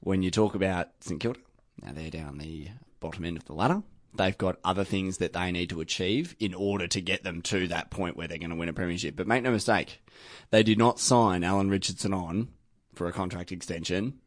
when 0.00 0.22
you 0.22 0.30
talk 0.30 0.54
about 0.54 0.88
St 1.00 1.20
Kilda, 1.20 1.40
now 1.82 1.92
they're 1.92 2.10
down 2.10 2.38
the 2.38 2.68
bottom 3.00 3.24
end 3.24 3.36
of 3.36 3.44
the 3.44 3.54
ladder. 3.54 3.82
They've 4.12 4.36
got 4.36 4.58
other 4.64 4.84
things 4.84 5.18
that 5.18 5.32
they 5.34 5.52
need 5.52 5.70
to 5.70 5.80
achieve 5.80 6.34
in 6.40 6.52
order 6.52 6.88
to 6.88 7.00
get 7.00 7.22
them 7.22 7.42
to 7.42 7.68
that 7.68 7.90
point 7.90 8.16
where 8.16 8.26
they're 8.26 8.38
going 8.38 8.50
to 8.50 8.56
win 8.56 8.68
a 8.68 8.72
premiership. 8.72 9.14
But 9.14 9.28
make 9.28 9.42
no 9.42 9.52
mistake, 9.52 10.02
they 10.50 10.62
did 10.62 10.78
not 10.78 10.98
sign 10.98 11.44
Alan 11.44 11.70
Richardson 11.70 12.12
on 12.12 12.48
for 12.92 13.06
a 13.06 13.12
contract 13.12 13.52
extension 13.52 14.18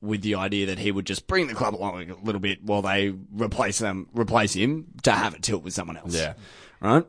with 0.00 0.22
the 0.22 0.36
idea 0.36 0.66
that 0.66 0.78
he 0.78 0.92
would 0.92 1.06
just 1.06 1.26
bring 1.26 1.46
the 1.48 1.54
club 1.54 1.74
along 1.74 2.10
a 2.10 2.16
little 2.22 2.40
bit 2.40 2.62
while 2.62 2.82
they 2.82 3.12
replace 3.32 3.78
them, 3.78 4.08
replace 4.12 4.54
him 4.54 4.86
to 5.02 5.10
have 5.10 5.34
it 5.34 5.42
tilt 5.42 5.62
with 5.62 5.74
someone 5.74 5.96
else. 5.96 6.14
Yeah. 6.14 6.34
Right? 6.80 7.04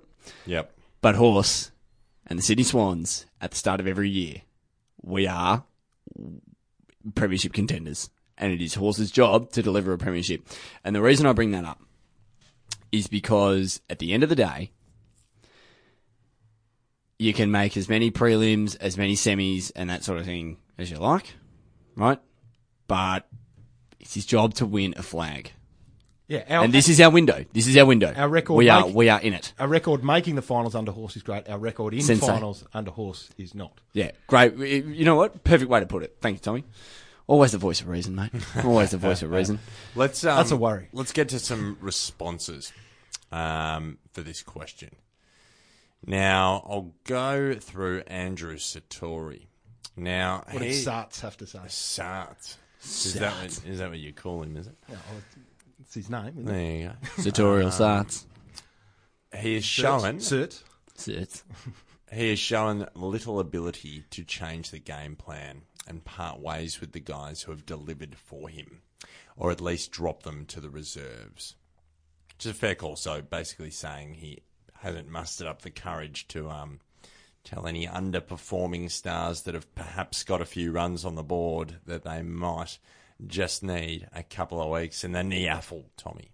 Yep. 0.45 0.73
But 1.01 1.15
Horse 1.15 1.71
and 2.25 2.39
the 2.39 2.43
Sydney 2.43 2.63
Swans 2.63 3.25
at 3.41 3.51
the 3.51 3.57
start 3.57 3.79
of 3.79 3.87
every 3.87 4.09
year, 4.09 4.41
we 5.01 5.27
are 5.27 5.63
premiership 7.15 7.53
contenders. 7.53 8.09
And 8.37 8.53
it 8.53 8.61
is 8.61 8.75
Horse's 8.75 9.11
job 9.11 9.51
to 9.51 9.61
deliver 9.61 9.91
a 9.93 9.97
premiership. 9.97 10.47
And 10.83 10.95
the 10.95 11.01
reason 11.01 11.25
I 11.25 11.33
bring 11.33 11.51
that 11.51 11.65
up 11.65 11.81
is 12.91 13.07
because 13.07 13.81
at 13.89 13.99
the 13.99 14.13
end 14.13 14.23
of 14.23 14.29
the 14.29 14.35
day, 14.35 14.71
you 17.17 17.33
can 17.33 17.51
make 17.51 17.75
as 17.75 17.89
many 17.89 18.11
prelims, 18.11 18.77
as 18.79 18.97
many 18.97 19.15
semis, 19.15 19.71
and 19.75 19.89
that 19.89 20.05
sort 20.05 20.19
of 20.19 20.25
thing 20.25 20.57
as 20.77 20.89
you 20.89 20.97
like, 20.97 21.35
right? 21.95 22.19
But 22.87 23.27
it's 23.99 24.13
his 24.13 24.25
job 24.25 24.53
to 24.55 24.65
win 24.65 24.93
a 24.95 25.03
flag. 25.03 25.51
Yeah, 26.29 26.43
our, 26.47 26.63
And 26.63 26.71
this 26.71 26.87
is 26.87 27.01
our 27.01 27.09
window. 27.09 27.43
This 27.51 27.65
is 27.65 27.75
our 27.75 27.87
window. 27.87 28.13
Our 28.15 28.29
record 28.29 28.53
We 28.53 28.69
are 28.69 28.85
we 28.87 29.09
are 29.09 29.19
in 29.19 29.33
it. 29.33 29.51
our 29.59 29.67
record 29.67 30.03
making 30.03 30.35
the 30.35 30.43
finals 30.43 30.75
under 30.75 30.91
Horse 30.91 31.15
is 31.15 31.23
great. 31.23 31.49
Our 31.49 31.57
record 31.57 31.95
in 31.95 32.01
Sensei. 32.01 32.27
finals 32.27 32.63
under 32.71 32.91
Horse 32.91 33.29
is 33.37 33.55
not. 33.55 33.81
Yeah, 33.93 34.11
great. 34.27 34.55
You 34.55 35.05
know 35.05 35.15
what? 35.15 35.43
Perfect 35.43 35.71
way 35.71 35.79
to 35.79 35.87
put 35.87 36.03
it. 36.03 36.17
Thank 36.21 36.35
you, 36.35 36.39
Tommy. 36.39 36.63
Always 37.25 37.51
the 37.51 37.57
voice 37.57 37.81
of 37.81 37.87
reason, 37.87 38.13
mate. 38.15 38.31
Always 38.63 38.91
the 38.91 38.97
voice 38.97 39.23
of 39.23 39.31
reason. 39.31 39.59
Let's. 39.95 40.23
Um, 40.23 40.37
That's 40.37 40.51
a 40.51 40.57
worry. 40.57 40.89
Let's 40.93 41.13
get 41.13 41.29
to 41.29 41.39
some 41.39 41.77
responses 41.81 42.71
um, 43.31 43.97
for 44.13 44.21
this 44.21 44.43
question. 44.43 44.91
Now, 46.05 46.63
I'll 46.69 46.93
go 47.05 47.55
through 47.55 48.03
Andrew 48.07 48.55
Sartori. 48.55 49.47
Now, 49.97 50.43
What 50.51 50.61
he, 50.61 50.69
did 50.69 50.83
Sarts 50.83 51.21
have 51.21 51.37
to 51.37 51.47
say? 51.47 51.59
Sart. 51.67 52.57
Is 52.81 53.15
that, 53.15 53.33
what, 53.33 53.61
is 53.67 53.79
that 53.79 53.89
what 53.89 53.99
you 53.99 54.13
call 54.13 54.41
him, 54.41 54.55
is 54.55 54.67
it? 54.67 54.75
Yeah, 54.87 54.95
well, 55.89 56.01
it's 56.01 56.07
his 56.07 56.09
name. 56.09 56.37
Isn't 56.37 56.47
it? 56.47 56.51
There 56.51 56.71
you 56.71 56.91
go. 57.17 57.23
Tutorial 57.23 57.71
starts. 57.71 58.27
He 59.35 59.55
is 59.55 59.65
shown 59.65 60.17
Cert. 60.17 60.61
Sit. 60.95 61.43
he 62.11 62.29
has 62.29 62.39
shown 62.39 62.87
little 62.95 63.39
ability 63.39 64.05
to 64.11 64.23
change 64.23 64.71
the 64.71 64.79
game 64.79 65.15
plan 65.15 65.61
and 65.87 66.03
part 66.03 66.39
ways 66.39 66.79
with 66.81 66.91
the 66.91 66.99
guys 66.99 67.43
who 67.43 67.51
have 67.51 67.65
delivered 67.65 68.15
for 68.15 68.49
him, 68.49 68.81
or 69.35 69.51
at 69.51 69.61
least 69.61 69.91
drop 69.91 70.23
them 70.23 70.45
to 70.47 70.59
the 70.59 70.69
reserves. 70.69 71.55
Which 72.35 72.45
is 72.45 72.51
a 72.51 72.55
fair 72.55 72.75
call. 72.75 72.95
So 72.95 73.21
basically 73.21 73.71
saying 73.71 74.15
he 74.15 74.39
hasn't 74.79 75.09
mustered 75.09 75.47
up 75.47 75.61
the 75.61 75.71
courage 75.71 76.27
to 76.29 76.49
um, 76.49 76.79
tell 77.43 77.67
any 77.67 77.87
underperforming 77.87 78.91
stars 78.91 79.43
that 79.43 79.53
have 79.53 79.73
perhaps 79.75 80.23
got 80.23 80.41
a 80.41 80.45
few 80.45 80.71
runs 80.71 81.05
on 81.05 81.15
the 81.15 81.23
board 81.23 81.77
that 81.85 82.03
they 82.03 82.21
might 82.21 82.77
just 83.27 83.63
need 83.63 84.07
a 84.15 84.23
couple 84.23 84.61
of 84.61 84.69
weeks 84.69 85.03
in 85.03 85.11
the 85.11 85.19
NEAFL, 85.19 85.83
Tommy. 85.97 86.31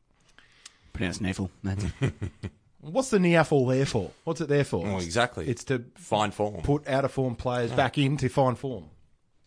Pronounced 0.93 1.21
Neville. 1.21 1.51
That's 1.63 1.85
it. 2.01 2.13
What's 2.79 3.09
the 3.09 3.17
NEAFL 3.17 3.67
there 3.75 3.85
for? 3.85 4.11
What's 4.23 4.41
it 4.41 4.47
there 4.47 4.63
for? 4.63 4.83
Well, 4.83 4.99
exactly. 4.99 5.47
It's 5.47 5.63
to 5.65 5.83
Fine 5.95 6.31
form. 6.31 6.61
put 6.61 6.87
out 6.87 7.03
of 7.03 7.11
form 7.11 7.35
players 7.35 7.71
back 7.71 7.97
into 7.97 8.29
fine 8.29 8.55
form. 8.55 8.85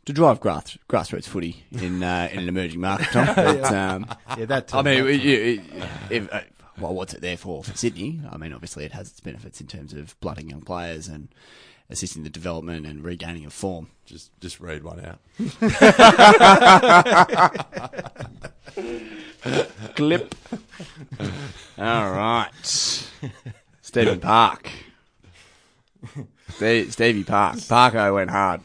to 0.07 0.12
drive 0.12 0.41
grass, 0.41 0.76
grassroots 0.89 1.26
footy 1.28 1.64
in 1.70 2.03
uh, 2.03 2.28
in 2.32 2.41
an 2.41 2.49
emerging 2.49 2.80
market, 2.80 3.07
Tom. 3.12 3.26
But, 3.36 3.72
um, 3.72 4.07
Yeah, 4.36 4.45
that. 4.47 4.74
I 4.74 4.82
mean, 4.82 5.07
it- 5.07 5.24
it- 5.24 5.61
if, 6.11 6.32
uh, 6.32 6.41
well, 6.80 6.95
what's 6.95 7.14
it 7.14 7.20
there 7.20 7.36
for 7.36 7.62
for 7.62 7.76
Sydney? 7.76 8.20
I 8.30 8.36
mean, 8.39 8.53
obviously, 8.53 8.84
it 8.84 8.93
has 8.93 9.09
its 9.11 9.20
benefits 9.20 9.61
in 9.61 9.66
terms 9.68 9.93
of 9.95 10.18
blooding 10.20 10.51
young 10.51 10.62
players 10.62 11.07
and 11.09 11.28
assisting 11.91 12.22
the 12.22 12.30
development 12.30 12.86
and 12.86 13.03
regaining 13.05 13.45
of 13.45 13.53
form. 13.53 13.89
Just 14.05 14.30
just 14.41 14.61
read 14.61 14.84
one 14.84 15.05
out. 15.05 15.18
Clip. 19.97 20.34
All 21.78 22.11
right, 22.12 22.51
Stephen 23.82 24.20
Park. 24.20 24.70
Ste- 26.51 26.91
Stevie 26.93 27.24
Park. 27.24 27.57
Parko 27.57 28.14
went 28.14 28.30
hard. 28.30 28.61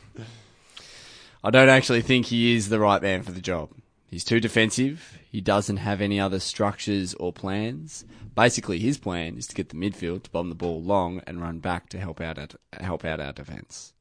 I 1.44 1.50
don't 1.50 1.70
actually 1.70 2.02
think 2.02 2.28
he 2.28 2.56
is 2.56 2.70
the 2.70 2.80
right 2.80 3.02
man 3.02 3.24
for 3.24 3.32
the 3.32 3.42
job. 3.42 3.70
He's 4.10 4.24
too 4.24 4.40
defensive. 4.40 5.18
He 5.34 5.42
doesn't 5.42 5.78
have 5.78 6.00
any 6.00 6.20
other 6.20 6.40
structures 6.40 7.16
or 7.16 7.34
plans. 7.34 8.06
Basically, 8.36 8.78
his 8.78 9.00
plan 9.00 9.36
is 9.36 9.48
to 9.48 9.56
get 9.56 9.70
the 9.70 9.76
midfield 9.76 10.22
to 10.24 10.30
bomb 10.30 10.50
the 10.50 10.54
ball 10.56 10.80
long 10.80 11.24
and 11.26 11.42
run 11.42 11.58
back 11.58 11.90
to 11.90 11.98
help 11.98 12.22
out 12.22 12.38
at, 12.38 12.54
help 12.80 13.04
out 13.04 13.20
our 13.20 13.34
defence. 13.34 13.94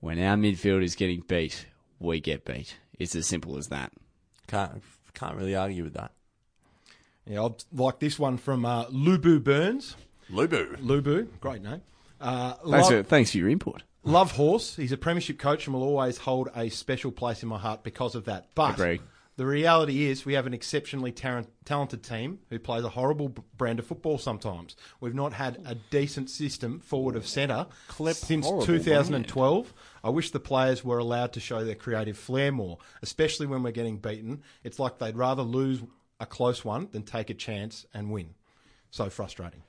When 0.00 0.18
our 0.20 0.34
midfield 0.34 0.82
is 0.82 0.96
getting 0.96 1.20
beat, 1.20 1.66
we 2.00 2.18
get 2.18 2.44
beat. 2.44 2.78
It's 2.98 3.14
as 3.14 3.28
simple 3.28 3.56
as 3.58 3.68
that. 3.68 3.92
Can't 4.48 4.82
can't 5.14 5.36
really 5.36 5.54
argue 5.54 5.84
with 5.84 5.94
that. 5.94 6.10
Yeah, 7.24 7.44
I'd 7.44 7.62
like 7.72 8.00
this 8.00 8.18
one 8.18 8.38
from 8.38 8.64
uh, 8.64 8.86
Lubu 8.86 9.38
Burns. 9.42 9.94
Lubu. 10.32 10.78
Lubu, 10.80 11.28
great 11.40 11.62
name. 11.62 11.82
Uh, 12.20 12.54
Thanks, 12.54 12.66
love, 12.66 12.88
for, 12.88 13.02
thanks 13.04 13.30
for 13.30 13.38
your 13.38 13.48
input. 13.48 13.84
love 14.02 14.32
Horse. 14.32 14.74
He's 14.74 14.90
a 14.90 14.96
premiership 14.96 15.38
coach 15.38 15.68
and 15.68 15.74
will 15.74 15.84
always 15.84 16.18
hold 16.18 16.48
a 16.56 16.70
special 16.70 17.12
place 17.12 17.44
in 17.44 17.48
my 17.48 17.58
heart 17.58 17.84
because 17.84 18.16
of 18.16 18.24
that. 18.24 18.48
But 18.56 18.74
Agree. 18.74 19.00
The 19.38 19.46
reality 19.46 20.06
is, 20.06 20.26
we 20.26 20.34
have 20.34 20.48
an 20.48 20.52
exceptionally 20.52 21.12
tar- 21.12 21.44
talented 21.64 22.02
team 22.02 22.40
who 22.50 22.58
plays 22.58 22.82
a 22.82 22.88
horrible 22.88 23.28
b- 23.28 23.42
brand 23.56 23.78
of 23.78 23.86
football 23.86 24.18
sometimes. 24.18 24.74
We've 25.00 25.14
not 25.14 25.32
had 25.32 25.62
a 25.64 25.76
decent 25.76 26.28
system 26.28 26.80
forward 26.80 27.14
of 27.14 27.24
centre 27.24 27.68
since 28.26 28.44
horrible, 28.44 28.66
2012. 28.66 29.72
I 30.02 30.10
wish 30.10 30.32
the 30.32 30.40
players 30.40 30.84
were 30.84 30.98
allowed 30.98 31.34
to 31.34 31.40
show 31.40 31.64
their 31.64 31.76
creative 31.76 32.18
flair 32.18 32.50
more, 32.50 32.78
especially 33.00 33.46
when 33.46 33.62
we're 33.62 33.70
getting 33.70 33.98
beaten. 33.98 34.42
It's 34.64 34.80
like 34.80 34.98
they'd 34.98 35.16
rather 35.16 35.42
lose 35.42 35.84
a 36.18 36.26
close 36.26 36.64
one 36.64 36.88
than 36.90 37.04
take 37.04 37.30
a 37.30 37.34
chance 37.34 37.86
and 37.94 38.10
win. 38.10 38.34
So 38.90 39.08
frustrating. 39.08 39.62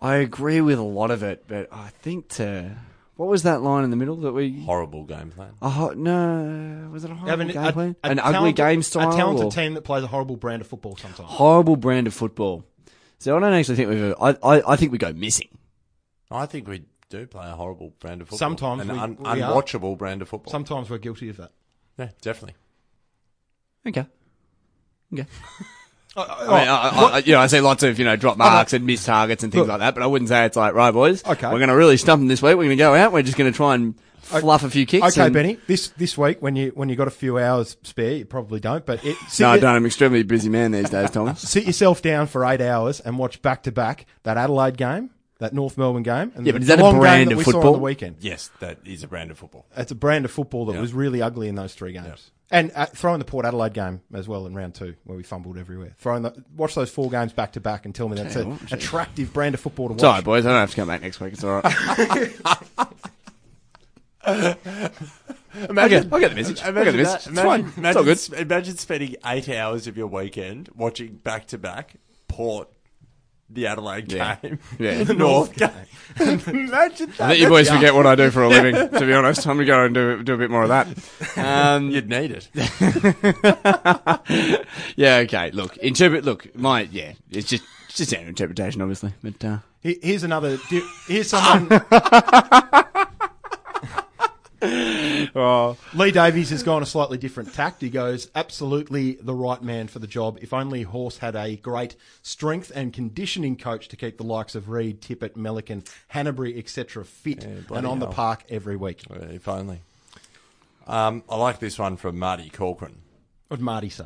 I 0.00 0.16
agree 0.16 0.60
with 0.60 0.80
a 0.80 0.82
lot 0.82 1.12
of 1.12 1.22
it, 1.22 1.44
but 1.46 1.68
I 1.70 1.90
think 1.90 2.26
to 2.30 2.76
what 3.16 3.28
was 3.28 3.42
that 3.42 3.62
line 3.62 3.84
in 3.84 3.90
the 3.90 3.96
middle 3.96 4.16
that 4.16 4.32
we? 4.32 4.60
Horrible 4.62 5.04
game 5.04 5.30
plan. 5.30 5.52
A 5.60 5.68
ho- 5.70 5.90
no, 5.94 6.88
was 6.92 7.04
it 7.04 7.10
a 7.10 7.14
horrible 7.14 7.28
Having 7.30 7.48
game 7.48 7.64
a- 7.64 7.72
plan? 7.72 7.96
a 8.04 8.08
An 8.10 8.18
ugly 8.18 8.32
talented- 8.32 8.56
game 8.56 8.82
style, 8.82 9.12
A 9.12 9.16
talented 9.16 9.44
or 9.46 9.50
team 9.50 9.74
that 9.74 9.82
plays 9.82 10.04
a 10.04 10.06
horrible 10.06 10.36
brand 10.36 10.60
of 10.62 10.68
football 10.68 10.96
sometimes. 10.96 11.28
horrible 11.30 11.76
brand 11.76 12.06
of 12.06 12.14
football. 12.14 12.64
So 13.18 13.36
I 13.36 13.40
don't 13.40 13.52
actually 13.54 13.76
think 13.76 13.88
we've. 13.90 14.14
I, 14.20 14.30
I, 14.42 14.72
I 14.72 14.76
think 14.76 14.92
we 14.92 14.98
go 14.98 15.12
missing. 15.12 15.48
I 16.30 16.44
think 16.46 16.68
we 16.68 16.82
do 17.08 17.26
play 17.26 17.46
a 17.48 17.54
horrible 17.54 17.94
brand 18.00 18.20
of 18.20 18.28
football. 18.28 18.38
Sometimes 18.38 18.82
an 18.82 18.88
we- 18.92 18.98
un- 18.98 19.16
we 19.18 19.42
are. 19.42 19.52
unwatchable 19.52 19.96
brand 19.96 20.20
of 20.22 20.28
football. 20.28 20.50
Sometimes 20.50 20.90
we're 20.90 20.98
guilty 20.98 21.28
of 21.30 21.36
that. 21.38 21.52
yeah, 21.98 22.10
definitely. 22.20 22.56
Okay. 23.86 24.06
Okay. 25.14 25.26
Oh, 26.16 26.22
I 26.28 26.40
mean, 26.60 26.68
I, 26.68 26.74
I, 26.74 27.04
I, 27.14 27.18
you 27.18 27.32
know, 27.32 27.40
I 27.40 27.46
see 27.46 27.60
lots 27.60 27.82
of 27.82 27.98
you 27.98 28.04
know 28.04 28.16
drop 28.16 28.36
marks 28.38 28.72
and 28.72 28.86
missed 28.86 29.06
targets 29.06 29.42
and 29.44 29.52
things 29.52 29.60
Look. 29.62 29.68
like 29.68 29.80
that, 29.80 29.94
but 29.94 30.02
I 30.02 30.06
wouldn't 30.06 30.28
say 30.28 30.44
it's 30.46 30.56
like 30.56 30.74
right, 30.74 30.90
boys. 30.92 31.24
Okay. 31.24 31.46
we're 31.52 31.58
going 31.58 31.68
to 31.68 31.76
really 31.76 31.96
stump 31.96 32.20
them 32.20 32.28
this 32.28 32.40
week. 32.42 32.50
We're 32.56 32.64
going 32.64 32.70
to 32.70 32.76
go 32.76 32.94
out. 32.94 33.12
We're 33.12 33.22
just 33.22 33.36
going 33.36 33.52
to 33.52 33.56
try 33.56 33.74
and 33.74 33.94
fluff 34.22 34.64
a 34.64 34.70
few 34.70 34.86
kicks. 34.86 35.06
Okay, 35.16 35.26
and- 35.26 35.34
Benny. 35.34 35.58
This 35.66 35.88
this 35.88 36.16
week 36.18 36.40
when 36.40 36.56
you 36.56 36.70
when 36.74 36.88
you 36.88 36.96
got 36.96 37.06
a 37.08 37.12
few 37.12 37.38
hours 37.38 37.76
spare, 37.82 38.12
you 38.14 38.24
probably 38.24 38.60
don't. 38.60 38.84
But 38.86 39.04
it, 39.04 39.16
sit, 39.28 39.44
No, 39.44 39.50
I 39.50 39.58
don't. 39.58 39.70
I'm 39.70 39.82
an 39.82 39.86
extremely 39.86 40.22
busy 40.22 40.48
man 40.48 40.72
these 40.72 40.90
days, 40.90 41.10
Thomas. 41.10 41.40
sit 41.48 41.64
yourself 41.66 42.02
down 42.02 42.26
for 42.26 42.44
eight 42.44 42.60
hours 42.60 43.00
and 43.00 43.18
watch 43.18 43.42
back 43.42 43.62
to 43.64 43.72
back 43.72 44.06
that 44.22 44.36
Adelaide 44.36 44.76
game, 44.76 45.10
that 45.38 45.52
North 45.52 45.76
Melbourne 45.76 46.02
game, 46.02 46.32
and 46.34 46.46
Yeah, 46.46 46.52
the 46.52 46.58
but 46.58 46.62
is 46.62 46.68
that 46.68 46.74
a 46.74 46.76
Geelong 46.78 46.92
game 46.94 47.00
brand 47.00 47.28
that 47.30 47.32
of 47.32 47.38
we 47.38 47.44
saw 47.44 47.50
on 47.50 47.52
football? 47.54 47.72
the 47.74 47.78
weekend. 47.80 48.16
Yes, 48.20 48.50
that 48.60 48.78
is 48.86 49.02
a 49.02 49.08
brand 49.08 49.30
of 49.30 49.38
football. 49.38 49.66
It's 49.76 49.92
a 49.92 49.94
brand 49.96 50.24
of 50.24 50.30
football 50.30 50.64
that 50.66 50.74
Yeah. 50.74 50.80
was 50.80 50.92
really 50.94 51.20
ugly 51.20 51.48
in 51.48 51.54
those 51.56 51.74
three 51.74 51.92
games. 51.92 52.30
And 52.50 52.70
uh, 52.76 52.86
throwing 52.86 53.18
the 53.18 53.24
Port 53.24 53.44
Adelaide 53.44 53.74
game 53.74 54.02
as 54.14 54.28
well 54.28 54.46
in 54.46 54.54
round 54.54 54.76
two, 54.76 54.94
where 55.04 55.16
we 55.16 55.24
fumbled 55.24 55.58
everywhere. 55.58 55.94
Throwing 55.98 56.22
the, 56.22 56.44
watch 56.54 56.76
those 56.76 56.90
four 56.90 57.10
games 57.10 57.32
back 57.32 57.52
to 57.52 57.60
back 57.60 57.84
and 57.84 57.94
tell 57.94 58.08
me 58.08 58.16
that's 58.16 58.36
an 58.36 58.58
attractive 58.70 59.32
brand 59.32 59.54
of 59.54 59.60
football 59.60 59.88
to 59.88 59.94
watch. 59.94 59.98
It's 59.98 60.04
all 60.04 60.12
right, 60.12 60.24
boys. 60.24 60.46
I 60.46 60.50
don't 60.50 60.60
have 60.60 60.70
to 60.70 60.76
come 60.76 60.86
back 60.88 61.02
next 61.02 61.18
week. 61.18 61.32
It's 61.32 61.42
all 61.42 61.60
right. 61.60 62.36
I'll 64.26 65.88
get, 65.88 66.12
I'll 66.12 66.20
get 66.20 66.30
the 66.30 66.34
message. 66.36 66.62
I'll 66.62 66.72
get 66.72 66.92
the 66.92 66.98
message. 66.98 67.16
It's 67.16 67.26
Imagine, 67.26 67.70
fine. 67.70 67.84
It's 67.84 67.96
all 67.96 68.04
good. 68.04 68.32
imagine 68.38 68.76
spending 68.76 69.16
eight 69.24 69.48
hours 69.48 69.86
of 69.86 69.96
your 69.96 70.06
weekend 70.06 70.68
watching 70.74 71.14
back 71.16 71.46
to 71.48 71.58
back 71.58 71.94
Port, 72.28 72.68
the 73.48 73.66
Adelaide 73.66 74.10
Yeah. 74.12 74.36
game, 74.42 74.58
Yeah. 74.78 75.04
the 75.04 75.14
North 75.14 75.54
game. 75.54 75.70
imagine 76.20 77.10
that. 77.10 77.20
I 77.20 77.28
think 77.30 77.40
you 77.40 77.48
boys 77.48 77.68
forget 77.70 77.94
what 77.94 78.06
I 78.06 78.14
do 78.14 78.30
for 78.30 78.42
a 78.42 78.48
living, 78.48 78.74
to 78.90 79.00
be 79.06 79.12
honest. 79.12 79.46
I'm 79.46 79.56
going 79.56 79.66
to 79.66 79.72
go 79.72 79.84
and 79.84 79.94
do, 79.94 80.22
do 80.22 80.34
a 80.34 80.36
bit 80.38 80.50
more 80.50 80.62
of 80.64 80.68
that. 80.68 80.86
Um, 81.36 81.90
You'd 81.90 82.08
need 82.08 82.30
it. 82.32 82.48
yeah, 84.96 85.16
okay. 85.18 85.50
Look, 85.52 85.76
interpret. 85.78 86.24
Look, 86.24 86.54
my 86.56 86.82
yeah, 86.90 87.12
it's 87.30 87.48
just 87.48 87.64
it's 87.88 87.96
just 87.98 88.12
an 88.12 88.26
interpretation, 88.28 88.80
obviously. 88.82 89.12
But 89.22 89.44
uh, 89.44 89.58
Here- 89.80 89.96
Here's 90.02 90.22
another. 90.24 90.58
di- 90.68 90.88
Here's 91.08 91.28
someone. 91.30 91.68
Lee 95.94 96.10
Davies 96.10 96.50
has 96.50 96.62
gone 96.62 96.82
a 96.82 96.86
slightly 96.86 97.18
different 97.18 97.52
tact. 97.52 97.82
He 97.82 97.90
goes, 97.90 98.30
absolutely 98.34 99.18
the 99.20 99.34
right 99.34 99.62
man 99.62 99.88
for 99.88 99.98
the 99.98 100.06
job. 100.06 100.38
If 100.42 100.52
only 100.52 100.82
Horse 100.82 101.18
had 101.18 101.36
a 101.36 101.56
great 101.56 101.96
strength 102.22 102.72
and 102.74 102.92
conditioning 102.92 103.56
coach 103.56 103.88
to 103.88 103.96
keep 103.96 104.18
the 104.18 104.24
likes 104.24 104.54
of 104.54 104.68
Reed, 104.68 105.00
Tippett, 105.00 105.34
Melican, 105.34 105.86
Hanbury, 106.12 106.58
etc. 106.58 107.04
fit 107.04 107.44
and 107.44 107.66
bloody 107.66 107.86
on 107.86 107.98
the 107.98 108.06
park 108.06 108.44
every 108.48 108.76
week. 108.76 109.04
if 109.10 109.48
only. 109.48 109.80
Um, 110.86 111.24
I 111.28 111.36
like 111.36 111.58
this 111.58 111.78
one 111.78 111.96
from 111.96 112.18
Marty 112.18 112.48
Corcoran. 112.48 113.02
What 113.48 113.58
did 113.58 113.64
Marty 113.64 113.88
say? 113.88 114.04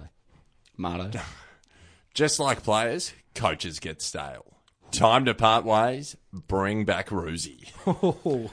Marty. 0.77 1.19
Just 2.15 2.41
like 2.41 2.63
players, 2.63 3.13
coaches 3.35 3.79
get 3.79 4.03
stale. 4.03 4.47
Time 4.91 5.25
to 5.27 5.35
part 5.35 5.65
ways. 5.65 6.17
Bring 6.33 6.85
back 6.85 7.11
Roosie. 7.11 7.71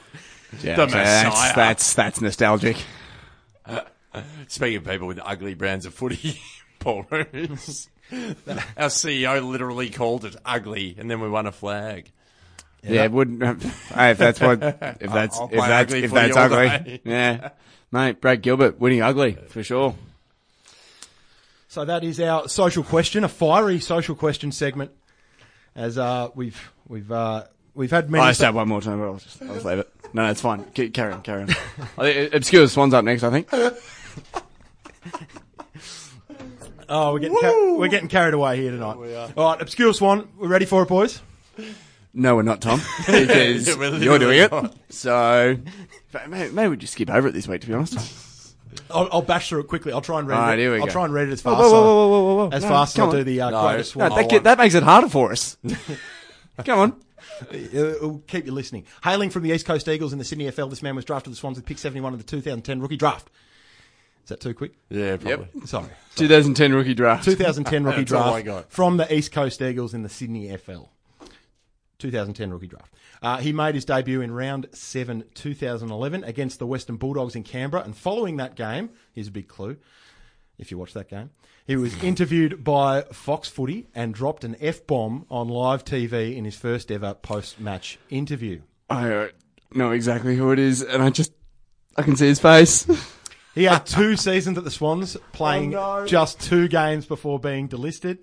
yeah, 0.62 0.76
The 0.76 0.88
so 0.88 0.94
that's, 0.96 1.24
Messiah. 1.24 1.52
that's 1.54 1.94
that's 1.94 2.20
nostalgic. 2.20 2.76
Speaking 4.48 4.78
of 4.78 4.84
people 4.84 5.06
with 5.06 5.20
ugly 5.22 5.54
brands 5.54 5.86
of 5.86 5.94
footy, 5.94 6.40
Paul 6.78 7.06
Roos. 7.10 7.88
Our 8.10 8.88
CEO 8.88 9.46
literally 9.46 9.90
called 9.90 10.24
it 10.24 10.34
ugly, 10.44 10.96
and 10.98 11.10
then 11.10 11.20
we 11.20 11.28
won 11.28 11.46
a 11.46 11.52
flag. 11.52 12.10
Yeah, 12.82 13.04
it 13.04 13.12
wouldn't. 13.12 13.62
hey, 13.62 14.12
if 14.12 14.18
that's 14.18 14.40
what, 14.40 14.62
if 14.62 15.10
that's 15.12 15.38
I'll 15.38 15.46
if 15.46 15.58
that's 15.58 15.92
ugly 15.92 16.04
if 16.04 16.10
that's 16.12 16.36
ugly, 16.36 16.68
day. 16.68 17.00
yeah, 17.04 17.50
mate. 17.92 18.20
Brad 18.20 18.40
Gilbert 18.40 18.80
winning 18.80 19.02
ugly 19.02 19.36
for 19.48 19.62
sure. 19.62 19.94
So 21.68 21.84
that 21.84 22.02
is 22.02 22.18
our 22.18 22.48
social 22.48 22.82
question, 22.82 23.24
a 23.24 23.28
fiery 23.28 23.78
social 23.78 24.14
question 24.14 24.52
segment. 24.52 24.90
As 25.76 25.98
uh, 25.98 26.30
we've 26.34 26.72
we've 26.88 27.12
uh, 27.12 27.44
we've 27.78 27.90
had 27.90 28.10
many. 28.10 28.22
I 28.24 28.30
just 28.30 28.40
have 28.42 28.54
one 28.54 28.68
more 28.68 28.80
time, 28.82 28.98
but 28.98 29.06
I'll 29.06 29.16
just, 29.16 29.40
I'll 29.42 29.54
just 29.54 29.64
leave 29.64 29.78
it. 29.78 29.88
No, 30.12 30.24
no, 30.24 30.30
it's 30.30 30.40
fine. 30.40 30.64
Ke- 30.64 30.92
Carry 30.92 31.12
on, 31.12 31.22
carry 31.22 31.42
on. 31.42 31.50
I 31.98 32.12
think 32.12 32.34
Obscure 32.34 32.66
Swan's 32.68 32.94
up 32.94 33.04
next, 33.04 33.22
I 33.22 33.30
think. 33.30 33.48
oh, 36.88 37.12
we're 37.12 37.18
getting 37.20 37.38
ca- 37.38 37.74
we're 37.76 37.88
getting 37.88 38.08
carried 38.08 38.34
away 38.34 38.56
here 38.60 38.70
tonight. 38.70 38.96
All 39.36 39.50
right, 39.52 39.60
obscure 39.60 39.92
swan. 39.94 40.28
We're 40.38 40.48
ready 40.48 40.66
for 40.66 40.82
it, 40.82 40.88
boys. 40.88 41.20
no, 42.14 42.36
we're 42.36 42.42
not, 42.42 42.60
Tom, 42.60 42.80
because 43.06 43.76
we're 43.78 43.96
you're 43.98 44.18
doing 44.18 44.38
it. 44.38 44.52
literally 44.52 44.70
So 44.90 45.56
maybe, 46.28 46.52
maybe 46.52 46.68
we 46.70 46.76
just 46.76 46.94
skip 46.94 47.10
over 47.10 47.28
it 47.28 47.32
this 47.32 47.46
week, 47.48 47.60
to 47.62 47.66
be 47.66 47.74
honest. 47.74 48.54
I'll, 48.90 49.08
I'll 49.12 49.22
bash 49.22 49.48
through 49.50 49.60
it 49.60 49.68
quickly. 49.68 49.92
I'll 49.92 50.00
try 50.00 50.18
and 50.18 50.26
read 50.28 50.36
All 50.36 50.42
right, 50.42 50.58
it. 50.58 50.62
here 50.62 50.72
we 50.72 50.80
I'll 50.80 50.86
go. 50.86 50.92
try 50.92 51.04
and 51.04 51.12
read 51.12 51.28
it 51.28 51.32
as 51.32 51.42
fast. 51.42 51.58
whoa, 51.58 51.70
whoa, 51.70 51.82
whoa, 51.82 52.08
whoa, 52.08 52.24
whoa, 52.24 52.34
whoa. 52.46 52.50
As 52.52 52.62
No, 52.62 52.68
fast 52.70 52.92
as 52.92 52.96
come 52.96 53.02
I'll 53.04 53.10
on. 53.10 53.16
do 53.16 53.24
the 53.24 53.40
uh, 53.42 53.50
No, 53.50 53.62
greatest 53.68 53.96
no, 53.96 54.00
one. 54.04 54.10
No, 54.10 54.16
that, 54.16 54.30
get- 54.30 54.44
that 54.44 54.58
makes 54.58 54.74
it 54.74 54.82
harder 54.82 55.08
for 55.08 55.32
us. 55.32 55.56
Come 56.64 56.78
on. 56.78 56.96
It'll 57.50 58.18
keep 58.26 58.46
you 58.46 58.52
listening. 58.52 58.84
Hailing 59.02 59.30
from 59.30 59.42
the 59.42 59.50
East 59.50 59.66
Coast 59.66 59.88
Eagles 59.88 60.12
in 60.12 60.18
the 60.18 60.24
Sydney 60.24 60.50
FL, 60.50 60.66
this 60.66 60.82
man 60.82 60.96
was 60.96 61.04
drafted 61.04 61.24
to 61.26 61.30
the 61.30 61.36
Swans 61.36 61.56
with 61.56 61.66
pick 61.66 61.78
71 61.78 62.12
of 62.12 62.18
the 62.18 62.24
2010 62.24 62.80
rookie 62.80 62.96
draft. 62.96 63.30
Is 64.24 64.30
that 64.30 64.40
too 64.40 64.52
quick? 64.52 64.72
Yeah, 64.90 65.16
probably. 65.16 65.48
Sorry. 65.64 65.88
2010 66.16 66.74
rookie 66.74 66.94
draft. 66.94 67.24
2010 67.24 67.84
rookie 67.84 67.98
That's 67.98 68.12
all 68.12 68.34
I 68.34 68.42
draft 68.42 68.70
from 68.70 68.98
the 68.98 69.12
East 69.12 69.32
Coast 69.32 69.62
Eagles 69.62 69.94
in 69.94 70.02
the 70.02 70.08
Sydney 70.08 70.54
FL. 70.56 70.84
2010 71.98 72.50
rookie 72.50 72.66
draft. 72.66 72.94
Uh, 73.22 73.38
he 73.38 73.52
made 73.52 73.74
his 73.74 73.84
debut 73.84 74.20
in 74.20 74.30
round 74.30 74.68
7 74.72 75.24
2011 75.34 76.24
against 76.24 76.58
the 76.58 76.66
Western 76.66 76.96
Bulldogs 76.96 77.34
in 77.34 77.42
Canberra. 77.42 77.82
And 77.82 77.96
following 77.96 78.36
that 78.36 78.54
game, 78.54 78.90
here's 79.12 79.28
a 79.28 79.32
big 79.32 79.48
clue 79.48 79.78
if 80.58 80.70
you 80.70 80.78
watch 80.78 80.92
that 80.94 81.08
game, 81.08 81.30
he 81.66 81.76
was 81.76 82.02
interviewed 82.02 82.64
by 82.64 83.02
Fox 83.12 83.48
Footy 83.48 83.88
and 83.94 84.14
dropped 84.14 84.44
an 84.44 84.56
F 84.60 84.86
bomb 84.86 85.26
on 85.30 85.48
live 85.48 85.84
TV 85.84 86.36
in 86.36 86.44
his 86.44 86.56
first 86.56 86.90
ever 86.90 87.14
post 87.14 87.60
match 87.60 87.98
interview. 88.10 88.60
I 88.90 89.12
uh, 89.12 89.28
know 89.72 89.92
exactly 89.92 90.36
who 90.36 90.50
it 90.52 90.58
is, 90.58 90.82
and 90.82 91.02
I 91.02 91.10
just 91.10 91.32
I 91.96 92.02
can 92.02 92.16
see 92.16 92.26
his 92.26 92.40
face. 92.40 92.86
He 93.54 93.64
had 93.64 93.86
two 93.86 94.16
seasons 94.16 94.56
at 94.56 94.62
the 94.62 94.70
Swans, 94.70 95.16
playing 95.32 95.72
just 96.06 96.40
two 96.40 96.68
games 96.68 97.06
before 97.06 97.40
being 97.40 97.68
delisted. 97.68 98.18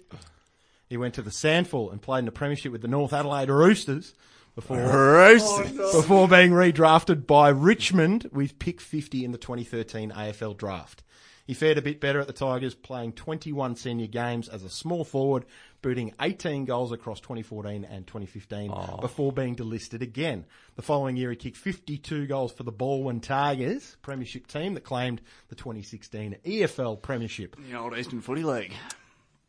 He 0.88 0.96
went 0.96 1.14
to 1.16 1.22
the 1.22 1.30
SANFL 1.30 1.92
and 1.92 2.02
played 2.02 2.20
in 2.20 2.26
the 2.26 2.32
Premiership 2.32 2.72
with 2.72 2.82
the 2.82 2.88
North 2.88 3.12
Adelaide 3.12 3.50
Roosters 3.50 4.14
before 4.56 4.78
oh, 4.80 6.02
before 6.02 6.28
being 6.28 6.52
redrafted 6.52 7.28
by 7.28 7.50
Richmond 7.50 8.30
with 8.32 8.58
pick 8.58 8.80
50 8.80 9.26
in 9.26 9.32
the 9.32 9.38
2013 9.38 10.12
AFL 10.12 10.58
draft. 10.58 11.04
He 11.46 11.54
fared 11.54 11.78
a 11.78 11.82
bit 11.82 12.00
better 12.00 12.20
at 12.20 12.26
the 12.26 12.34
Tigers, 12.34 12.74
playing 12.74 13.14
21 13.14 13.76
senior 13.76 14.08
games 14.08 14.50
as 14.50 14.64
a 14.64 14.70
small 14.70 15.04
forward, 15.04 15.46
booting 15.84 16.12
18 16.20 16.66
goals 16.66 16.92
across 16.92 17.20
2014 17.20 17.86
and 17.86 18.08
2015 18.08 18.74
before 19.00 19.32
being 19.32 19.56
delisted 19.56 20.02
again. 20.02 20.46
The 20.76 20.82
following 20.82 21.18
year, 21.18 21.30
he 21.30 21.36
kicked 21.36 21.58
52 21.58 22.26
goals 22.26 22.52
for 22.52 22.64
the 22.64 22.74
Balwyn 22.74 23.22
Tigers, 23.22 23.96
premiership 24.02 24.48
team 24.48 24.74
that 24.74 24.84
claimed 24.84 25.22
the 25.50 25.56
2016 25.56 26.38
EFL 26.44 27.00
premiership. 27.00 27.56
the 27.70 27.78
old 27.78 27.96
Eastern 27.96 28.22
Footy 28.22 28.44
League. 28.44 28.74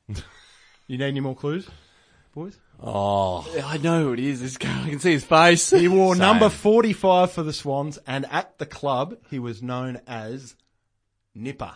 You 0.08 0.98
need 0.98 1.02
any 1.02 1.20
more 1.20 1.34
clues, 1.34 1.66
boys? 2.36 2.58
Oh, 2.78 3.44
I 3.64 3.78
know 3.78 4.04
who 4.04 4.12
it 4.12 4.20
is. 4.20 4.40
This 4.42 4.58
guy, 4.58 4.84
I 4.84 4.90
can 4.90 4.98
see 5.00 5.12
his 5.12 5.24
face. 5.24 5.70
He 5.70 5.88
wore 5.88 6.14
Same. 6.14 6.20
number 6.20 6.48
45 6.50 7.32
for 7.32 7.42
the 7.42 7.52
Swans, 7.54 7.98
and 8.06 8.26
at 8.30 8.58
the 8.58 8.66
club, 8.66 9.16
he 9.30 9.38
was 9.38 9.62
known 9.62 10.00
as 10.06 10.54
Nipper. 11.34 11.72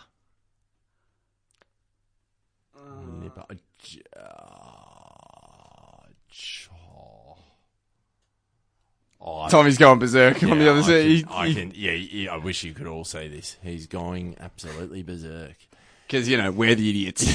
nipper. 3.21 3.45
J- 3.79 4.01
uh, 4.15 4.21
ch- 6.31 6.69
Oh, 9.23 9.41
I- 9.41 9.49
Tommy's 9.49 9.77
going 9.77 9.99
berserk 9.99 10.41
on 10.43 10.57
the 10.57 10.65
yeah, 10.65 10.71
other 10.71 10.79
I 10.79 10.83
side. 10.83 11.01
can- 11.01 11.09
He- 11.09 11.25
I 11.29 11.47
he- 11.47 11.53
can, 11.59 11.73
yeah, 11.75 11.91
yeah, 11.91 12.33
I 12.33 12.37
wish 12.37 12.63
you 12.63 12.73
could 12.73 12.87
all 12.87 13.03
see 13.05 13.27
this. 13.27 13.57
He's 13.63 13.85
going 13.87 14.35
absolutely 14.39 15.01
berserk. 15.03 15.55
Because, 16.07 16.27
you 16.27 16.35
know, 16.35 16.51
we're 16.51 16.75
the 16.75 16.89
idiots. 16.89 17.25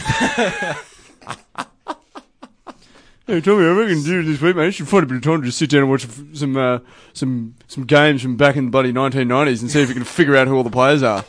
hey, 3.27 3.41
Tommy, 3.41 3.65
I 3.65 3.71
reckon 3.71 4.03
do 4.03 4.23
this 4.23 4.41
week, 4.41 4.57
mate. 4.57 4.67
You 4.67 4.71
should 4.73 4.89
find 4.89 5.05
a 5.05 5.07
bit 5.07 5.17
of 5.17 5.23
time 5.23 5.41
to 5.41 5.47
just 5.47 5.59
sit 5.59 5.71
down 5.71 5.83
and 5.83 5.91
watch 5.91 6.07
some 6.35 6.57
uh, 6.57 6.79
some 7.13 7.55
some 7.67 7.85
games 7.85 8.23
from 8.23 8.37
back 8.37 8.57
in 8.57 8.67
the 8.67 8.71
bloody 8.71 8.93
1990s 8.93 9.61
and 9.63 9.71
see 9.71 9.83
if 9.83 9.89
you 9.89 9.95
can 9.95 10.05
figure 10.05 10.37
out 10.37 10.47
who 10.49 10.57
all 10.57 10.63
the 10.65 10.71
players 10.71 11.03
are. 11.03 11.25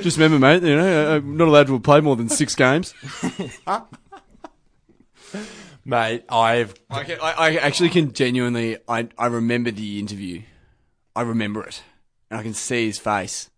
just 0.00 0.16
remember, 0.18 0.38
mate, 0.38 0.62
you 0.62 0.76
know, 0.76 1.16
I'm 1.16 1.36
not 1.36 1.48
allowed 1.48 1.66
to 1.68 1.78
play 1.80 2.00
more 2.00 2.16
than 2.16 2.28
six 2.28 2.54
games. 2.54 2.94
Mate, 5.84 6.24
I've 6.28 6.74
I, 6.90 7.04
can, 7.04 7.18
I, 7.22 7.32
I 7.32 7.54
actually 7.56 7.88
can 7.88 8.12
genuinely, 8.12 8.76
I, 8.86 9.08
I 9.16 9.26
remember 9.26 9.70
the 9.70 9.98
interview. 9.98 10.42
I 11.16 11.22
remember 11.22 11.64
it. 11.64 11.82
And 12.30 12.38
I 12.38 12.42
can 12.42 12.52
see 12.52 12.84
his 12.86 12.98
face. 12.98 13.48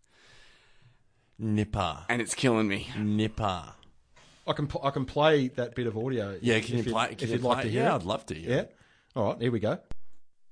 nipper, 1.37 2.05
And 2.09 2.23
it's 2.23 2.37
killing 2.37 2.69
me. 2.69 2.89
nipper. 2.97 3.73
I 4.51 4.53
can 4.53 4.67
pl- 4.67 4.81
I 4.85 4.91
can 4.91 5.05
play 5.05 5.49
that 5.49 5.75
bit 5.75 5.87
of 5.87 5.97
audio. 5.97 6.37
Yeah, 6.43 6.61
can 6.61 6.73
you 6.73 6.77
you'd- 6.79 6.91
play? 6.93 7.09
if 7.13 7.19
Can 7.19 7.29
you 7.29 7.35
you'd 7.35 7.41
play? 7.43 7.49
like 7.55 7.63
to 7.65 7.71
hear 7.71 7.83
yeah, 7.85 7.93
it. 7.93 7.95
I'd 7.97 8.03
love 8.03 8.27
to. 8.27 8.35
Hear 8.35 8.51
Yeah. 8.51 8.57
it. 8.63 8.77
All 9.17 9.25
right, 9.33 9.41
here 9.41 9.53
we 9.53 9.61
go. 9.61 9.79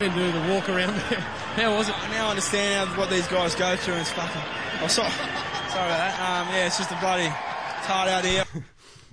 do 0.01 0.09
the 0.09 0.47
walk 0.53 0.69
around 0.69 0.95
there. 1.11 1.21
How 1.21 1.77
was 1.77 1.89
it? 1.89 1.95
I 1.99 2.09
now 2.13 2.31
understand 2.31 2.97
what 2.97 3.11
these 3.11 3.27
guys 3.27 3.55
go 3.57 3.75
through 3.77 3.95
and 3.95 4.01
it's 4.03 4.11
fucking. 4.13 4.43
Oh, 4.83 4.87
sorry, 4.87 5.11
sorry 5.11 5.87
about 5.87 5.99
that. 5.99 6.47
Um, 6.47 6.55
yeah, 6.55 6.67
it's 6.67 6.79
just 6.79 6.91
a 6.93 6.97
bloody. 7.01 7.25
It's 7.25 7.87
hard 7.87 8.09
out 8.09 8.25
here. 8.25 8.45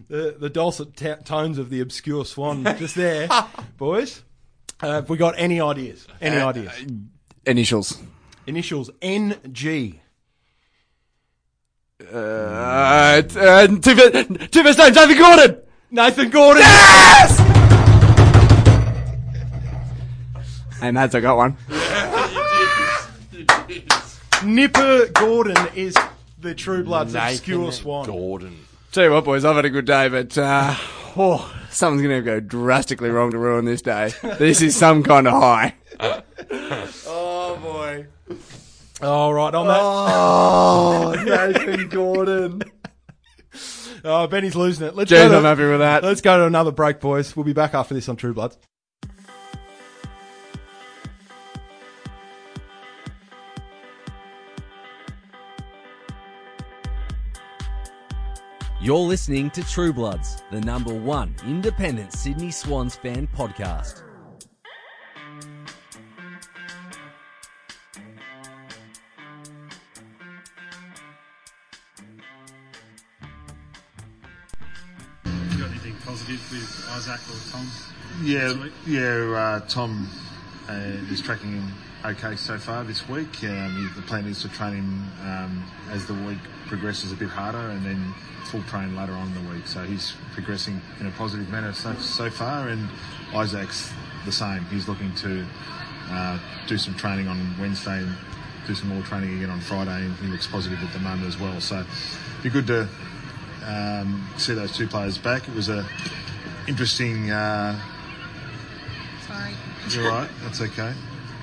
The, 0.10 0.36
the 0.38 0.50
dulcet 0.50 0.96
t- 0.98 1.16
tones 1.24 1.58
of 1.58 1.70
the 1.72 1.80
obscure 1.80 2.26
swan 2.26 2.64
just 2.78 2.94
there, 2.96 3.28
boys. 3.78 4.22
Uh, 4.84 4.92
have 4.96 5.10
we 5.10 5.18
got 5.18 5.34
any 5.38 5.60
ideas? 5.62 6.06
Any 6.22 6.36
Uh, 6.38 6.50
ideas? 6.50 6.74
Initials. 7.48 7.98
Initials 8.46 8.92
NG. 9.02 10.00
Uh, 12.12 13.22
t- 13.22 13.40
uh, 13.40 13.68
two, 13.68 13.96
best- 13.96 14.52
two 14.52 14.64
best 14.64 14.78
names, 14.80 14.96
Nathan 14.96 15.18
Gordon! 15.18 15.58
Nathan 15.92 16.30
Gordon. 16.30 16.62
Yes! 16.62 17.38
Hey, 20.80 20.92
that's 20.92 21.16
I 21.16 21.20
got 21.22 21.38
one. 21.38 21.58
Nipper 24.46 25.08
Gordon 25.14 25.58
is 25.76 25.96
the 26.40 26.54
True 26.54 26.84
Blood's 26.84 27.14
Nathan 27.14 27.30
obscure 27.34 27.72
swan. 27.72 28.06
Gordon. 28.06 28.66
Tell 28.92 29.06
you 29.06 29.12
what, 29.12 29.24
boys, 29.26 29.44
I've 29.46 29.56
had 29.56 29.66
a 29.66 29.70
good 29.70 29.86
day, 29.86 30.08
but 30.10 30.38
uh, 30.38 30.76
oh, 31.18 31.52
something's 31.72 32.04
going 32.04 32.24
to 32.24 32.26
go 32.26 32.40
drastically 32.40 33.10
wrong 33.10 33.32
to 33.32 33.38
ruin 33.38 33.66
this 33.66 33.82
day. 33.82 34.12
This 34.38 34.62
is 34.62 34.76
some 34.76 35.02
kind 35.04 35.28
of 35.28 35.34
high. 35.34 35.76
Oh 37.08 37.58
boy. 37.62 38.06
All 39.02 39.34
right, 39.34 39.54
on 39.54 39.68
that. 39.68 39.80
Oh, 39.82 41.14
Nathan 41.26 41.90
Gordon. 41.90 42.62
Oh, 44.08 44.28
Benny's 44.28 44.56
losing 44.56 44.86
it. 44.86 44.96
Let's 44.96 45.12
Jeez, 45.12 45.16
go 45.16 45.30
to, 45.30 45.38
I'm 45.38 45.44
happy 45.44 45.66
with 45.66 45.80
that. 45.80 46.04
Let's 46.04 46.22
go 46.22 46.38
to 46.38 46.46
another 46.46 46.72
break, 46.72 47.00
boys. 47.00 47.36
We'll 47.36 47.44
be 47.44 47.54
back 47.54 47.74
after 47.74 47.96
this 47.96 48.08
on 48.08 48.18
True 48.18 48.36
Bloods. 48.36 48.56
You're 58.80 58.98
listening 59.00 59.50
to 59.52 59.64
True 59.64 59.92
Bloods, 59.92 60.44
the 60.52 60.62
number 60.62 60.94
one 60.94 61.36
independent 61.48 62.14
Sydney 62.14 62.52
Swans 62.52 62.96
fan 62.96 63.28
podcast. 63.36 64.04
With 76.28 76.88
Isaac 76.92 77.20
or 77.30 77.52
Tom? 77.52 77.68
Yeah, 78.24 78.68
yeah. 78.88 79.38
Uh, 79.38 79.60
Tom 79.68 80.10
uh, 80.70 80.74
is 81.12 81.22
tracking 81.22 81.52
him 81.52 81.72
okay 82.04 82.36
so 82.36 82.58
far 82.58 82.84
this 82.84 83.08
week. 83.08 83.44
Um, 83.44 83.92
the 83.96 84.02
plan 84.02 84.26
is 84.26 84.42
to 84.42 84.50
train 84.50 84.74
him 84.74 85.12
um, 85.24 85.64
as 85.92 86.06
the 86.06 86.14
week 86.14 86.40
progresses 86.68 87.12
a 87.12 87.16
bit 87.16 87.30
harder, 87.30 87.70
and 87.70 87.86
then 87.86 88.14
full 88.46 88.64
train 88.64 88.96
later 88.96 89.14
on 89.14 89.28
in 89.28 89.46
the 89.46 89.54
week. 89.54 89.68
So 89.68 89.84
he's 89.84 90.14
progressing 90.34 90.82
in 91.00 91.08
a 91.08 91.12
positive 91.12 91.50
manner 91.50 91.74
so, 91.74 91.94
so 91.96 92.30
far, 92.30 92.70
and 92.70 92.90
Isaac's 93.34 93.92
the 94.26 94.32
same. 94.32 94.66
He's 94.66 94.88
looking 94.88 95.14
to 95.16 95.46
uh, 96.10 96.40
do 96.68 96.78
some 96.78 96.96
training 96.96 97.28
on 97.28 97.56
Wednesday 97.60 98.00
and 98.00 98.16
do 98.66 98.74
some 98.74 98.90
more 98.90 99.02
training 99.04 99.38
again 99.38 99.50
on 99.50 99.60
Friday, 99.60 100.06
and 100.06 100.16
he 100.18 100.28
looks 100.28 100.48
positive 100.48 100.82
at 100.82 100.92
the 100.94 101.00
moment 101.00 101.28
as 101.28 101.40
well. 101.40 101.60
So 101.62 101.80
it'd 101.80 102.44
be 102.44 102.50
good 102.50 102.68
to 102.68 102.88
um, 103.66 104.28
see 104.38 104.54
those 104.54 104.76
two 104.76 104.88
players 104.88 105.18
back. 105.18 105.48
It 105.48 105.56
was 105.56 105.70
a 105.70 105.86
interesting. 106.68 107.32
Uh, 107.32 107.80
Sorry. 109.28 109.54
you're 109.90 110.10
right. 110.10 110.30
That's 110.44 110.62
okay. 110.62 110.94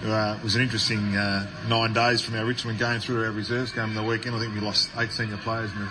Uh, 0.04 0.36
it 0.36 0.42
was 0.42 0.56
an 0.56 0.62
interesting 0.62 1.16
uh, 1.16 1.46
nine 1.68 1.92
days 1.92 2.20
from 2.20 2.34
our 2.34 2.44
Richmond 2.44 2.78
game 2.78 2.98
through 2.98 3.24
our 3.24 3.30
reserves 3.30 3.70
game 3.70 3.94
the 3.94 4.02
weekend. 4.02 4.34
I 4.34 4.40
think 4.40 4.52
we 4.52 4.60
lost 4.60 4.90
eight 4.96 5.12
senior 5.12 5.36
players 5.36 5.70
in 5.72 5.78
the, 5.78 5.88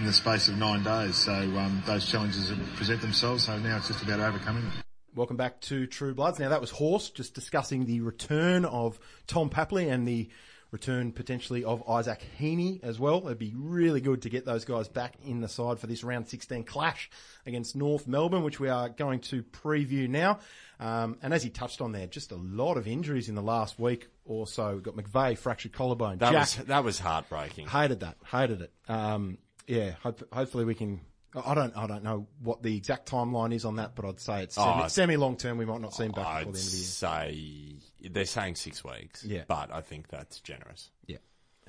in 0.00 0.04
the 0.04 0.12
space 0.12 0.48
of 0.48 0.58
nine 0.58 0.82
days. 0.82 1.16
So 1.16 1.32
um, 1.32 1.82
those 1.86 2.06
challenges 2.10 2.52
present 2.76 3.00
themselves. 3.00 3.44
So 3.44 3.58
now 3.58 3.78
it's 3.78 3.88
just 3.88 4.02
about 4.02 4.20
overcoming 4.20 4.64
them. 4.64 4.72
Welcome 5.14 5.38
back 5.38 5.62
to 5.62 5.86
True 5.86 6.14
Bloods. 6.14 6.38
Now 6.38 6.50
that 6.50 6.60
was 6.60 6.70
Horse 6.70 7.08
just 7.08 7.34
discussing 7.34 7.86
the 7.86 8.02
return 8.02 8.66
of 8.66 9.00
Tom 9.26 9.48
Papley 9.48 9.90
and 9.90 10.06
the 10.06 10.28
return 10.70 11.12
potentially 11.12 11.64
of 11.64 11.88
Isaac 11.88 12.20
Heeney 12.38 12.80
as 12.82 12.98
well. 12.98 13.22
It'd 13.26 13.38
be 13.38 13.54
really 13.56 14.00
good 14.00 14.22
to 14.22 14.28
get 14.28 14.44
those 14.44 14.64
guys 14.64 14.88
back 14.88 15.14
in 15.24 15.40
the 15.40 15.48
side 15.48 15.78
for 15.78 15.86
this 15.86 16.04
round 16.04 16.28
16 16.28 16.64
clash 16.64 17.10
against 17.46 17.74
North 17.74 18.06
Melbourne, 18.06 18.42
which 18.42 18.60
we 18.60 18.68
are 18.68 18.88
going 18.88 19.20
to 19.20 19.42
preview 19.42 20.08
now. 20.08 20.40
Um, 20.80 21.16
and 21.22 21.32
as 21.32 21.42
he 21.42 21.50
touched 21.50 21.80
on 21.80 21.92
there, 21.92 22.06
just 22.06 22.32
a 22.32 22.36
lot 22.36 22.76
of 22.76 22.86
injuries 22.86 23.28
in 23.28 23.34
the 23.34 23.42
last 23.42 23.78
week 23.78 24.08
or 24.24 24.46
so. 24.46 24.74
We've 24.74 24.82
got 24.82 24.94
McVeigh, 24.96 25.38
fractured 25.38 25.72
collarbone. 25.72 26.18
That 26.18 26.32
Jack, 26.32 26.40
was 26.40 26.56
that 26.66 26.84
was 26.84 26.98
heartbreaking. 26.98 27.66
hated 27.66 28.00
that, 28.00 28.16
hated 28.30 28.62
it. 28.62 28.72
Um, 28.88 29.38
yeah, 29.66 29.92
hope, 30.02 30.22
hopefully 30.32 30.64
we 30.64 30.74
can. 30.74 31.00
I 31.34 31.54
don't, 31.54 31.76
I 31.76 31.86
don't 31.86 32.02
know 32.02 32.26
what 32.42 32.62
the 32.62 32.74
exact 32.76 33.10
timeline 33.10 33.52
is 33.54 33.64
on 33.64 33.76
that, 33.76 33.94
but 33.94 34.04
I'd 34.04 34.20
say 34.20 34.42
it's 34.44 34.54
semi, 34.54 34.84
Oh, 34.84 34.88
semi 34.88 35.16
long 35.16 35.36
term. 35.36 35.58
We 35.58 35.64
might 35.66 35.80
not 35.80 35.94
see 35.94 36.04
him 36.04 36.12
back 36.12 36.26
I'd 36.26 36.46
before 36.46 36.52
the 36.52 36.58
end 36.58 36.66
of 36.66 36.70
the 36.72 36.76
year. 36.76 36.86
say 36.86 38.08
they're 38.10 38.24
saying 38.24 38.54
six 38.54 38.82
weeks. 38.82 39.24
Yeah. 39.24 39.42
but 39.46 39.72
I 39.72 39.80
think 39.82 40.08
that's 40.08 40.40
generous. 40.40 40.90
Yeah. 41.06 41.18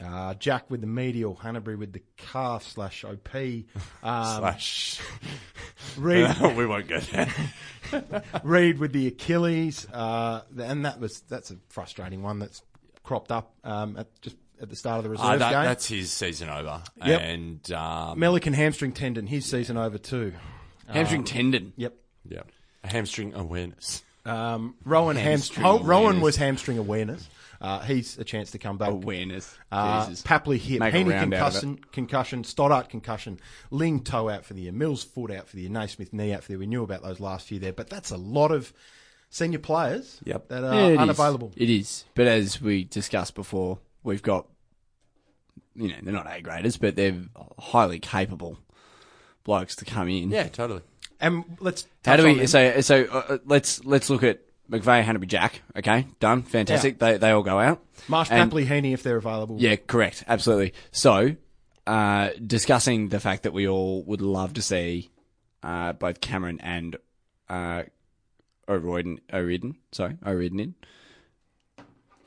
Uh, 0.01 0.33
Jack 0.35 0.71
with 0.71 0.79
the 0.79 0.87
medial, 0.87 1.35
Hanbury 1.35 1.75
with 1.77 1.91
the 1.91 2.01
calf 2.15 2.63
slash 2.63 3.03
OP. 3.03 3.29
Um, 4.01 4.39
Slash, 4.39 5.01
Reed, 5.97 6.29
we 6.55 6.65
won't 6.65 6.87
go 6.87 6.99
there. 6.99 7.33
Reed 8.45 8.79
with 8.79 8.93
the 8.93 9.07
Achilles, 9.07 9.85
uh, 9.91 10.41
and 10.57 10.85
that 10.85 11.01
was 11.01 11.19
that's 11.27 11.51
a 11.51 11.57
frustrating 11.67 12.23
one 12.23 12.39
that's 12.39 12.61
cropped 13.03 13.29
up 13.31 13.53
um, 13.65 13.97
at 13.97 14.07
just 14.21 14.37
at 14.61 14.69
the 14.69 14.75
start 14.75 14.97
of 14.99 15.03
the 15.03 15.09
reserve 15.09 15.25
Uh, 15.25 15.37
that, 15.37 15.51
game. 15.51 15.63
that's 15.63 15.87
his 15.87 16.11
season 16.11 16.49
over. 16.49 16.81
Yep. 17.05 17.21
And 17.21 17.71
um, 17.71 18.19
Melican 18.19 18.53
hamstring 18.53 18.91
tendon, 18.93 19.27
his 19.27 19.45
season 19.45 19.77
over 19.77 19.97
too. 19.97 20.33
Hamstring 20.87 21.23
tendon. 21.23 21.73
Yep. 21.77 21.93
yeah, 22.27 22.41
hamstring 22.83 23.33
awareness. 23.35 24.03
Um, 24.25 24.75
Rowan 24.83 25.15
hamstring. 25.15 25.63
Hamstring 25.63 25.87
oh, 25.87 25.87
Rowan 25.87 26.21
was 26.21 26.35
hamstring 26.35 26.77
awareness. 26.77 27.27
Uh, 27.61 27.79
he's 27.81 28.17
a 28.17 28.23
chance 28.23 28.51
to 28.51 28.57
come 28.57 28.77
back. 28.77 28.89
Awareness. 28.89 29.53
Uh, 29.71 30.05
Jesus. 30.07 30.23
Papley 30.23 30.57
hip, 30.57 30.79
Make 30.79 30.93
a 30.93 30.97
Heeney 30.97 31.09
round 31.11 31.33
out 31.33 31.47
of 31.47 31.61
concussion, 31.61 31.79
concussion, 31.91 32.43
Stoddart 32.45 32.89
concussion, 32.89 33.39
Ling 33.69 34.01
toe 34.01 34.29
out 34.29 34.45
for 34.45 34.53
the 34.53 34.61
year, 34.61 34.71
Mills 34.71 35.03
foot 35.03 35.29
out 35.31 35.47
for 35.47 35.55
the 35.57 35.63
year, 35.63 35.69
Naismith 35.71 36.13
knee 36.13 36.31
out 36.33 36.41
for 36.43 36.47
the 36.47 36.53
year. 36.53 36.59
We 36.59 36.67
knew 36.67 36.83
about 36.83 37.01
those 37.03 37.19
last 37.19 37.47
few 37.47 37.59
there, 37.59 37.73
but 37.73 37.89
that's 37.89 38.11
a 38.11 38.17
lot 38.17 38.51
of 38.51 38.71
senior 39.29 39.59
players 39.59 40.19
Yep. 40.23 40.47
that 40.49 40.61
Yeah, 40.63 40.69
are 40.69 40.89
it 40.91 40.93
is. 40.93 40.99
unavailable. 40.99 41.51
It 41.57 41.69
is. 41.69 42.05
But 42.15 42.27
as 42.27 42.61
we 42.61 42.85
discussed 42.85 43.35
before, 43.35 43.79
we've 44.03 44.21
got, 44.21 44.47
you 45.75 45.87
know, 45.89 45.95
they're 46.01 46.13
not 46.13 46.27
A 46.31 46.41
graders, 46.41 46.77
but 46.77 46.95
they're 46.95 47.17
highly 47.57 47.99
capable 47.99 48.57
blokes 49.43 49.75
to 49.77 49.85
come 49.85 50.07
in. 50.09 50.29
Yeah, 50.31 50.47
totally. 50.47 50.81
And 51.19 51.43
let's 51.59 51.85
How 52.05 52.13
touch 52.15 52.19
do 52.21 52.27
on 52.27 52.33
we? 52.33 52.39
them. 52.39 52.47
So, 52.47 52.81
so 52.81 53.03
uh, 53.11 53.23
uh, 53.29 53.37
let's 53.45 53.83
let's 53.83 54.09
look 54.09 54.23
at 54.23 54.39
McVeigh, 54.71 55.03
Hanbury, 55.03 55.27
Jack. 55.27 55.61
Okay, 55.75 56.07
done. 56.19 56.43
Fantastic. 56.43 56.99
They 56.99 57.17
they 57.17 57.31
all 57.31 57.43
go 57.43 57.59
out. 57.59 57.83
Marsh 58.07 58.29
and- 58.31 58.51
Papley, 58.51 58.65
Heeney 58.65 58.93
if 58.93 59.03
they're 59.03 59.17
available. 59.17 59.57
Yeah, 59.59 59.75
correct. 59.75 60.23
Absolutely. 60.27 60.73
So, 60.91 61.35
uh, 61.87 62.29
discussing 62.45 63.09
the 63.09 63.19
fact 63.19 63.43
that 63.43 63.51
we 63.53 63.67
all 63.67 64.03
would 64.03 64.21
love 64.21 64.53
to 64.53 64.61
see 64.61 65.09
uh, 65.63 65.91
both 65.93 66.21
Cameron 66.21 66.59
and 66.61 66.95
uh, 67.49 67.83
O'Royden, 68.69 69.19
O'Ridden, 69.33 69.75
sorry, 69.91 70.15
O'Ridden 70.25 70.59
in. 70.61 70.75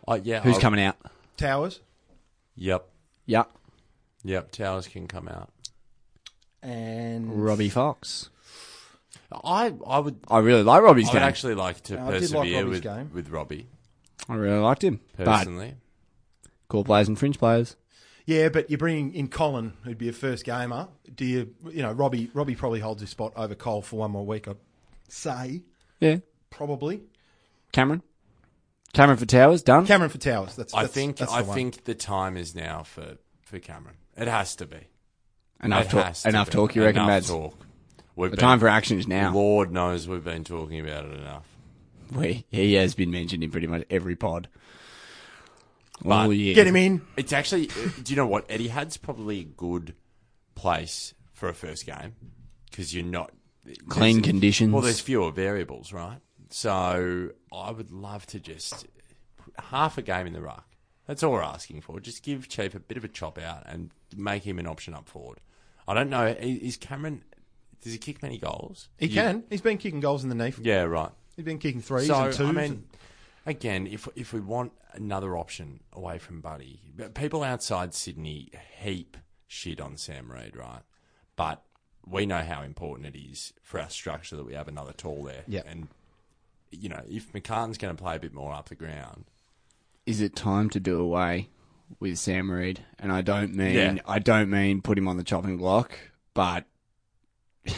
Oh 0.07 0.15
yeah, 0.17 0.41
Who's 0.41 0.59
I- 0.59 0.61
coming 0.61 0.81
out? 0.81 0.97
Towers 1.43 1.81
Yep, 2.57 2.87
Yeah, 3.27 3.45
yep. 4.25 4.51
Towers 4.53 4.87
can 4.89 5.07
come 5.09 5.27
out. 5.29 5.51
and 6.63 7.43
Robbie 7.45 7.69
Fox. 7.71 8.31
I 9.45 9.73
I 9.87 9.99
would 9.99 10.19
I 10.29 10.39
really 10.41 10.63
like 10.63 10.83
Robbie's 10.83 11.09
I 11.09 11.13
would 11.15 11.19
game. 11.21 11.29
actually 11.29 11.55
like 11.55 11.81
to 11.85 11.95
I 11.95 11.97
did 11.97 12.05
like 12.05 12.21
persevere 12.21 12.39
Robbie's 12.65 12.71
with 12.71 12.83
game. 12.83 13.11
with 13.15 13.29
Robbie 13.31 13.67
I 14.29 14.35
really 14.37 14.59
liked 14.61 14.85
him. 14.85 15.01
But 15.17 15.25
personally. 15.27 15.75
core 16.69 16.85
players 16.85 17.09
and 17.09 17.19
fringe 17.19 17.39
players. 17.39 17.77
Yeah, 18.25 18.51
but 18.51 18.71
you're 18.71 18.79
bringing 18.79 19.13
in 19.15 19.27
Colin, 19.29 19.73
who'd 19.83 19.99
be 19.99 20.09
a 20.09 20.13
first 20.13 20.45
gamer. 20.45 20.87
Do 21.13 21.25
you, 21.25 21.53
you 21.69 21.83
know, 21.83 21.91
Robbie? 21.91 22.31
Robbie 22.33 22.55
probably 22.55 22.79
holds 22.79 23.01
his 23.01 23.11
spot 23.11 23.33
over 23.35 23.57
Cole 23.57 23.83
for 23.83 23.97
one 23.99 24.13
more 24.13 24.25
week. 24.25 24.47
I'd 24.47 24.59
say 25.09 25.63
Yeah, 25.99 26.19
probably 26.51 27.03
Cameron. 27.73 28.03
Cameron 28.93 29.19
for 29.19 29.27
Towers 29.27 29.63
done. 29.63 29.87
Cameron 29.87 30.11
for 30.11 30.19
Towers. 30.19 30.55
That's, 30.57 30.75
I 30.75 30.83
that's 30.83 30.95
think 30.95 31.17
that's 31.17 31.31
the 31.33 31.39
I 31.39 31.43
one. 31.43 31.55
think 31.55 31.85
the 31.85 31.95
time 31.95 32.37
is 32.37 32.55
now 32.55 32.83
for 32.83 33.17
for 33.43 33.59
Cameron. 33.59 33.97
It 34.17 34.29
has 34.29 34.57
to 34.57 34.67
be. 34.67 34.77
enough 35.63 35.87
It 35.87 35.91
talk. 35.91 36.05
has 36.07 36.23
to 36.23 36.29
Enough 36.29 36.49
be. 36.49 36.53
talk. 36.53 36.75
You 36.77 36.83
reckon, 36.85 36.97
Enough 37.03 37.09
Mads? 37.09 37.29
talk. 37.29 37.59
We've 38.17 38.31
The 38.31 38.37
been- 38.37 38.43
time 38.43 38.61
for 38.61 38.69
action 38.69 38.99
is 38.99 39.09
now. 39.09 39.33
Lord 39.33 39.73
knows 39.73 40.07
we've 40.07 40.23
been 40.25 40.45
talking 40.45 40.79
about 40.81 41.07
it 41.07 41.13
enough. 41.19 41.47
We, 42.13 42.45
he 42.51 42.75
has 42.75 42.95
been 42.95 43.11
mentioned 43.11 43.43
in 43.43 43.51
pretty 43.51 43.67
much 43.67 43.85
every 43.89 44.17
pod. 44.17 44.49
But- 46.05 46.27
oh 46.27 46.31
yeah. 46.31 46.53
get 46.55 46.67
him 46.67 46.77
in. 46.77 47.01
It's 47.17 47.33
actually. 47.33 47.71
uh, 47.71 47.89
do 48.03 48.13
you 48.13 48.17
know 48.17 48.27
what? 48.27 48.49
Etihad's 48.49 48.99
probably 48.99 49.41
a 49.41 49.45
good 49.45 49.95
place 50.55 51.15
for 51.33 51.49
a 51.49 51.55
first 51.55 51.87
game 51.87 52.15
because 52.71 52.95
you're 52.95 53.05
not 53.05 53.33
Clean 53.89 54.17
there's- 54.17 54.27
conditions. 54.27 54.73
Well, 54.75 54.83
there's 54.83 55.01
fewer 55.01 55.31
variables, 55.31 55.93
right? 55.95 56.19
So 56.51 57.31
I 57.53 57.71
would 57.71 57.91
love 57.93 58.27
to 58.27 58.41
just 58.41 58.87
put 59.37 59.55
half 59.59 59.99
a 59.99 60.03
game 60.03 60.27
in 60.27 60.33
the 60.33 60.41
ruck. 60.43 60.67
That's 61.07 61.23
all 61.23 61.33
we're 61.33 61.43
asking 61.43 61.81
for. 61.83 61.99
Just 62.01 62.23
give 62.23 62.49
Chief 62.49 62.75
a 62.75 62.81
bit 62.81 62.97
of 62.97 63.05
a 63.05 63.09
chop 63.09 63.39
out 63.39 63.65
and 63.67 63.91
make 64.17 64.45
him 64.45 64.59
an 64.59 64.67
option 64.67 64.95
up 64.95 65.09
forward. 65.09 65.41
I 65.87 65.95
don't 65.95 66.11
know. 66.11 66.27
Is 66.27 66.77
Cameron? 66.77 67.25
Does 67.83 67.93
he 67.93 67.99
kick 67.99 68.23
many 68.23 68.39
goals? 68.39 68.89
He 68.99 69.07
You- 69.07 69.15
can. 69.15 69.45
He's 69.51 69.61
been 69.61 69.79
kicking 69.79 70.01
goals 70.01 70.23
in 70.23 70.29
the 70.29 70.35
knee. 70.37 70.55
Yeah, 70.61 70.83
right. 70.83 71.11
He's 71.37 71.45
been 71.45 71.59
kicking 71.59 71.83
threes 71.83 72.07
So 72.07 72.15
and 72.25 72.33
twos. 72.33 72.49
I 72.49 72.53
mean, 72.53 72.65
and- 72.73 72.87
again, 73.47 73.87
if 73.89 74.09
if 74.15 74.33
we 74.33 74.41
want 74.41 74.73
another 74.93 75.37
option 75.37 75.81
away 75.93 76.19
from 76.19 76.41
Buddy, 76.41 76.81
but 76.97 77.15
people 77.15 77.43
outside 77.43 77.95
Sydney 77.95 78.51
heap 78.79 79.17
shit 79.49 79.81
on 79.81 79.97
Sam 79.97 80.31
Reid, 80.31 80.57
right? 80.57 80.83
But 81.35 81.63
we 82.07 82.27
know 82.27 82.43
how 82.43 82.63
important 82.63 83.15
it 83.15 83.19
is 83.19 83.53
for 83.63 83.81
our 83.81 83.91
structure 83.91 84.37
that 84.37 84.45
we 84.47 84.55
have 84.55 84.69
another 84.69 84.93
tall 84.93 85.25
there. 85.25 85.43
Yeah. 85.49 85.63
and 85.67 85.89
you 86.73 86.89
know, 86.89 87.03
if 87.09 87.33
McCartin's 87.33 87.79
going 87.79 87.95
to 87.97 88.03
play 88.03 88.17
a 88.17 88.21
bit 88.21 88.33
more 88.35 88.53
up 88.53 88.69
the 88.69 88.75
ground, 88.75 89.25
is 90.07 90.21
it 90.21 90.35
time 90.35 90.69
to 90.71 90.81
do 90.81 91.01
away 91.01 91.49
with 92.01 92.19
Sam 92.19 92.51
Reid? 92.51 92.81
And 92.99 93.13
I 93.13 93.21
don't 93.23 93.55
mean 93.55 93.75
Yeah. 93.75 93.97
I 94.07 94.19
don't 94.19 94.51
mean 94.51 94.83
put 94.83 94.99
him 94.99 95.07
on 95.09 95.17
the 95.17 95.25
chopping 95.25 95.59
block, 95.59 95.93
but 96.35 96.65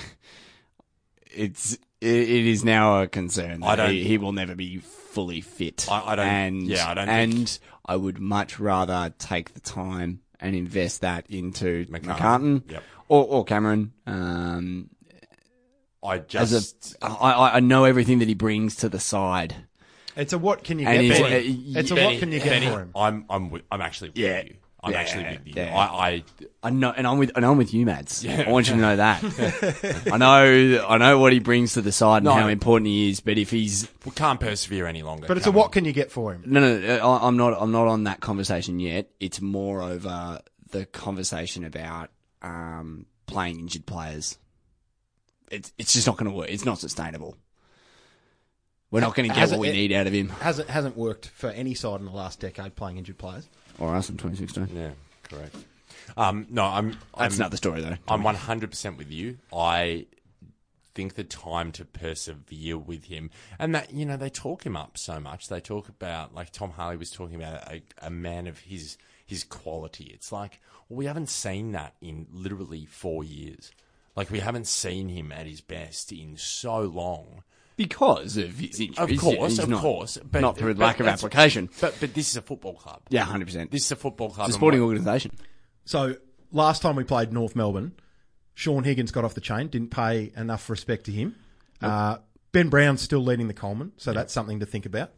it's 1.31 1.75
it, 1.75 1.81
it 2.01 2.47
is 2.47 2.65
now 2.65 3.03
a 3.03 3.07
concern 3.09 3.63
I 3.63 3.77
that 3.77 3.85
don't- 3.87 3.91
he, 3.95 4.05
he 4.05 4.19
will 4.19 4.33
never 4.33 4.55
be 4.55 4.79
fully 4.79 5.41
fit. 5.41 5.87
I- 5.91 6.13
I 6.13 6.17
don't- 6.17 6.27
And 6.27 6.63
yeah, 6.63 6.89
I 6.91 6.95
don't 6.95 7.09
And 7.09 7.33
think- 7.49 7.59
I 7.87 7.97
would 7.97 8.19
much 8.19 8.59
rather 8.59 9.13
take 9.19 9.55
the 9.55 9.61
time 9.61 10.21
and 10.41 10.55
invest 10.57 11.01
that 11.03 11.27
into 11.29 11.85
McCartin. 11.87 12.17
McCartin, 12.17 12.71
Yep. 12.71 12.83
or, 13.09 13.25
or 13.27 13.45
Cameron. 13.45 13.93
Um, 14.07 14.91
I 16.05 16.17
as 16.35 16.51
just 16.51 16.97
a, 17.03 17.07
I, 17.07 17.31
I- 17.33 17.57
I 17.57 17.61
know 17.61 17.85
everything 17.85 18.19
that 18.21 18.29
he 18.29 18.35
brings 18.35 18.77
to 18.77 18.89
the 18.89 19.01
side. 19.01 19.55
it's 20.17 20.33
a 20.33 20.39
what 20.39 20.63
can 20.65 20.79
you 20.79 20.87
And 20.87 20.97
get 20.97 21.05
he's- 21.05 21.19
for 21.19 21.25
uh, 21.25 21.29
him? 21.31 21.73
y- 21.75 21.81
It's 21.81 21.91
a 21.91 21.95
Benny- 21.95 22.07
what 22.15 22.21
can 22.21 22.33
you 22.33 22.39
get 22.41 22.49
Benny, 22.51 22.67
for 22.67 22.81
him? 22.81 22.91
I'm 22.95 23.25
I'm 23.31 23.51
with, 23.51 23.63
I'm 23.73 23.81
actually 23.81 24.11
with 24.11 24.19
Yeah. 24.19 24.43
you. 24.43 24.55
I'm 24.83 24.93
Yeah, 24.93 24.99
actually 24.99 25.25
with 25.25 25.47
you. 25.47 25.53
yeah. 25.57 25.75
I, 25.75 26.09
I 26.11 26.25
I 26.65 26.69
know, 26.71 26.93
and 26.95 27.07
I'm 27.07 27.17
with, 27.17 27.33
and 27.35 27.47
I'm 27.47 27.57
with 27.57 27.73
you, 27.73 27.87
Mads. 27.87 28.27
I 28.27 28.51
want 28.51 28.69
you 28.69 28.75
to 28.75 28.81
know 28.81 28.97
that. 28.97 30.07
I 30.13 30.19
know, 30.19 30.87
I 30.87 30.99
know 30.99 31.19
what 31.19 31.33
he 31.33 31.39
brings 31.39 31.73
to 31.73 31.81
the 31.81 31.91
side 31.91 32.19
and 32.19 32.25
No. 32.27 32.33
how 32.35 32.49
important 32.49 32.89
he 32.89 33.09
is. 33.09 33.21
But 33.21 33.39
if 33.39 33.51
he's 33.51 33.89
we 34.05 34.11
can't 34.13 34.39
persevere 34.39 34.87
any 34.87 35.03
longer. 35.03 35.27
But 35.27 35.39
it's 35.39 35.47
a 35.47 35.49
Cameron. 35.49 35.59
what 35.63 35.73
can 35.73 35.85
you 35.87 35.95
get 35.95 36.13
for 36.13 36.35
him? 36.35 36.43
no, 36.45 36.61
no, 36.61 36.79
no, 36.79 36.99
I- 37.13 37.27
I'm 37.27 37.39
not, 37.39 37.57
I'm 37.59 37.73
not 37.73 37.87
on 37.89 38.05
that 38.05 38.21
conversation 38.21 38.79
yet. 38.79 39.09
It's 39.21 39.41
more 39.41 39.81
over 39.81 40.41
the 40.71 40.85
conversation 40.85 41.65
about 41.65 42.11
um, 42.43 43.07
playing 43.25 43.61
injured 43.61 43.87
players. 43.87 44.37
It's, 45.55 45.73
it's 45.79 45.93
just 45.93 46.07
not 46.07 46.17
going 46.17 46.31
to 46.31 46.37
work. 46.37 46.49
It's 46.51 46.65
not 46.65 46.79
sustainable. 46.79 47.37
We're 48.91 49.01
not 49.01 49.15
going 49.15 49.29
to 49.29 49.35
get 49.35 49.51
what 49.51 49.59
we 49.59 49.69
it- 49.69 49.73
need 49.73 49.93
out 49.93 50.07
of 50.07 50.13
him. 50.13 50.29
Hasn't 50.29 50.69
hasn't 50.69 50.97
worked 50.97 51.29
for 51.29 51.51
any 51.51 51.75
side 51.75 52.01
in 52.01 52.07
the 52.07 52.13
last 52.13 52.41
decade 52.41 52.77
playing 52.77 52.99
injured 52.99 53.19
players. 53.19 53.49
Or 53.79 53.95
us 53.95 54.09
in 54.09 54.17
2016. 54.17 54.77
Yeah, 54.77 54.91
correct. 55.25 55.57
Um, 56.17 56.47
no, 56.51 56.65
I'm. 56.65 56.91
That's 57.19 57.35
I'm, 57.35 57.41
another 57.41 57.57
story, 57.57 57.81
though. 57.81 57.97
I'm 58.07 58.23
100% 58.23 58.97
with 58.97 59.11
you. 59.11 59.39
I 59.53 60.07
think 60.95 61.15
the 61.15 61.25
time 61.25 61.73
to 61.73 61.85
persevere 61.85 62.79
with 62.79 63.07
him, 63.07 63.31
and 63.59 63.75
that, 63.75 63.93
you 63.93 64.07
know, 64.07 64.17
they 64.17 64.31
talk 64.31 64.65
him 64.65 64.77
up 64.77 64.97
so 64.97 65.19
much. 65.19 65.49
They 65.49 65.59
talk 65.61 65.89
about, 65.89 66.33
like 66.35 66.53
Tom 66.53 66.71
Harley 66.71 66.97
was 66.97 67.11
talking 67.11 67.35
about, 67.35 67.67
a, 67.73 67.83
a 68.01 68.11
man 68.11 68.47
of 68.47 68.61
his 68.61 68.97
his 69.27 69.43
quality. 69.43 70.11
It's 70.15 70.31
like, 70.31 70.61
well, 70.89 70.99
we 70.99 71.07
haven't 71.07 71.31
seen 71.31 71.73
that 71.73 71.95
in 72.01 72.27
literally 72.33 72.87
four 72.87 73.25
years. 73.25 73.73
Like, 74.17 74.31
we 74.31 74.41
haven't 74.41 74.67
seen 74.67 75.09
him 75.09 75.33
at 75.33 75.47
his 75.47 75.61
best 75.61 76.13
in 76.13 76.37
so 76.37 76.81
long. 76.83 77.43
because 77.77 78.37
of 78.37 78.57
his 78.59 78.79
injuries, 78.79 78.99
Of 78.99 79.19
course, 79.21 79.51
He's 79.53 79.59
of 79.59 79.69
not- 79.69 79.81
course. 79.81 80.17
But, 80.25 80.41
not 80.43 80.57
through 80.57 80.75
but 80.75 80.85
lack 80.87 81.01
of 81.01 81.09
application. 81.09 81.69
But, 81.81 81.97
but 81.99 82.15
this 82.15 82.31
is 82.31 82.37
a 82.37 82.43
football 82.43 82.75
club. 82.75 83.01
Yeah, 83.09 83.25
100%. 83.27 83.71
This 83.73 83.87
is 83.87 83.93
a 83.93 83.97
football 83.97 84.31
club. 84.31 84.47
It's 84.49 84.57
a 84.57 84.59
sporting 84.59 84.81
organisation. 84.81 85.33
So 85.85 86.15
last 86.53 86.83
time 86.83 86.95
we 86.95 87.03
played 87.05 87.33
North 87.33 87.57
Melbourne, 87.57 87.93
Shaun 88.55 88.85
Higgins 88.85 89.11
got 89.11 89.25
off 89.25 89.35
the 89.35 89.41
chain, 89.41 89.67
didn't 89.67 89.91
pay 89.91 90.31
enough 90.37 90.71
respect 90.71 91.07
to 91.07 91.13
him. 91.13 91.35
Uh, 91.83 92.19
ben 92.53 92.69
Brown's 92.69 93.03
still 93.03 93.19
leading 93.25 93.49
the 93.49 93.55
Coleman, 93.55 93.91
so 93.97 94.13
that's 94.13 94.33
something 94.33 94.61
to 94.61 94.67
think 94.67 94.87
about. 94.87 95.11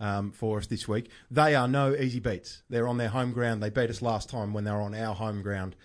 um, 0.00 0.32
for 0.32 0.58
us 0.58 0.66
this 0.66 0.88
week. 0.88 1.10
They 1.30 1.54
are 1.54 1.68
no 1.68 1.94
easy 1.94 2.18
beats. 2.20 2.62
They're 2.70 2.88
on 2.88 2.96
their 2.96 3.10
home 3.10 3.32
ground. 3.32 3.62
They 3.62 3.68
beat 3.70 3.90
us 3.90 4.00
last 4.02 4.28
time 4.30 4.52
when 4.54 4.64
they 4.64 4.70
were 4.72 4.80
on 4.80 4.94
our 4.94 5.14
home 5.14 5.42
ground. 5.42 5.76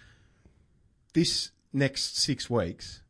This 1.13 1.51
next 1.76 2.17
six 2.17 2.49
weeks 2.49 3.01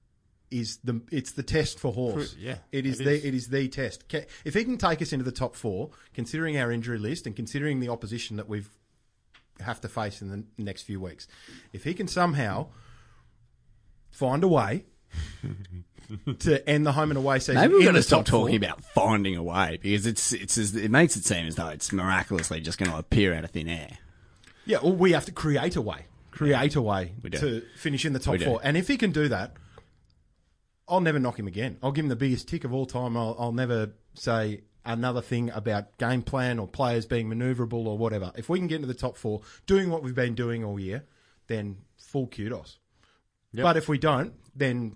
is 0.51 0.77
the 0.83 1.01
it's 1.11 1.31
the 1.31 1.43
test 1.43 1.79
for 1.79 1.91
horse. 1.91 2.35
Yeah, 2.37 2.57
it 2.71 2.85
is 2.85 2.99
it 2.99 3.03
the 3.05 3.11
is. 3.13 3.25
it 3.25 3.33
is 3.33 3.47
the 3.49 3.67
test. 3.67 4.03
If 4.43 4.53
he 4.53 4.63
can 4.63 4.77
take 4.77 5.01
us 5.01 5.11
into 5.13 5.25
the 5.25 5.31
top 5.31 5.55
four, 5.55 5.89
considering 6.13 6.57
our 6.57 6.71
injury 6.71 6.97
list 6.97 7.25
and 7.25 7.35
considering 7.35 7.79
the 7.79 7.89
opposition 7.89 8.37
that 8.37 8.47
we've 8.49 8.69
have 9.61 9.79
to 9.81 9.87
face 9.87 10.21
in 10.21 10.29
the 10.29 10.43
next 10.63 10.81
few 10.83 10.99
weeks, 10.99 11.27
if 11.73 11.83
he 11.85 11.93
can 11.93 12.07
somehow 12.07 12.67
find 14.11 14.43
a 14.43 14.47
way 14.47 14.85
to 16.39 16.69
end 16.69 16.85
the 16.85 16.91
home 16.91 17.11
and 17.11 17.17
away 17.17 17.39
season, 17.39 17.55
Maybe 17.61 17.73
we're 17.73 17.83
going 17.83 17.95
to 17.95 18.03
stop 18.03 18.25
top 18.25 18.31
four- 18.31 18.39
talking 18.41 18.55
about 18.57 18.83
finding 18.83 19.35
a 19.35 19.43
way 19.43 19.79
because 19.81 20.05
it's 20.05 20.31
it's 20.33 20.57
as, 20.57 20.75
it 20.75 20.91
makes 20.91 21.15
it 21.15 21.25
seem 21.25 21.47
as 21.47 21.55
though 21.55 21.69
it's 21.69 21.91
miraculously 21.91 22.59
just 22.61 22.77
going 22.77 22.91
to 22.91 22.97
appear 22.97 23.33
out 23.33 23.43
of 23.43 23.51
thin 23.51 23.67
air. 23.67 23.97
Yeah, 24.65 24.79
well, 24.81 24.93
we 24.93 25.11
have 25.11 25.25
to 25.25 25.31
create 25.31 25.75
a 25.75 25.81
way, 25.81 26.05
create 26.35 26.75
a 26.75 26.81
way 26.81 27.13
We 27.23 27.29
do. 27.31 27.37
to 27.39 27.63
finish 27.77 28.05
in 28.05 28.13
the 28.13 28.19
top 28.19 28.33
We 28.33 28.37
do. 28.39 28.45
four. 28.45 28.59
And 28.63 28.77
if 28.77 28.87
he 28.87 28.97
can 28.97 29.11
do 29.11 29.27
that, 29.29 29.55
I'll 30.87 31.01
never 31.01 31.17
knock 31.19 31.39
him 31.39 31.47
again. 31.47 31.77
I'll 31.81 31.91
give 31.91 32.05
him 32.05 32.09
the 32.09 32.15
biggest 32.15 32.47
tick 32.47 32.63
of 32.63 32.73
all 32.73 32.85
time. 32.85 33.17
I'll, 33.17 33.35
I'll 33.39 33.51
never 33.51 33.91
say 34.13 34.61
another 34.85 35.21
thing 35.21 35.49
about 35.49 35.97
game 35.97 36.21
plan 36.21 36.59
or 36.59 36.67
players 36.67 37.05
being 37.07 37.27
manoeuvrable 37.27 37.85
or 37.87 37.97
whatever. 37.97 38.31
If 38.35 38.49
we 38.49 38.59
can 38.59 38.67
get 38.67 38.75
into 38.75 38.87
the 38.87 38.93
top 38.93 39.17
four, 39.17 39.41
doing 39.65 39.89
what 39.89 40.03
we've 40.03 40.13
been 40.13 40.35
doing 40.35 40.63
all 40.63 40.79
year, 40.79 41.03
then 41.47 41.77
full 41.97 42.27
kudos. 42.27 42.77
But 43.53 43.77
if 43.77 43.87
we 43.87 43.97
don't, 43.97 44.33
then 44.55 44.95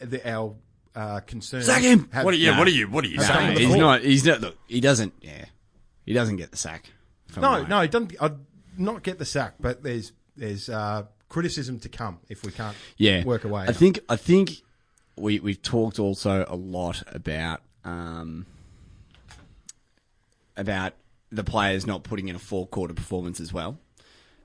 the, 0.00 0.28
our 0.28 0.56
uh, 0.94 1.20
concern. 1.20 1.62
Sack 1.62 1.82
him! 1.82 2.08
have- 2.12 2.24
What 2.24 2.34
are 2.34 2.36
you? 2.36 2.50
Nah. 2.50 2.58
What 2.58 2.66
are 2.66 2.70
you? 2.72 2.88
What 2.90 3.04
are 3.04 3.08
you 3.08 3.18
Nah, 3.18 3.22
saying? 3.22 3.50
on 3.50 3.56
he's 3.56 3.76
not. 3.76 4.00
He's 4.02 4.24
not. 4.26 4.40
Look, 4.40 4.58
he 4.66 4.80
doesn't. 4.80 5.14
Yeah, 5.22 5.44
he 6.04 6.12
doesn't 6.12 6.36
get 6.36 6.50
the 6.50 6.56
sack. 6.56 6.90
from 7.28 7.42
No, 7.42 7.50
Ryan. 7.52 7.68
no, 7.68 7.80
it 7.80 7.90
doesn't. 7.92 8.14
I'd 8.20 8.36
not 8.76 9.02
get 9.04 9.18
the 9.20 9.24
sack, 9.24 9.54
but 9.60 9.84
there's 9.84 10.12
there's 10.36 10.68
uh, 10.68 11.04
criticism 11.28 11.80
to 11.80 11.88
come 11.88 12.18
if 12.28 12.44
we 12.44 12.52
can't 12.52 12.76
yeah. 12.96 13.24
work 13.24 13.44
away. 13.44 13.64
I 13.68 13.72
think 13.72 14.00
I 14.08 14.16
think 14.16 14.62
we 15.16 15.40
we've 15.40 15.62
talked 15.62 15.98
also 15.98 16.44
a 16.48 16.56
lot 16.56 17.02
about 17.06 17.62
um, 17.84 18.46
about 20.56 20.94
the 21.30 21.44
players 21.44 21.86
not 21.86 22.02
putting 22.04 22.28
in 22.28 22.36
a 22.36 22.38
four 22.38 22.66
quarter 22.66 22.94
performance 22.94 23.40
as 23.40 23.52
well. 23.52 23.78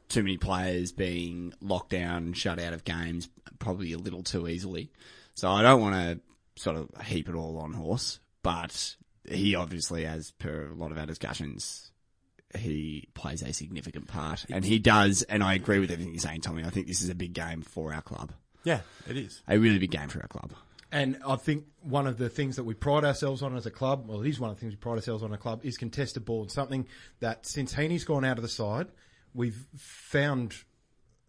Too 0.09 0.23
many 0.23 0.37
players 0.37 0.93
being 0.93 1.53
locked 1.61 1.89
down 1.89 2.27
and 2.27 2.37
shut 2.37 2.59
out 2.59 2.73
of 2.73 2.85
games 2.85 3.29
probably 3.59 3.91
a 3.91 3.97
little 3.97 4.23
too 4.23 4.47
easily. 4.47 4.91
So 5.33 5.49
I 5.49 5.61
don't 5.61 5.81
want 5.81 5.95
to 5.95 6.61
sort 6.61 6.77
of 6.77 6.89
heap 7.05 7.29
it 7.29 7.35
all 7.35 7.57
on 7.57 7.73
Horse, 7.73 8.19
but 8.41 8.95
he 9.29 9.55
obviously, 9.55 10.05
as 10.05 10.31
per 10.31 10.69
a 10.71 10.73
lot 10.73 10.91
of 10.91 10.97
our 10.97 11.05
discussions, 11.05 11.91
he 12.57 13.07
plays 13.13 13.41
a 13.41 13.53
significant 13.53 14.07
part, 14.07 14.45
and 14.49 14.63
he 14.63 14.79
does. 14.79 15.23
And 15.23 15.43
I 15.43 15.53
agree 15.53 15.79
with 15.79 15.91
everything 15.91 16.13
you're 16.13 16.21
saying, 16.21 16.41
Tommy. 16.41 16.63
I 16.63 16.69
think 16.69 16.87
this 16.87 17.01
is 17.01 17.09
a 17.09 17.15
big 17.15 17.33
game 17.33 17.61
for 17.61 17.93
our 17.93 18.01
club, 18.01 18.33
Yeah, 18.63 18.81
it 19.09 19.17
is. 19.17 19.41
a 19.47 19.57
really 19.57 19.79
big 19.79 19.91
game 19.91 20.09
for 20.09 20.21
our 20.21 20.27
club. 20.27 20.53
And 20.91 21.19
I 21.27 21.35
think 21.35 21.65
one 21.81 22.07
of 22.07 22.17
the 22.17 22.29
things 22.29 22.55
that 22.55 22.63
we 22.63 22.73
pride 22.73 23.03
ourselves 23.03 23.41
on 23.41 23.57
as 23.57 23.65
a 23.65 23.71
club, 23.71 24.07
well, 24.07 24.21
it 24.21 24.29
is 24.29 24.39
one 24.39 24.49
of 24.49 24.55
the 24.55 24.61
things 24.61 24.73
we 24.73 24.77
pride 24.77 24.95
ourselves 24.95 25.21
on 25.21 25.33
a 25.33 25.37
club, 25.37 25.61
is 25.63 25.77
contested 25.77 26.23
ball. 26.23 26.43
And 26.43 26.51
something 26.51 26.87
that 27.19 27.45
since 27.45 27.73
Heeney's 27.73 28.05
gone 28.05 28.23
out 28.23 28.37
of 28.37 28.41
the 28.41 28.49
side, 28.49 28.87
we've 29.33 29.67
found 29.75 30.55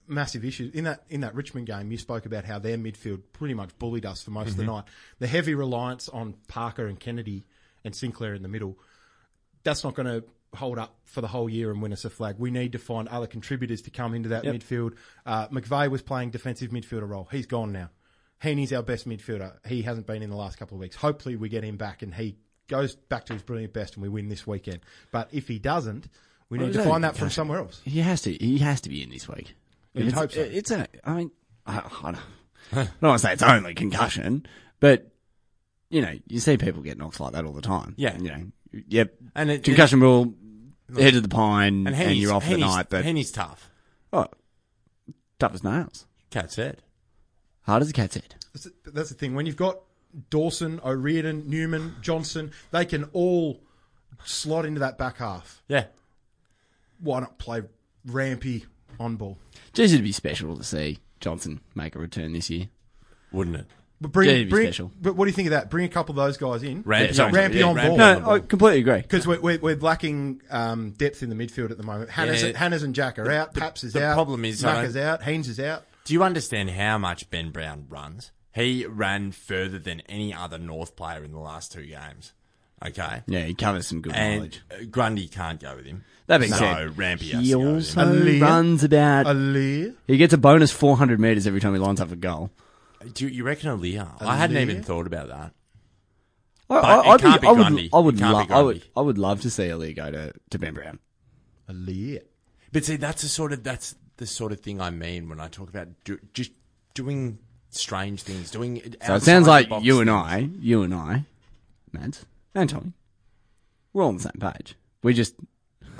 massive 0.07 0.45
issues 0.45 0.74
in 0.74 0.85
that 0.85 1.05
in 1.11 1.20
that 1.20 1.35
Richmond 1.35 1.66
game. 1.66 1.91
You 1.91 1.99
spoke 1.99 2.24
about 2.24 2.45
how 2.45 2.59
their 2.59 2.79
midfield 2.79 3.22
pretty 3.33 3.55
much 3.55 3.76
bullied 3.79 4.07
us 4.07 4.22
for 4.22 4.31
most 4.31 4.51
of 4.51 4.57
the 4.57 4.62
mm-hmm. 4.62 4.72
night. 4.72 4.85
The 5.18 5.26
heavy 5.26 5.55
reliance 5.55 6.09
on 6.09 6.35
Parker 6.47 6.87
and 6.87 6.99
Kennedy 6.99 7.45
and 7.85 7.95
Sinclair 7.95 8.35
in 8.35 8.43
the 8.43 8.49
middle, 8.49 8.79
that's 9.64 9.85
not 9.85 9.95
going 9.95 10.07
to 10.07 10.24
hold 10.55 10.78
up 10.78 10.96
for 11.05 11.20
the 11.20 11.28
whole 11.28 11.49
year 11.49 11.70
and 11.70 11.82
win 11.82 11.92
us 11.92 12.05
a 12.05 12.11
flag. 12.11 12.36
We 12.38 12.51
need 12.51 12.72
to 12.72 12.78
find 12.78 13.07
other 13.09 13.26
contributors 13.26 13.82
to 13.82 13.90
come 13.90 14.14
into 14.14 14.30
that 14.30 14.44
midfield. 14.44 14.94
Uh, 15.26 15.49
McVeigh 15.49 15.90
was 15.90 16.03
playing 16.03 16.30
defensive 16.30 16.70
midfielder 16.70 17.09
role. 17.09 17.28
He's 17.30 17.46
gone 17.46 17.72
now. 17.72 17.90
Heeney's 18.42 18.72
our 18.72 18.82
best 18.82 19.09
midfielder. 19.09 19.55
He 19.66 19.82
hasn't 19.82 20.07
been 20.07 20.22
in 20.22 20.30
the 20.30 20.36
last 20.36 20.59
couple 20.59 20.76
of 20.76 20.80
weeks. 20.80 20.96
Hopefully, 20.96 21.36
we 21.36 21.49
get 21.49 21.64
him 21.64 21.76
back 21.76 22.03
and 22.03 22.14
he 22.14 22.36
goes 22.68 22.94
back 22.94 23.26
to 23.26 23.32
his 23.32 23.42
brilliant 23.42 23.72
best 23.72 23.94
and 23.94 24.03
we 24.03 24.09
win 24.09 24.28
this 24.28 24.46
weekend. 24.46 24.80
But 25.11 25.28
if 25.32 25.49
he 25.49 25.59
doesn't, 25.59 26.09
we 26.49 26.59
need 26.59 26.74
Well, 26.74 26.84
to 26.84 26.90
find 26.90 27.05
that 27.05 27.16
from 27.16 27.30
somewhere 27.30 27.59
else. 27.59 27.80
He 27.84 28.01
has 28.01 28.22
to. 28.22 28.32
He 28.32 28.59
has 28.59 28.80
to 28.82 28.88
be 28.88 29.03
in 29.03 29.11
this 29.11 29.28
week. 29.28 29.55
You'd 29.94 30.12
hope 30.12 30.32
so. 30.32 30.40
It's 30.40 30.70
a. 30.70 30.86
I 31.05 31.14
mean, 31.14 31.30
I, 31.66 31.78
I, 31.78 31.80
don't, 32.12 32.16
I 32.72 32.74
don't 32.84 33.03
want 33.03 33.20
to 33.20 33.26
say 33.26 33.32
it's 33.32 33.42
only 33.42 33.74
concussion, 33.74 34.46
but 34.80 35.11
you 35.90 36.03
know, 36.03 36.14
you 36.28 36.38
see 36.38 36.57
people 36.57 36.82
get 36.82 36.99
knocks 36.99 37.18
like 37.18 37.32
that 37.32 37.44
all 37.44 37.53
the 37.53 37.62
time. 37.62 37.94
Yeah. 37.96 38.16
You 38.18 38.28
know. 38.30 38.46
Yep. 38.73 39.14
And 39.35 39.51
it, 39.51 39.64
Concussion 39.64 40.01
rule. 40.01 40.35
Head 40.97 41.16
of 41.16 41.23
the 41.23 41.29
pine, 41.29 41.87
and, 41.87 41.95
and, 41.95 42.16
you're 42.16 42.33
off 42.33 42.45
for 42.45 42.53
the 42.53 42.57
night. 42.59 42.87
But 42.89 43.05
Heeney's 43.05 43.31
tough. 43.31 43.71
oh, 44.11 44.27
tough 45.39 45.53
as 45.53 45.62
nails. 45.62 46.07
Cat's 46.31 46.57
head. 46.57 46.83
Hard 47.62 47.83
as 47.83 47.91
a 47.91 47.93
cat's 47.93 48.14
head. 48.14 48.35
That's 48.55 48.64
the, 48.64 48.91
that's 48.91 49.09
the 49.11 49.14
thing. 49.14 49.35
When 49.35 49.45
you've 49.45 49.57
got 49.57 49.81
Dawson, 50.31 50.81
O'Riordan, 50.83 51.49
Newman, 51.49 51.97
Johnson, 52.01 52.53
they 52.71 52.87
can 52.87 53.05
all 53.12 53.61
slot 54.25 54.64
into 54.64 54.81
that 54.81 54.97
back 54.97 55.19
half. 55.19 55.62
Yeah. 55.69 55.85
Why 57.01 57.21
not 57.21 57.39
play 57.39 57.62
Rampy 58.07 58.64
on 58.99 59.16
ball? 59.16 59.37
Geez, 59.75 59.93
it'd 59.93 60.05
be 60.05 60.12
special 60.12 60.57
to 60.57 60.64
see 60.64 60.99
Johnson 61.21 61.61
make 61.75 61.95
a 61.95 61.99
return 61.99 62.33
this 62.33 62.49
year. 62.49 62.69
Wouldn't 63.31 63.57
it? 63.57 63.66
But 64.01 64.12
bring, 64.12 64.30
it'd 64.30 64.49
bring 64.51 64.66
special. 64.66 64.92
but 65.01 65.16
what 65.16 65.24
do 65.24 65.30
you 65.30 65.34
think 65.34 65.46
of 65.49 65.51
that? 65.53 65.70
Bring 65.70 65.84
a 65.84 65.88
couple 65.88 66.12
of 66.12 66.16
those 66.24 66.36
guys 66.36 66.62
in. 66.62 66.82
Rampy 66.86 67.14
Yeah, 67.16 67.24
on, 67.24 67.32
Rampy 67.32 67.62
on 67.62 67.74
Rampy 67.74 67.88
ball. 67.88 68.01
on 68.01 68.14
the 68.14 68.20
No, 68.28 68.30
I 68.34 68.38
completely 68.38 68.80
agree. 68.80 69.01
Because 69.03 69.26
we're, 69.26 69.40
we're, 69.40 69.59
we're 69.59 69.76
lacking 69.76 70.40
um, 70.51 70.90
depth 70.92 71.22
in 71.24 71.30
the 71.30 71.34
midfield 71.34 71.70
at 71.72 71.78
the 71.78 71.82
moment. 71.82 72.11
Hannah's, 72.11 72.42
Yeah. 72.44 72.57
Hannah's 72.57 72.84
and 72.84 72.94
Jack 72.94 73.18
are 73.18 73.28
out. 73.30 73.55
Paps 73.55 73.82
is 73.82 73.94
the 73.94 74.05
out. 74.07 74.14
problem 74.14 74.44
is 74.44 74.64
I 74.64 74.84
Macca's 74.84 74.96
out. 74.96 75.22
Haynes 75.24 75.49
is 75.49 75.59
out. 75.59 75.84
Do 76.05 76.12
you 76.14 76.22
understand 76.22 76.70
how 76.70 76.96
much 76.99 77.28
Ben 77.30 77.51
Brown 77.51 77.86
runs? 77.88 78.30
He 78.55 78.86
ran 78.86 79.32
further 79.32 79.78
than 79.80 80.01
any 80.09 80.32
other 80.32 80.59
North 80.59 80.94
player 80.96 81.24
in 81.24 81.32
the 81.32 81.38
last 81.40 81.72
two 81.72 81.84
games. 81.86 82.32
Okay. 82.86 83.22
Yeah, 83.26 83.40
he 83.42 83.55
covers 83.55 83.88
some 83.88 84.01
good 84.01 84.12
And 84.14 84.36
knowledge. 84.36 84.61
uh, 84.70 84.84
Grundy 84.88 85.26
can't 85.26 85.61
go 85.61 85.74
with 85.74 85.86
him. 85.86 86.05
That 86.28 86.38
being 86.38 86.53
so 86.53 86.59
said, 86.59 86.96
Rampy 86.96 87.24
he 87.24 87.30
to 87.51 87.51
go 87.51 87.59
with 87.59 87.96
also 87.96 88.38
runs 88.40 88.84
about. 88.84 89.26
Aliir. 89.26 89.94
he 90.07 90.16
gets 90.16 90.32
a 90.34 90.38
bonus 90.38 90.70
400 90.70 91.18
meters 91.18 91.46
every 91.49 91.61
time 91.61 91.72
he 91.72 91.80
lines 91.80 92.01
up 92.01 92.12
a 92.12 92.16
goal. 92.16 92.51
Do 93.12 93.24
you, 93.26 93.30
you 93.30 93.44
reckon 93.44 93.70
Aliir? 93.70 94.09
I 94.20 94.36
hadn't 94.36 94.57
Aliir? 94.57 94.61
even 94.62 94.82
thought 94.82 95.07
about 95.07 95.28
that. 95.28 95.53
I, 96.70 96.74
But 96.74 96.84
I, 96.84 96.99
it 97.01 97.07
I'd 97.07 97.20
can't 97.20 97.40
be 97.40 97.46
I 97.46 97.51
would, 97.53 97.59
Grundy. 97.66 97.90
I 97.92 97.99
would, 97.99 98.18
can't 98.18 98.32
lo- 98.34 98.44
be 98.46 98.53
I 98.53 98.61
would, 98.62 98.72
Grundy. 98.76 98.90
I 98.96 99.01
would 99.01 99.18
love 99.18 99.40
to 99.42 99.51
see 99.51 99.70
Ali 99.70 99.94
go 99.94 100.11
to, 100.11 100.32
to 100.51 100.59
Ben 100.59 100.74
Brown. 100.74 100.99
Aliir. 101.68 102.22
But 102.72 102.84
see, 102.84 102.96
that's 102.96 103.22
the 103.22 103.28
sort 103.28 103.53
of 103.53 103.62
that's 103.64 103.94
the 104.18 104.26
sort 104.26 104.53
of 104.53 104.61
thing 104.61 104.80
I 104.80 104.90
mean 104.90 105.28
when 105.28 105.40
I 105.40 105.49
talk 105.49 105.68
about 105.70 105.88
do, 106.05 106.18
just 106.34 106.51
doing 106.94 107.38
strange 107.70 108.22
things, 108.22 108.51
doing. 108.51 108.82
So 109.07 109.14
it 109.14 109.22
sounds 109.22 109.46
like 109.46 109.68
you 109.80 110.01
and 110.01 110.11
I, 110.11 110.51
you 110.59 110.82
and 110.82 110.92
I, 110.94 111.24
Mads 111.92 112.26
and 112.55 112.68
Tommy, 112.68 112.92
we're 113.92 114.03
all 114.03 114.09
on 114.09 114.16
the 114.16 114.22
same 114.22 114.38
page. 114.38 114.74
We 115.03 115.14
just 115.14 115.34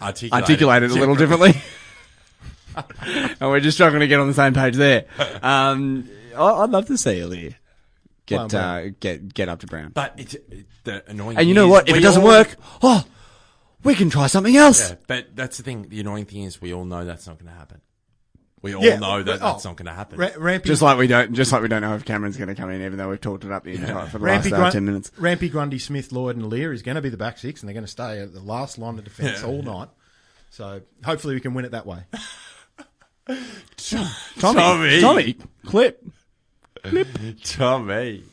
articulate, 0.01 0.43
articulate 0.43 0.83
it 0.83 0.91
a 0.91 0.95
little 0.95 1.15
differently, 1.15 1.55
and 3.41 3.41
we're 3.41 3.61
just 3.61 3.77
struggling 3.77 4.01
to 4.01 4.09
get 4.09 4.21
on 4.21 4.27
the 4.29 4.35
same 4.35 4.53
page 4.53 4.77
there. 4.77 5.07
Um, 5.43 6.09
I, 6.11 6.18
I'd 6.45 6.71
love 6.71 6.87
to 6.87 6.97
see 6.99 7.23
Ali 7.23 7.57
get 8.27 8.53
Well, 8.53 8.57
uh, 8.57 8.89
get 9.01 9.33
get 9.35 9.49
up 9.49 9.61
to 9.61 9.67
Brown. 9.67 9.91
But 9.95 10.15
it's 10.17 10.35
it, 10.35 10.67
the 10.85 11.09
annoying. 11.11 11.37
And 11.39 11.49
you 11.49 11.55
thing 11.55 11.63
know 11.63 11.67
is 11.67 11.71
what? 11.71 11.89
If 11.89 11.93
we 11.95 11.99
it 11.99 12.03
doesn't 12.03 12.23
all- 12.23 12.29
work, 12.29 12.57
oh, 12.83 13.05
we 13.85 13.95
can 13.95 14.11
try 14.11 14.27
something 14.27 14.57
else. 14.57 14.91
yeah, 14.91 14.97
but 15.07 15.35
that's 15.35 15.57
the 15.57 15.63
thing. 15.63 15.89
The 15.89 16.01
annoying 16.01 16.25
thing 16.27 16.43
is 16.45 16.61
we 16.61 16.73
all 16.75 16.85
know 16.85 17.05
that's 17.05 17.27
not 17.27 17.39
going 17.39 17.51
to 17.53 17.59
happen. 17.59 17.81
We 18.61 18.75
all 18.75 18.83
Yeah, 18.83 18.99
know 18.99 19.23
that 19.23 19.35
oh, 19.41 19.53
that's 19.53 19.65
not 19.65 19.77
going 19.77 19.87
to 19.87 19.93
happen. 19.93 20.19
Ra- 20.19 20.31
Rampy, 20.37 20.67
Just 20.67 20.83
like 20.83 20.99
we 20.99 21.07
don't, 21.07 21.33
just 21.33 21.53
like 21.53 21.63
we 21.63 21.69
don't 21.69 21.81
know 21.81 21.95
if 21.95 22.05
Cameron's 22.05 22.37
going 22.37 22.49
to 22.49 22.57
come 22.57 22.71
in, 22.71 22.83
even 22.83 22.99
though 22.99 23.09
we've 23.09 23.21
talked 23.21 23.45
it 23.45 23.53
up 23.53 23.63
the 23.63 23.75
entire 23.75 24.07
for 24.07 24.19
the 24.19 24.25
Rampy, 24.25 24.51
last 24.51 24.55
uh, 24.55 24.57
Grun- 24.63 24.73
ten 24.73 24.85
minutes. 24.85 25.13
Rampy, 25.17 25.49
Grundy, 25.49 25.79
Smith, 25.79 26.11
Lloyd, 26.11 26.35
and 26.35 26.49
Lear 26.49 26.73
is 26.73 26.83
going 26.83 26.97
to 26.97 27.01
be 27.01 27.09
the 27.09 27.17
back 27.17 27.39
six, 27.39 27.61
and 27.63 27.69
they're 27.69 27.75
going 27.75 27.85
to 27.85 27.91
stay 27.91 28.19
at 28.21 28.35
the 28.35 28.41
last 28.41 28.77
line 28.77 28.99
of 28.99 29.05
defence 29.05 29.45
all 29.45 29.63
night. 29.63 29.89
So 30.51 30.81
hopefully 31.05 31.35
we 31.35 31.41
can 31.41 31.55
win 31.55 31.67
it 31.67 31.71
that 31.71 31.87
way. 31.87 32.01
Tommy, 33.77 34.09
Tommy. 34.41 35.01
Tommy, 35.01 35.37
clip. 35.67 36.05
Tommy. 37.45 38.25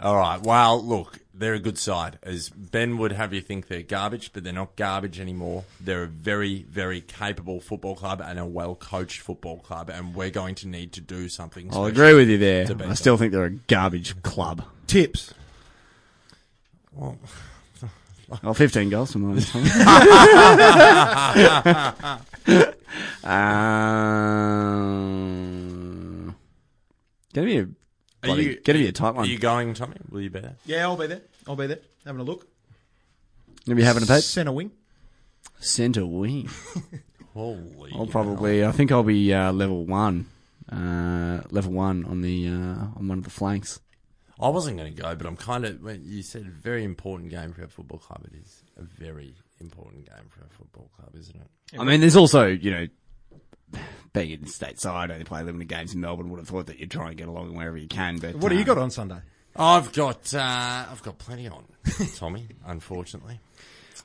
All 0.00 0.16
right. 0.16 0.40
Well, 0.40 0.80
look, 0.84 1.18
they're 1.34 1.54
a 1.54 1.58
good 1.58 1.76
side. 1.78 2.18
As 2.22 2.48
Ben 2.50 2.98
would 2.98 3.12
have 3.12 3.32
you 3.34 3.40
think 3.40 3.66
they're 3.68 3.82
garbage, 3.82 4.32
but 4.32 4.44
they're 4.44 4.52
not 4.52 4.76
garbage 4.76 5.18
anymore. 5.18 5.64
They're 5.80 6.04
a 6.04 6.06
very, 6.08 6.62
very 6.62 7.00
capable 7.00 7.60
football 7.60 7.96
club 7.96 8.20
and 8.24 8.38
a 8.38 8.46
well 8.46 8.74
coached 8.76 9.20
football 9.20 9.58
club, 9.58 9.90
and 9.90 10.14
we're 10.14 10.30
going 10.30 10.54
to 10.56 10.68
need 10.68 10.92
to 10.92 11.00
do 11.00 11.28
something. 11.28 11.68
I'll 11.72 11.86
agree 11.86 12.14
with 12.14 12.28
you 12.28 12.38
there. 12.38 12.66
I 12.86 12.94
still 12.94 13.16
think 13.16 13.32
they're 13.32 13.44
a 13.46 13.50
garbage 13.50 14.22
club. 14.22 14.64
Tips. 14.86 15.34
Well, 16.92 17.18
Oh, 18.44 18.52
15 18.52 18.90
goals 18.90 19.12
for 19.12 19.20
mine. 19.20 19.40
Tommy. 19.40 19.70
um, 24.88 25.67
gonna 27.40 27.46
be 27.46 27.58
a 27.58 27.68
bloody, 28.26 28.44
you- 28.44 28.60
gonna 28.60 28.78
be 28.78 28.86
a 28.88 28.92
tight 28.92 29.08
are 29.08 29.12
one. 29.14 29.28
you 29.28 29.38
going, 29.38 29.74
Tommy? 29.74 29.96
Will 30.10 30.20
you 30.20 30.30
be 30.30 30.40
there? 30.40 30.56
Yeah, 30.66 30.82
I'll 30.82 30.96
be 30.96 31.06
there. 31.06 31.22
I'll 31.46 31.56
be 31.56 31.66
there. 31.66 31.78
Having 32.04 32.20
a 32.20 32.24
look. 32.24 32.46
Have 33.66 33.78
you 33.78 33.84
having 33.84 34.02
a 34.02 34.06
Pete? 34.06 34.24
Centre 34.24 34.52
wing. 34.52 34.70
Centre 35.60 36.06
wing. 36.06 36.48
Holy. 37.34 37.92
I'll 37.94 38.06
probably. 38.06 38.64
I 38.64 38.72
think 38.72 38.90
I'll 38.90 39.02
be 39.02 39.32
uh, 39.32 39.52
level 39.52 39.84
one. 39.84 40.26
Uh, 40.70 41.40
level 41.50 41.72
one 41.72 42.04
on 42.06 42.20
the 42.22 42.48
uh, 42.48 42.50
on 42.96 43.08
one 43.08 43.18
of 43.18 43.24
the 43.24 43.30
flanks. 43.30 43.80
I 44.40 44.48
wasn't 44.48 44.76
going 44.78 44.94
to 44.94 45.02
go, 45.02 45.14
but 45.14 45.26
I'm 45.26 45.36
kind 45.36 45.64
of. 45.64 45.82
When 45.82 46.02
you 46.04 46.22
said 46.22 46.42
a 46.42 46.50
very 46.50 46.84
important 46.84 47.30
game 47.30 47.52
for 47.52 47.62
our 47.62 47.68
football 47.68 47.98
club. 47.98 48.24
It 48.32 48.38
is 48.38 48.62
a 48.76 48.82
very 48.82 49.34
important 49.60 50.06
game 50.06 50.28
for 50.30 50.42
our 50.42 50.50
football 50.50 50.90
club, 50.96 51.10
isn't 51.18 51.36
it? 51.36 51.80
I 51.80 51.84
mean, 51.84 52.00
there's 52.00 52.16
also 52.16 52.46
you 52.46 52.70
know. 52.70 52.86
Being 54.18 54.30
in 54.40 54.46
stateside, 54.46 55.10
only 55.10 55.24
play 55.24 55.42
limited 55.42 55.68
games 55.68 55.94
in 55.94 56.00
Melbourne. 56.00 56.30
Would 56.30 56.38
have 56.40 56.48
thought 56.48 56.66
that 56.66 56.78
you'd 56.78 56.90
try 56.90 57.08
and 57.08 57.16
get 57.16 57.28
along 57.28 57.54
wherever 57.54 57.76
you 57.76 57.88
can. 57.88 58.18
But 58.18 58.34
What 58.36 58.48
do 58.50 58.56
you 58.56 58.62
uh, 58.62 58.64
got 58.64 58.78
on 58.78 58.90
Sunday? 58.90 59.18
I've 59.56 59.92
got. 59.92 60.32
Uh, 60.34 60.84
I've 60.90 61.02
got 61.02 61.18
plenty 61.18 61.48
on, 61.48 61.64
Tommy. 62.16 62.46
Unfortunately, 62.66 63.40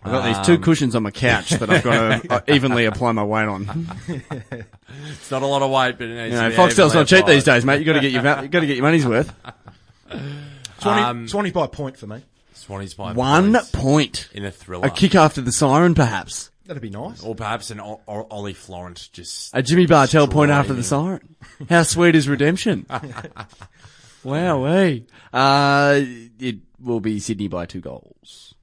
I've 0.03 0.11
got 0.11 0.25
these 0.25 0.45
two 0.45 0.57
cushions 0.61 0.95
on 0.95 1.03
my 1.03 1.11
couch 1.11 1.51
that 1.51 1.69
I've 1.69 1.83
got 1.83 2.21
to 2.23 2.33
uh, 2.33 2.41
evenly 2.47 2.85
apply 2.85 3.11
my 3.11 3.23
weight 3.23 3.47
on. 3.47 3.87
it's 4.07 5.31
not 5.31 5.41
a 5.43 5.45
lot 5.45 5.61
of 5.61 5.69
weight, 5.71 5.97
but 5.97 6.07
it 6.07 6.15
needs 6.15 6.33
You 6.33 6.39
to 6.39 6.43
know, 6.43 6.49
be 6.49 6.55
Foxtel's 6.55 6.93
not 6.93 7.07
cheap 7.07 7.25
these 7.25 7.43
days, 7.43 7.63
mate. 7.65 7.79
You 7.79 7.85
got 7.85 7.93
to 7.93 7.99
get 7.99 8.11
your 8.11 8.21
you 8.21 8.47
got 8.49 8.59
to 8.61 8.67
get 8.67 8.75
your 8.77 8.83
money's 8.85 9.05
worth. 9.05 9.33
Swanee, 10.79 11.01
Um, 11.01 11.27
Swanee's 11.27 11.53
by 11.53 11.67
point 11.67 11.97
for 11.97 12.07
me. 12.07 12.23
Swanee's 12.53 12.93
by 12.93 13.13
One 13.13 13.53
points 13.53 13.71
point. 13.71 14.29
in 14.33 14.45
a 14.45 14.51
thriller, 14.51 14.87
A 14.87 14.89
kick 14.89 15.15
after 15.15 15.41
the 15.41 15.51
siren, 15.51 15.95
perhaps. 15.95 16.49
That'd 16.65 16.81
be 16.81 16.89
nice. 16.89 17.21
or 17.23 17.35
perhaps 17.35 17.71
an 17.71 17.79
o- 17.81 18.01
or 18.05 18.25
Ollie 18.31 18.53
Florent 18.53 19.09
just 19.11 19.51
A 19.53 19.61
Jimmy 19.61 19.85
Bartel 19.85 20.27
point 20.27 20.49
after 20.51 20.73
the 20.73 20.83
siren. 20.83 21.35
How 21.69 21.83
sweet 21.83 22.15
is 22.15 22.29
redemption? 22.29 22.85
wow, 24.23 24.63
way. 24.63 25.05
Uh, 25.33 25.99
it 26.39 26.57
will 26.79 27.01
be 27.01 27.19
Sydney 27.19 27.47
by 27.49 27.65
two 27.65 27.81
goals. 27.81 28.55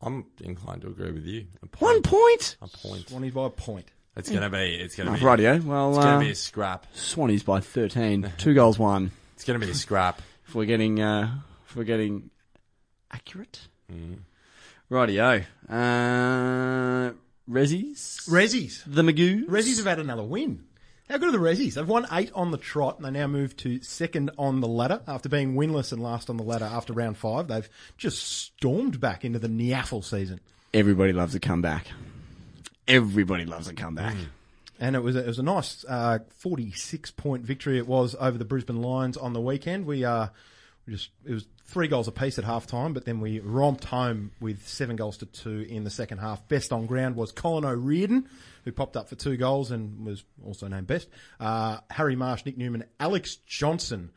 I'm 0.00 0.26
inclined 0.42 0.82
to 0.82 0.88
agree 0.88 1.10
with 1.12 1.24
you. 1.24 1.46
A 1.62 1.66
point. 1.66 1.82
One 1.82 2.02
point. 2.02 2.56
A 2.60 2.68
point. 2.68 3.06
Swanee's 3.06 3.32
by 3.32 3.46
a 3.46 3.50
point. 3.50 3.86
It's 4.16 4.30
gonna 4.30 4.50
be. 4.50 4.74
It's 4.76 4.94
gonna 4.94 5.10
Oh, 5.10 5.14
be. 5.14 5.20
rightio. 5.20 5.64
Well, 5.64 5.90
It's 5.96 5.98
gonna 6.04 6.16
uh, 6.18 6.20
be 6.20 6.30
a 6.30 6.34
scrap. 6.36 6.86
Swannies 6.94 7.44
by 7.44 7.60
thirteen. 7.60 8.30
Two 8.38 8.54
goals, 8.54 8.78
one. 8.78 9.10
It's 9.34 9.44
gonna 9.44 9.58
be 9.58 9.70
a 9.70 9.74
scrap. 9.74 10.20
If 10.46 10.54
we're 10.54 10.66
getting, 10.66 11.00
uh, 11.00 11.34
if 11.66 11.74
we're 11.74 11.84
getting 11.84 12.30
accurate. 13.10 13.60
Mm. 14.94 15.08
Rightio. 15.08 15.44
Uh, 15.68 17.12
Rezzies. 17.50 18.28
Rezzies. 18.28 18.82
the 18.86 19.02
Magoo. 19.02 19.44
Rezzies 19.46 19.78
have 19.78 19.86
had 19.86 19.98
another 19.98 20.22
win. 20.22 20.64
How 21.08 21.18
good 21.18 21.28
are 21.28 21.32
the 21.32 21.38
Rezzies? 21.38 21.74
They've 21.74 21.86
won 21.86 22.06
eight 22.12 22.30
on 22.34 22.50
the 22.50 22.56
trot 22.56 22.96
and 22.96 23.04
they 23.04 23.10
now 23.10 23.26
move 23.26 23.56
to 23.58 23.82
second 23.82 24.30
on 24.38 24.60
the 24.60 24.68
ladder 24.68 25.02
after 25.06 25.28
being 25.28 25.54
winless 25.54 25.92
and 25.92 26.02
last 26.02 26.30
on 26.30 26.38
the 26.38 26.42
ladder 26.42 26.64
after 26.64 26.94
round 26.94 27.18
five. 27.18 27.48
They've 27.48 27.68
just 27.98 28.22
stormed 28.22 29.00
back 29.00 29.24
into 29.24 29.38
the 29.38 29.48
NEAFL 29.48 30.02
season. 30.04 30.40
Everybody 30.72 31.12
loves 31.12 31.34
a 31.34 31.40
comeback. 31.40 31.88
Everybody 32.88 33.44
loves 33.44 33.68
a 33.68 33.74
comeback. 33.74 34.16
And 34.80 34.96
it 34.96 35.02
was 35.02 35.14
a, 35.14 35.20
it 35.20 35.26
was 35.26 35.38
a 35.38 35.42
nice 35.42 35.84
uh, 35.86 36.20
46 36.38 37.10
point 37.12 37.44
victory 37.44 37.78
it 37.78 37.86
was 37.86 38.16
over 38.18 38.38
the 38.38 38.44
Brisbane 38.44 38.80
Lions 38.80 39.16
on 39.16 39.34
the 39.34 39.40
weekend. 39.40 39.86
We 39.86 40.04
uh, 40.04 40.28
we 40.86 40.92
just 40.94 41.10
it 41.24 41.32
was 41.32 41.46
three 41.66 41.88
goals 41.88 42.08
apiece 42.08 42.38
at 42.38 42.44
half 42.44 42.66
time, 42.66 42.92
but 42.92 43.04
then 43.04 43.20
we 43.20 43.40
romped 43.40 43.84
home 43.84 44.30
with 44.40 44.66
seven 44.68 44.96
goals 44.96 45.16
to 45.18 45.26
two 45.26 45.66
in 45.68 45.84
the 45.84 45.90
second 45.90 46.18
half. 46.18 46.46
Best 46.48 46.72
on 46.72 46.86
ground 46.86 47.16
was 47.16 47.32
Colin 47.32 47.64
O'Riordan, 47.64 48.28
who 48.64 48.72
popped 48.72 48.96
up 48.96 49.08
for 49.08 49.14
two 49.14 49.36
goals 49.36 49.70
and 49.70 50.04
was 50.04 50.24
also 50.44 50.68
named 50.68 50.86
best. 50.86 51.08
Uh, 51.40 51.78
Harry 51.90 52.16
Marsh, 52.16 52.44
Nick 52.44 52.58
Newman, 52.58 52.84
Alex 53.00 53.36
Johnson, 53.46 54.10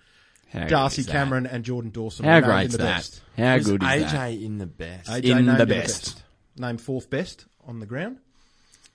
How 0.51 0.65
Darcy? 0.67 1.03
Cameron, 1.05 1.45
and 1.45 1.63
Jordan 1.63 1.91
Dawson. 1.91 2.25
How 2.25 2.41
were 2.41 2.47
named 2.47 2.65
in 2.65 2.71
the 2.71 2.77
that? 2.79 2.95
best. 2.95 3.21
How 3.37 3.55
Was 3.55 3.65
good 3.65 3.83
is 3.83 3.87
AJ 3.89 4.11
that? 4.11 4.31
in 4.33 4.57
the 4.57 4.65
best? 4.67 5.09
AJ 5.09 5.23
In 5.23 5.45
named 5.45 5.57
the 5.59 5.63
in 5.63 5.69
best. 5.69 6.23
Named 6.57 6.81
fourth 6.81 7.09
best 7.09 7.45
on 7.65 7.79
the 7.79 7.85
ground. 7.85 8.17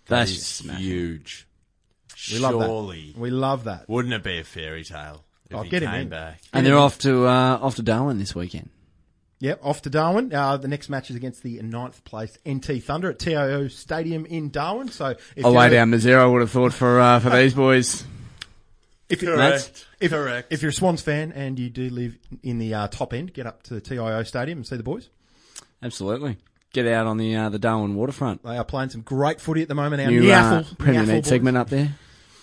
That's 0.07 0.59
That 0.61 0.75
is 0.75 0.81
huge. 0.81 1.47
We 2.31 2.39
love 2.39 2.53
Surely, 2.53 3.13
that. 3.13 3.19
We 3.21 3.31
love 3.31 3.65
that. 3.65 3.89
wouldn't 3.89 4.13
it 4.15 4.23
be 4.23 4.39
a 4.39 4.45
fairy 4.45 4.85
tale 4.85 5.25
if 5.53 5.59
Oh, 5.61 5.63
he 5.63 5.71
get 5.71 5.83
him 5.83 5.95
in. 5.95 6.09
back? 6.09 6.41
And 6.53 6.67
they're 6.67 6.79
off 6.79 6.99
to 7.01 7.27
uh, 7.27 7.59
off 7.61 7.77
to 7.77 7.83
Darwin 7.83 8.19
this 8.19 8.35
weekend. 8.35 8.69
Yep, 9.41 9.61
off 9.65 9.83
to 9.83 9.91
Darwin. 9.91 10.33
Uh, 10.33 10.57
the 10.57 10.69
next 10.69 10.89
match 10.89 11.11
is 11.11 11.17
against 11.17 11.43
the 11.43 11.61
ninth 11.63 12.05
place 12.05 12.39
NT 12.49 12.83
Thunder 12.85 13.11
at 13.11 13.19
TIO 13.19 13.67
Stadium 13.69 14.25
in 14.27 14.51
Darwin. 14.51 14.89
So 14.89 15.07
if 15.07 15.19
A 15.39 15.41
you're, 15.41 15.53
way 15.53 15.69
down 15.69 15.91
the 15.91 15.99
zero, 15.99 16.23
I 16.23 16.27
would 16.27 16.43
have 16.43 16.51
thought 16.53 16.73
for 16.73 17.01
uh, 17.01 17.19
for 17.19 17.31
these 17.31 17.53
boys. 17.53 18.05
if 19.09 19.21
you're, 19.21 19.35
Correct. 19.35 19.85
if, 20.01 20.11
Correct. 20.13 20.53
if 20.53 20.63
you're 20.63 20.69
a 20.71 20.73
Swans 20.73 21.03
fan 21.03 21.33
and 21.33 21.59
you 21.59 21.71
do 21.71 21.91
live 21.91 22.17
in 22.45 22.59
the 22.59 22.73
uh, 22.73 22.87
top 22.89 23.13
end, 23.13 23.35
get 23.35 23.47
up 23.49 23.65
to 23.65 23.75
the 23.75 23.81
TIO 23.81 24.23
Stadium 24.23 24.59
and 24.59 24.67
see 24.67 24.77
the 24.77 24.85
boys. 24.85 25.09
Absolutely. 25.83 26.37
Get 26.73 26.87
out 26.87 27.07
on 27.09 27.17
the 27.19 27.35
uh, 27.35 27.49
the 27.49 27.59
Darwin 27.59 27.97
waterfront. 27.97 28.45
They 28.45 28.57
are 28.57 28.65
playing 28.65 28.91
some 28.91 29.03
great 29.03 29.41
footy 29.41 29.63
at 29.63 29.69
the 29.69 29.75
moment. 29.75 30.03
Our 30.03 30.09
New 30.11 30.23
NEAFL, 30.23 30.71
uh, 30.73 30.75
Premier 30.79 31.03
League 31.03 31.27
segment 31.27 31.57
up 31.59 31.69
there, 31.69 31.95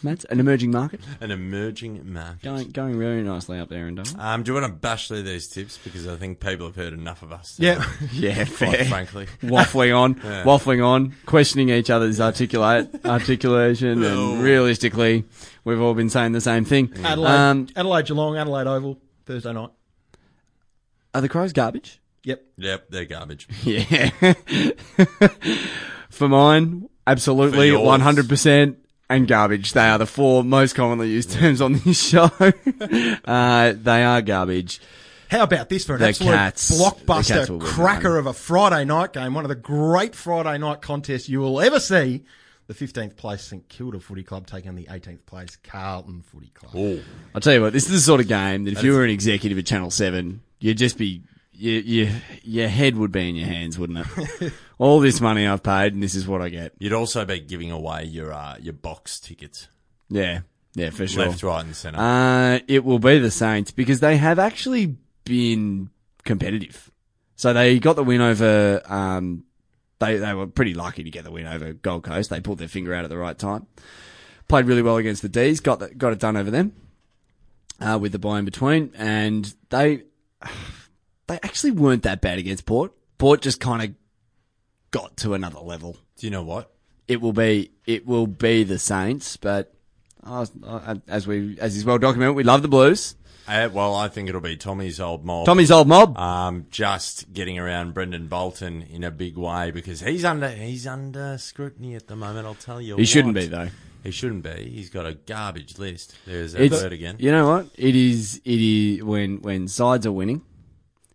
Matt. 0.03 0.23
An 0.29 0.39
emerging 0.39 0.71
market 0.71 1.01
An 1.19 1.31
emerging 1.31 2.11
market. 2.13 2.41
going 2.43 2.69
going 2.69 2.97
really 2.97 3.21
nicely 3.21 3.59
up 3.59 3.69
there 3.69 3.87
and 3.87 3.99
Um, 4.17 4.43
do 4.43 4.51
you 4.51 4.59
want 4.59 4.65
to 4.67 4.71
bash 4.79 5.07
through 5.07 5.23
these 5.23 5.47
tips 5.47 5.77
because 5.83 6.07
I 6.07 6.15
think 6.15 6.39
people 6.39 6.67
have 6.67 6.75
heard 6.75 6.93
enough 6.93 7.21
of 7.23 7.31
us. 7.31 7.55
Yeah, 7.59 7.83
Yeah, 8.13 8.35
quite 8.45 8.47
fair. 8.49 8.85
frankly. 8.85 9.25
waffling 9.43 9.97
on, 9.97 10.15
waffling 10.15 10.85
on, 10.85 11.15
questioning 11.25 11.69
each 11.69 11.89
other's 11.89 12.19
articulate 12.21 12.89
articulation, 13.05 14.03
and 14.03 14.41
realistically, 14.43 15.25
we've 15.65 15.81
all 15.81 15.93
been 15.93 16.09
saying 16.09 16.31
the 16.31 16.41
same 16.41 16.65
thing. 16.65 16.91
Adelaide, 17.03 17.31
Um, 17.31 17.67
Adelaide 17.75 18.05
Geelong, 18.05 18.37
Adelaide 18.37 18.67
Oval, 18.67 18.99
Thursday 19.25 19.53
night. 19.53 19.69
are 21.13 21.21
the 21.21 21.29
Crows 21.29 21.53
garbage? 21.53 21.99
Yep. 22.23 22.43
Yep, 22.57 22.85
they're 22.89 23.05
garbage. 23.05 23.47
Yeah. 23.63 24.09
For 26.09 26.27
mine, 26.27 26.89
absolutely, 27.07 27.71
one 27.75 28.01
hundred 28.01 28.27
percent. 28.27 28.77
And 29.09 29.27
garbage. 29.27 29.73
They 29.73 29.87
are 29.87 29.97
the 29.97 30.05
four 30.05 30.43
most 30.43 30.75
commonly 30.75 31.09
used 31.09 31.31
terms 31.31 31.61
on 31.61 31.73
this 31.73 32.07
show. 32.09 32.29
uh, 33.25 33.73
they 33.75 34.03
are 34.03 34.21
garbage. 34.21 34.79
How 35.29 35.43
about 35.43 35.69
this 35.69 35.85
for 35.85 35.93
an 35.93 36.01
The 36.01 36.07
absolute 36.09 36.31
Cats- 36.31 36.67
the 36.67 36.75
Cats 36.83 37.49
will 37.49 37.59
blockbuster 37.59 37.61
cracker 37.61 38.17
of 38.17 38.25
a 38.27 38.33
Friday 38.33 38.85
night 38.85 39.13
game? 39.13 39.33
One 39.33 39.45
of 39.45 39.49
the 39.49 39.55
great 39.55 40.15
Friday 40.15 40.57
night 40.57 40.81
contests 40.81 41.29
you 41.29 41.39
will 41.39 41.59
ever 41.61 41.79
see. 41.79 42.23
The 42.67 42.73
15th 42.75 43.15
place 43.15 43.41
St 43.43 43.67
Kilda 43.67 43.99
Footy 43.99 44.21
Club 44.23 44.45
taking 44.45 44.69
on 44.69 44.75
the 44.75 44.85
18th 44.85 45.25
place 45.25 45.55
Carlton 45.63 46.21
Footy 46.21 46.51
Club. 46.53 46.73
Oh, 46.75 46.99
I'll 47.33 47.41
tell 47.41 47.53
you 47.53 47.61
what, 47.61 47.73
this 47.73 47.85
is 47.85 47.91
the 47.91 47.99
sort 47.99 48.21
of 48.21 48.27
game 48.27 48.65
that 48.65 48.73
if 48.73 48.83
you 48.83 48.93
were 48.93 49.03
an 49.03 49.09
executive 49.09 49.57
at 49.57 49.65
Channel 49.65 49.89
7, 49.89 50.39
you'd 50.59 50.77
just 50.77 50.95
be, 50.95 51.23
you, 51.59 51.71
you, 51.79 52.11
your 52.43 52.67
head 52.69 52.95
would 52.95 53.11
be 53.11 53.29
in 53.29 53.35
your 53.35 53.47
hands, 53.47 53.77
wouldn't 53.77 54.05
it? 54.41 54.53
All 54.77 54.99
this 54.99 55.19
money 55.21 55.45
I've 55.45 55.61
paid 55.63 55.93
and 55.93 56.01
this 56.01 56.15
is 56.15 56.27
what 56.27 56.41
I 56.41 56.49
get. 56.49 56.73
you'd 56.79 56.93
also 56.93 57.25
be 57.25 57.39
giving 57.39 57.71
away 57.71 58.05
your 58.05 58.33
uh, 58.33 58.55
your 58.59 58.73
box 58.73 59.19
tickets 59.19 59.67
Yeah, 60.09 60.41
yeah, 60.73 60.89
for 60.89 61.05
sure. 61.07 61.25
left, 61.27 61.43
right, 61.43 61.65
and 61.65 61.75
centre. 61.75 61.99
Uh, 61.99 62.59
it 62.67 62.83
will 62.85 62.99
be 62.99 63.19
the 63.19 63.31
Saints 63.31 63.71
because 63.71 63.99
they 63.99 64.17
have 64.17 64.39
actually 64.39 64.95
been 65.25 65.89
competitive. 66.23 66.89
So 67.35 67.53
they 67.53 67.79
got 67.79 67.95
the 67.95 68.03
win 68.03 68.21
over, 68.21 68.81
um, 68.85 69.43
they, 69.99 70.17
they 70.17 70.33
were 70.33 70.47
pretty 70.47 70.73
lucky 70.73 71.03
to 71.03 71.09
get 71.09 71.23
the 71.23 71.31
win 71.31 71.47
over 71.47 71.73
Gold 71.73 72.03
Coast. 72.03 72.29
They 72.29 72.39
pulled 72.41 72.57
their 72.59 72.67
finger 72.67 72.93
out 72.93 73.03
at 73.03 73.09
the 73.09 73.17
right 73.17 73.37
time. 73.37 73.65
Played 74.47 74.65
really 74.65 74.81
well 74.81 74.97
against 74.97 75.21
the 75.21 75.29
D's, 75.29 75.59
got 75.59 75.79
the, 75.79 75.89
got 75.93 76.11
it 76.13 76.19
done 76.19 76.35
over 76.35 76.49
them, 76.51 76.73
uh, 77.79 77.97
with 78.01 78.11
the 78.13 78.19
buy 78.19 78.39
in 78.39 78.45
between. 78.45 78.91
And 78.97 79.53
they, 79.69 80.03
they 81.29 81.39
actually 81.43 81.71
weren't 81.71 82.03
that 82.03 82.19
bad 82.21 82.37
against 82.39 82.65
Port. 82.65 82.91
Port 83.17 83.41
just 83.41 83.59
kind 83.61 83.81
of 83.81 83.95
got 84.91 85.15
to 85.17 85.33
another 85.33 85.59
level 85.59 85.95
Do 86.17 86.27
you 86.27 86.31
know 86.31 86.43
what? 86.43 86.71
it 87.07 87.21
will 87.21 87.33
be 87.33 87.71
it 87.85 88.05
will 88.05 88.27
be 88.27 88.63
the 88.63 88.77
Saints, 88.79 89.37
but 89.37 89.73
uh, 90.23 90.45
uh, 90.63 90.95
as 91.07 91.25
we 91.25 91.57
as 91.59 91.75
is 91.77 91.85
well 91.85 91.97
documented, 91.97 92.35
we 92.35 92.43
love 92.43 92.61
the 92.61 92.67
Blues. 92.67 93.15
Uh, 93.47 93.67
well, 93.73 93.95
I 93.95 94.09
think 94.09 94.29
it'll 94.29 94.41
be 94.41 94.55
Tommy's 94.57 94.99
old 94.99 95.25
mob. 95.25 95.47
Tommy's 95.47 95.71
old 95.71 95.87
mob. 95.87 96.15
um, 96.19 96.67
just 96.69 97.33
getting 97.33 97.57
around 97.57 97.95
Brendon 97.95 98.27
Bolton 98.27 98.83
in 98.83 99.03
a 99.03 99.09
big 99.09 99.37
way 99.37 99.71
because 99.71 100.01
he's 100.01 100.23
under 100.23 100.49
he's 100.49 100.85
under 100.85 101.37
scrutiny 101.39 101.95
at 101.95 102.07
the 102.07 102.15
moment. 102.15 102.45
I'll 102.45 102.53
tell 102.53 102.79
you. 102.79 102.95
he 102.97 103.05
shouldn't 103.05 103.33
be 103.33 103.47
though. 103.47 103.69
He 104.03 104.11
shouldn't 104.11 104.43
be. 104.43 104.69
He's 104.69 104.89
got 104.89 105.05
a 105.05 105.13
garbage 105.15 105.77
list. 105.79 106.15
There's 106.25 106.53
that 106.53 106.61
It's 106.61 106.81
word 106.81 106.93
again. 106.93 107.15
you 107.19 107.31
know 107.31 107.47
what 107.47 107.69
it 107.75 107.95
is. 107.95 108.39
It 108.45 108.59
is 108.61 109.03
when 109.03 109.41
when 109.41 109.67
sides 109.67 110.05
are 110.05 110.11
winning. 110.11 110.41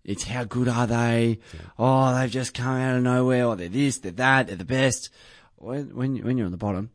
It's 0.05 0.25
how 0.25 0.45
good 0.45 0.69
are 0.69 0.87
they? 0.87 1.39
Oh, 1.79 2.15
they've 2.15 2.31
just 2.31 2.53
come 2.55 2.77
out 2.77 2.97
of 2.97 3.03
nowhere. 3.03 3.47
Or 3.47 3.57
they're 3.57 3.69
this, 3.69 3.99
they're 3.99 4.13
that, 4.13 4.49
they're 4.49 4.57
the 4.57 4.65
best. 4.65 5.09
When 5.57 5.95
when, 5.97 6.17
when 6.19 6.37
you're 6.37 6.45
on 6.47 6.53
the 6.53 6.59
bottom, 6.59 6.91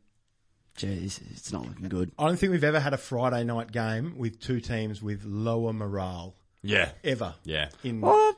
geez, 0.75 1.19
it's 1.31 1.51
not 1.51 1.67
looking 1.67 1.89
good. 1.89 2.11
I 2.19 2.27
don't 2.27 2.37
think 2.37 2.51
we've 2.51 2.63
ever 2.63 2.79
had 2.79 2.93
a 2.93 2.97
Friday 2.97 3.43
night 3.43 3.71
game 3.71 4.17
with 4.17 4.39
two 4.39 4.59
teams 4.61 5.01
with 5.01 5.25
lower 5.25 5.73
morale 5.73 6.35
Yeah, 6.61 6.91
ever. 7.03 7.33
yeah, 7.43 7.69
In 7.83 8.01
Oh, 8.03 8.35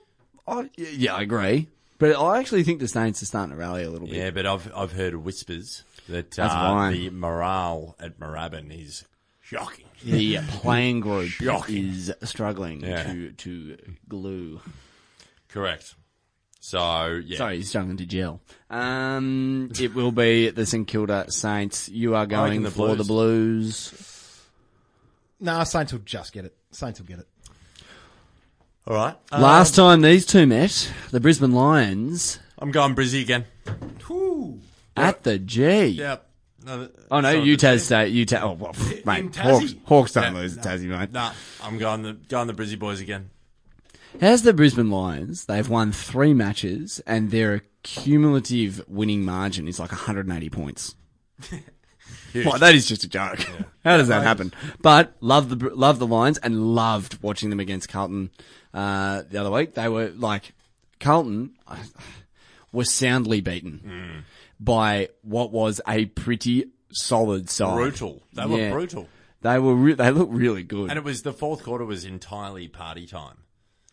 I, 0.48 0.70
yeah, 0.78 1.16
I 1.16 1.22
agree. 1.22 1.68
But 2.00 2.16
I 2.16 2.40
actually 2.40 2.64
think 2.64 2.80
the 2.80 2.88
Saints 2.88 3.22
are 3.22 3.26
starting 3.28 3.52
to 3.52 3.58
rally 3.60 3.84
a 3.84 3.90
little 3.92 4.08
bit. 4.08 4.16
yeah. 4.16 4.32
But 4.32 4.46
I've 4.48 4.72
I've 4.76 4.92
heard 4.94 5.16
whispers 5.18 5.84
that 6.10 6.40
uh, 6.40 6.90
the 6.90 7.10
morale 7.12 7.96
at 8.00 8.20
Moorabbin 8.20 8.72
is 8.72 9.06
shocking. 9.52 9.86
the 10.04 10.38
playing 10.50 11.00
group 11.02 11.30
Shocking. 11.30 11.90
is 11.90 12.12
struggling 12.24 12.82
Yeah. 12.82 13.04
to 13.04 13.32
to 13.32 13.78
glue. 14.08 14.62
Correct. 15.50 15.96
So 16.60 17.22
yeah, 17.26 17.38
Sorry, 17.40 17.58
he's 17.58 17.72
jumping 17.74 17.98
to 17.98 18.06
gel. 18.06 18.40
Um, 18.70 19.72
it 19.80 19.94
will 19.96 20.12
be 20.12 20.50
the 20.52 20.66
St 20.66 20.88
Kilda 20.88 21.26
Saints. 21.32 21.90
You 21.90 22.16
are 22.16 22.26
going 22.26 22.64
the 22.64 22.72
for 22.72 22.96
the 22.96 23.04
Blues. 23.04 23.92
Nah, 25.40 25.64
Saints 25.64 25.92
will 25.92 26.02
just 26.06 26.34
get 26.34 26.46
it. 26.46 26.56
Saints 26.72 27.00
will 27.00 27.08
get 27.08 27.20
it. 27.20 27.28
all 28.88 28.96
right. 28.96 29.16
Last 29.32 29.76
time 29.76 30.02
these 30.02 30.26
two 30.26 30.46
met, 30.46 30.92
the 31.12 31.20
Brisbane 31.20 31.52
Lions 31.52 32.40
I'm 32.60 32.70
going 32.72 32.96
Brizzy 32.96 33.22
again. 33.24 33.46
at 34.96 35.24
the 35.24 35.40
G. 35.40 35.88
Yep. 35.88 36.28
No, 36.66 36.90
Oh 37.10 37.20
no, 37.22 37.32
Utah 37.32 37.78
State, 37.78 38.12
Utah. 38.12 38.40
Oh, 38.44 38.52
well, 38.54 38.76
mate, 39.06 39.36
Hawks. 39.36 39.76
Hawks 39.86 40.14
don't 40.14 40.34
Yeah. 40.34 40.40
lose 40.42 40.58
at 40.58 40.64
Tassie, 40.64 40.86
mate. 40.88 41.12
Nah, 41.12 41.34
I'm 41.64 41.78
going 41.78 42.04
the 42.04 42.14
going 42.14 42.48
the 42.48 42.54
Brizzy 42.54 42.78
boys 42.78 43.00
again. 43.02 43.30
How's 44.20 44.44
the 44.44 44.54
Brisbane 44.54 44.92
Lions? 44.92 45.46
They've 45.46 45.68
won 45.68 45.92
three 45.92 46.34
matches, 46.34 47.02
and 47.08 47.32
their 47.32 47.62
cumulative 47.84 48.84
winning 48.88 49.24
margin 49.26 49.68
is 49.68 49.80
like 49.80 49.92
180 49.92 50.50
points. 50.50 50.96
Like, 52.34 52.62
that 52.62 52.76
is 52.76 52.88
just 52.88 53.04
a 53.04 53.10
joke. 53.10 53.40
How 53.84 53.98
does 53.98 54.08
that 54.08 54.24
happen? 54.24 54.54
But 54.82 55.14
love 55.20 55.50
the 55.50 55.70
love 55.76 56.00
the 56.00 56.08
Lions 56.08 56.38
and 56.38 56.76
loved 56.76 57.22
watching 57.22 57.50
them 57.50 57.60
against 57.60 57.90
Carlton 57.90 58.30
uh, 58.74 59.24
the 59.30 59.38
other 59.38 59.52
week. 59.52 59.74
They 59.74 59.90
were 59.90 60.12
like 60.16 60.54
Carlton 61.02 61.52
uh, 61.68 61.76
was 62.72 62.90
soundly 62.90 63.42
beaten 63.42 64.24
by 64.62 65.10
what 65.24 65.52
was 65.52 65.82
a 65.88 66.06
pretty 66.06 66.66
solid 66.92 67.50
side. 67.50 67.76
Brutal. 67.76 68.22
They 68.34 68.46
were 68.46 68.58
Yeah. 68.58 68.72
brutal. 68.72 69.10
They 69.42 69.58
were 69.58 69.74
re- 69.74 69.94
they 69.96 70.12
looked 70.12 70.32
really 70.32 70.62
good. 70.64 70.90
And 70.92 70.98
it 71.00 71.04
was 71.04 71.24
the 71.24 71.34
fourth 71.34 71.64
quarter 71.64 71.84
was 71.84 72.06
entirely 72.06 72.68
party 72.68 73.08
time. 73.08 73.38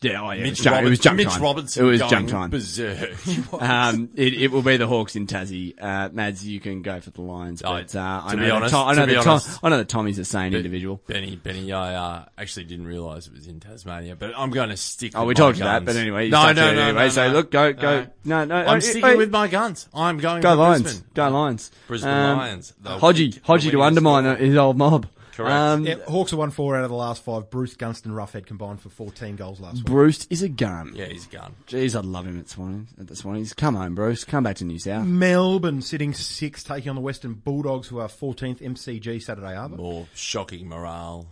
Yeah, 0.01 0.22
oh, 0.22 0.30
yeah, 0.30 0.34
it 0.34 0.40
was 0.42 0.51
Mitch, 0.51 0.62
junk- 0.62 0.86
it 0.86 0.88
was 0.90 0.99
junk 1.01 1.16
Mitch 1.16 1.28
time. 1.28 1.42
Robertson 1.42 1.84
It 1.84 1.88
was 1.88 2.01
junk 2.01 2.28
time. 2.28 2.51
berserk. 2.51 3.11
Um, 3.61 4.11
it, 4.14 4.34
it 4.34 4.53
will 4.53 4.62
be 4.62 4.76
the 4.76 4.86
Hawks 4.86 5.16
in 5.16 5.26
Tassie. 5.26 5.74
Uh, 5.80 6.09
Mads, 6.12 6.46
you 6.46 6.61
can 6.61 6.82
go 6.82 7.01
for 7.01 7.11
the 7.11 7.22
Lions, 7.22 7.62
but 7.62 7.94
uh, 7.96 8.22
I 8.24 8.30
to 8.30 8.36
know 8.36 8.44
be 8.44 8.51
honest- 8.51 8.70
Tom- 8.72 8.88
I 8.88 8.94
to 8.94 9.01
know 9.01 9.07
be 9.07 9.14
that 9.14 9.22
Tom- 9.24 9.40
I 9.62 9.68
know 9.70 9.76
that 9.78 9.88
Tommy's 9.88 10.18
a 10.18 10.24
sane 10.24 10.55
individual. 10.55 11.01
Benny, 11.07 11.34
Benny, 11.36 11.72
I 11.72 11.94
uh, 11.94 12.24
actually 12.36 12.64
didn't 12.66 12.86
realise 12.86 13.26
it 13.26 13.32
was 13.34 13.46
in 13.49 13.59
Tasmania, 13.61 14.14
but 14.16 14.32
I'm 14.36 14.51
going 14.51 14.68
to 14.68 14.76
stick. 14.76 15.12
Oh, 15.16 15.20
with 15.20 15.28
we 15.28 15.34
my 15.34 15.46
told 15.46 15.59
you 15.59 15.64
that, 15.64 15.84
but 15.84 15.96
anyway, 15.96 16.26
you 16.26 16.30
no, 16.30 16.53
no, 16.53 16.72
no, 16.74 16.80
anyway. 16.82 17.03
no, 17.05 17.09
so 17.09 17.26
no. 17.26 17.32
look, 17.34 17.51
go, 17.51 17.72
go. 17.72 18.07
No, 18.24 18.44
no, 18.44 18.55
I'm 18.57 18.78
uh, 18.78 18.80
sticking 18.80 19.05
uh, 19.05 19.16
with 19.16 19.30
my 19.30 19.49
guns. 19.49 19.88
I'm 19.92 20.18
going 20.18 20.42
Go 20.42 20.55
Lions, 20.55 20.82
Brisbane. 20.82 21.09
go 21.14 21.28
Lions. 21.30 21.70
Brisbane 21.88 22.11
Um, 22.12 22.38
Lions. 22.38 22.74
They'll 22.80 23.01
Hodgie, 23.01 23.40
Hodgie 23.40 23.70
to 23.72 23.82
undermine 23.82 24.36
his 24.36 24.57
old 24.57 24.76
mob. 24.78 25.07
Correct. 25.39 25.53
Um, 25.55 25.86
Yeah, 25.86 25.95
Hawks 26.09 26.32
have 26.32 26.39
won 26.39 26.51
four 26.51 26.76
out 26.76 26.82
of 26.82 26.91
the 26.91 26.97
last 26.97 27.22
five. 27.22 27.49
Breust 27.49 27.78
Gunston, 27.78 28.11
Roughead 28.11 28.45
combined 28.45 28.80
for 28.80 28.89
14 28.89 29.36
goals 29.36 29.61
last 29.61 29.76
week. 29.76 29.84
Breust 29.84 30.26
is 30.30 30.43
a 30.43 30.49
gun. 30.49 30.95
Yeah, 30.97 31.05
he's 31.05 31.26
a 31.26 31.30
gun. 31.30 31.55
Jeez, 31.68 31.97
I'd 31.97 32.05
love 32.05 32.26
him 32.26 32.41
at 32.41 32.47
Swannies. 32.47 32.89
At 32.99 33.07
the 33.07 33.14
Swannies, 33.14 33.55
come 33.55 33.76
home, 33.76 33.95
Breust. 33.95 34.26
Come 34.26 34.43
back 34.43 34.57
to 34.57 34.64
New 34.64 34.80
South. 34.80 35.07
Melbourne 35.07 35.80
sitting 35.80 36.12
sixth, 36.12 36.66
taking 36.66 36.91
on 36.91 36.97
the 36.97 37.03
Western 37.03 37.34
Bulldogs, 37.34 37.86
who 37.86 38.01
are 38.01 38.09
14th 38.09 38.61
MCG 38.61 39.22
Saturday 39.22 39.55
Arbor. 39.55 39.76
More 39.76 40.09
shocking 40.12 40.68
morale. 40.68 41.28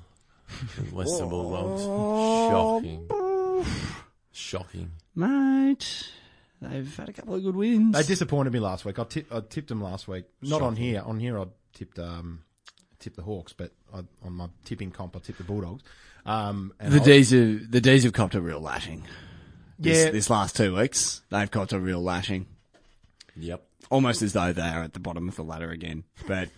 than 0.76 0.92
Western 0.92 1.28
Bulldogs. 1.28 1.82
Shocking. 2.52 3.66
Shocking. 4.30 4.92
Mate, 5.16 6.12
they've 6.62 6.96
had 6.96 7.08
a 7.08 7.12
couple 7.12 7.34
of 7.34 7.42
good 7.42 7.56
wins. 7.56 7.92
They 7.96 8.04
disappointed 8.04 8.52
me 8.52 8.60
last 8.60 8.84
week. 8.84 9.00
I, 9.00 9.04
tip, 9.04 9.34
I 9.34 9.40
tipped 9.40 9.66
them 9.68 9.82
last 9.82 10.06
week. 10.06 10.26
Not 10.42 10.62
on 10.62 10.76
here. 10.76 11.02
On 11.04 11.18
here, 11.18 11.40
I 11.40 11.46
tipped 11.72 11.98
um, 11.98 12.42
tipped 13.06 13.16
the 13.16 13.22
Hawks, 13.22 13.52
but 13.52 13.70
I, 13.94 13.98
on 14.24 14.32
my 14.32 14.48
tipping 14.64 14.90
comp, 14.90 15.14
I 15.16 15.20
tipped 15.20 15.38
the 15.38 15.44
Bulldogs. 15.44 15.84
Um, 16.24 16.72
and 16.80 16.92
The 16.92 17.00
I- 17.00 17.04
D's 17.04 17.30
have 17.30 17.70
the 17.70 17.80
D's 17.80 18.02
have 18.02 18.12
copped 18.12 18.34
a 18.34 18.40
real 18.40 18.58
lashing. 18.60 19.04
This, 19.78 20.04
Yeah. 20.06 20.10
this 20.10 20.28
last 20.28 20.56
two 20.56 20.74
weeks, 20.74 21.22
they've 21.30 21.50
copped 21.50 21.72
a 21.72 21.78
real 21.78 22.00
lashing. 22.02 22.46
Yep. 23.36 23.62
Almost 23.90 24.22
as 24.22 24.32
though 24.32 24.52
they 24.52 24.62
are 24.62 24.82
at 24.82 24.92
the 24.94 24.98
bottom 25.00 25.28
of 25.28 25.36
the 25.36 25.44
ladder 25.44 25.70
again. 25.70 26.02
But 26.26 26.48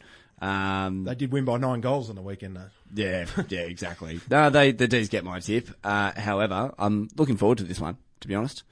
um, 0.41 1.05
they 1.05 1.15
did 1.17 1.33
win 1.33 1.45
by 1.45 1.59
nine 1.59 1.81
goals 1.83 2.09
on 2.09 2.17
the 2.17 2.23
weekend, 2.23 2.57
though. 2.57 2.71
yeah, 2.95 3.27
yeah, 3.49 3.61
exactly. 3.61 4.21
No, 4.31 4.49
they 4.49 4.73
the 4.73 4.89
D's 4.89 5.09
get 5.11 5.25
my 5.25 5.41
tip. 5.41 5.69
Uh, 5.85 6.13
however, 6.19 6.73
I'm 6.79 7.09
looking 7.17 7.37
forward 7.37 7.59
to 7.59 7.65
this 7.65 7.81
one. 7.81 7.99
To 8.21 8.29
be 8.29 8.35
honest, 8.35 8.65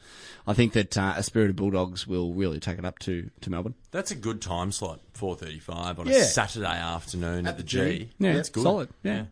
I 0.46 0.54
think 0.54 0.72
that 0.72 0.98
uh, 0.98 1.14
a 1.16 1.22
spirit 1.22 1.50
of 1.50 1.56
Bulldogs 1.56 2.06
will 2.06 2.32
really 2.34 2.58
take 2.58 2.78
it 2.78 2.84
up 2.84 2.98
to, 3.00 3.30
to 3.42 3.50
Melbourne. 3.50 3.74
That's 3.92 4.10
a 4.10 4.16
good 4.16 4.42
time 4.42 4.72
slot. 4.72 5.00
4.35 5.16 5.98
on 6.00 6.06
Yeah. 6.08 6.16
a 6.16 6.24
Saturday 6.24 6.66
afternoon 6.66 7.46
at, 7.46 7.56
the 7.56 7.62
G. 7.62 8.10
Yeah, 8.18 8.32
That's 8.32 8.48
good. 8.48 8.62
solid. 8.64 8.88
Yeah, 9.04 9.26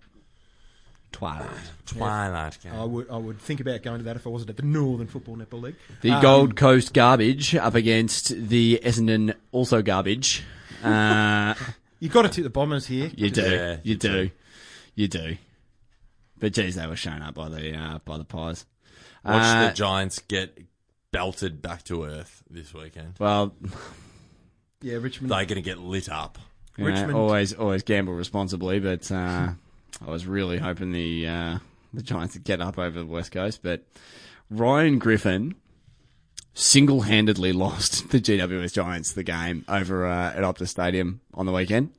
Twilight. 1.12 1.48
Twilight 1.86 2.58
game. 2.62 2.72
I 2.74 2.84
would 2.84 3.08
I 3.08 3.16
would 3.16 3.38
think 3.40 3.60
about 3.60 3.82
going 3.82 3.98
to 3.98 4.04
that 4.04 4.16
if 4.16 4.26
I 4.26 4.30
wasn't 4.30 4.50
at 4.50 4.56
the 4.56 4.62
Northern 4.64 5.06
Football 5.06 5.36
Netball 5.36 5.62
League. 5.62 5.76
The 6.00 6.10
Um, 6.10 6.22
Gold 6.22 6.56
Coast 6.56 6.92
Garbage 6.92 7.54
up 7.54 7.74
against 7.76 8.30
the 8.48 8.80
Essendon 8.82 9.34
also 9.52 9.80
garbage. 9.80 10.42
Uh, 10.82 11.54
You've 12.00 12.12
got 12.12 12.22
to 12.22 12.28
tip 12.28 12.42
the 12.44 12.50
Bombers 12.50 12.86
here. 12.86 13.10
You 13.14 13.30
do. 13.30 13.42
Yeah, 13.42 13.72
you 13.84 13.92
you 13.92 13.94
do. 13.96 14.30
You 14.96 15.08
do. 15.08 15.36
But 16.40 16.52
geez, 16.52 16.74
they 16.74 16.86
were 16.86 16.96
shown 16.96 17.22
up 17.22 17.34
by 17.34 17.48
the 17.48 17.76
uh, 17.76 17.98
by 18.04 18.18
the 18.18 18.24
pies. 18.24 18.66
Watch 19.24 19.42
Uh, 19.42 19.68
the 19.68 19.74
Giants 19.74 20.18
get 20.20 20.58
belted 21.12 21.62
back 21.62 21.84
to 21.84 22.04
earth 22.04 22.42
this 22.50 22.74
weekend. 22.74 23.14
well, 23.18 23.54
Yeah, 24.82 24.96
Richmond. 24.96 25.30
They're 25.30 25.44
going 25.46 25.56
to 25.56 25.62
get 25.62 25.78
lit 25.78 26.08
up. 26.08 26.38
you 26.76 26.84
know, 26.84 26.90
Richmond- 26.90 27.14
always 27.14 27.52
always 27.54 27.82
gamble 27.82 28.12
responsibly, 28.14 28.80
but 28.80 29.10
uh, 29.10 29.50
I 30.04 30.10
was 30.10 30.26
really 30.26 30.58
hoping 30.58 30.92
the 30.92 31.26
uh, 31.26 31.58
the 31.92 32.02
Giants 32.02 32.34
would 32.34 32.44
get 32.44 32.60
up 32.60 32.78
over 32.78 32.98
the 32.98 33.06
West 33.06 33.32
Coast. 33.32 33.60
But 33.62 33.84
Ryan 34.50 34.98
Griffin 34.98 35.54
single 36.52 37.02
handedly 37.02 37.52
lost 37.64 38.10
the 38.10 38.20
GWS 38.20 38.72
Giants 38.74 39.12
the 39.12 39.22
game 39.22 39.64
over 39.68 40.06
uh, 40.06 40.32
at 40.34 40.42
Optus 40.42 40.68
Stadium 40.68 41.20
on 41.32 41.46
the 41.46 41.52
weekend. 41.52 41.90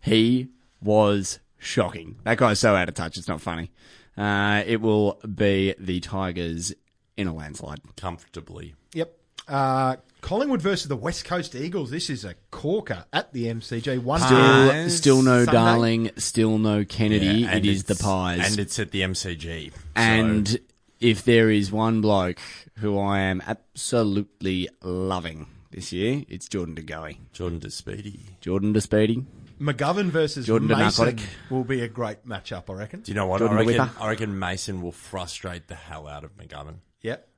He 0.00 0.48
was 0.82 1.38
shocking. 1.58 2.16
That 2.24 2.38
guy's 2.38 2.58
so 2.58 2.74
out 2.74 2.88
of 2.88 2.94
touch, 2.94 3.16
it's 3.16 3.28
not 3.28 3.40
funny. 3.40 3.70
Uh, 4.16 4.62
it 4.66 4.80
will 4.80 5.20
be 5.34 5.74
the 5.78 6.00
Tigers 6.00 6.72
in 7.16 7.26
a 7.26 7.34
landslide. 7.34 7.80
Comfortably. 7.96 8.74
Yep. 8.94 9.16
Uh, 9.48 9.96
Collingwood 10.20 10.62
versus 10.62 10.86
the 10.88 10.96
West 10.96 11.24
Coast 11.24 11.54
Eagles. 11.54 11.90
This 11.90 12.08
is 12.08 12.24
a 12.24 12.34
corker 12.50 13.04
at 13.12 13.32
the 13.32 13.46
MCG. 13.46 13.98
One 14.02 14.20
Still, 14.20 14.88
still 14.90 15.22
no 15.22 15.44
Sunday. 15.44 15.52
Darling, 15.52 16.10
still 16.16 16.58
no 16.58 16.84
Kennedy. 16.84 17.26
Yeah, 17.26 17.50
it 17.50 17.56
and 17.56 17.66
is 17.66 17.84
the 17.84 17.96
Pies. 17.96 18.50
And 18.50 18.60
it's 18.60 18.78
at 18.78 18.92
the 18.92 19.00
MCG. 19.02 19.70
So- 19.72 19.76
And 19.96 20.58
if 21.00 21.24
there 21.24 21.50
is 21.50 21.72
one 21.72 22.00
bloke 22.00 22.38
who 22.78 22.98
I 22.98 23.20
am 23.20 23.42
absolutely 23.46 24.68
loving 24.82 25.46
this 25.72 25.92
year, 25.92 26.22
it's 26.28 26.48
Jordan 26.48 26.74
De 26.76 26.82
DeGoey. 26.82 27.16
Jordan 27.32 27.58
DeSpeedy. 27.60 28.20
Jordan 28.40 28.72
DeSpeedy. 28.74 29.24
McGovern 29.62 30.06
versus 30.10 30.46
Jordan 30.46 30.68
the 30.68 30.76
Mason 30.76 31.04
Narcotic. 31.04 31.28
will 31.50 31.64
be 31.64 31.82
a 31.82 31.88
great 31.88 32.26
matchup, 32.26 32.68
I 32.68 32.72
reckon. 32.74 33.00
Do 33.02 33.12
you 33.12 33.14
know 33.14 33.26
what? 33.26 33.38
Jordan 33.38 33.58
I 33.58 33.60
reckon, 33.60 33.74
DeWhipper. 33.74 34.00
I 34.00 34.08
reckon 34.08 34.38
Mason 34.38 34.82
will 34.82 34.92
frustrate 34.92 35.68
the 35.68 35.74
hell 35.76 36.08
out 36.08 36.24
of 36.24 36.36
McGovern. 36.36 36.76
Yep. 37.02 37.28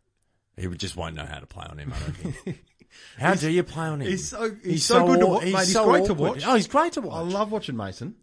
He 0.57 0.67
would 0.67 0.79
just 0.79 0.97
won't 0.97 1.15
know 1.15 1.27
how 1.27 1.39
to 1.39 1.47
play 1.47 1.67
on 1.69 1.79
him, 1.79 1.93
I 1.93 2.07
reckon. 2.07 2.59
how 3.19 3.35
do 3.35 3.51
you 3.51 3.63
play 3.63 3.87
on 3.87 4.01
him? 4.01 4.09
He's 4.09 4.29
so 4.29 4.55
he's, 4.63 4.85
so, 4.85 5.07
good 5.07 5.21
to 5.21 5.27
watch, 5.27 5.45
mate. 5.45 5.55
He's 5.57 5.73
so 5.73 5.85
great 5.85 6.07
to 6.07 6.15
watch. 6.15 6.43
Oh, 6.47 6.55
he's 6.55 6.69
great 6.69 6.93
to 6.95 7.03
watch. 7.03 7.15
I 7.15 7.21
love 7.21 7.53
watching 7.53 7.77
Mason. 7.77 8.15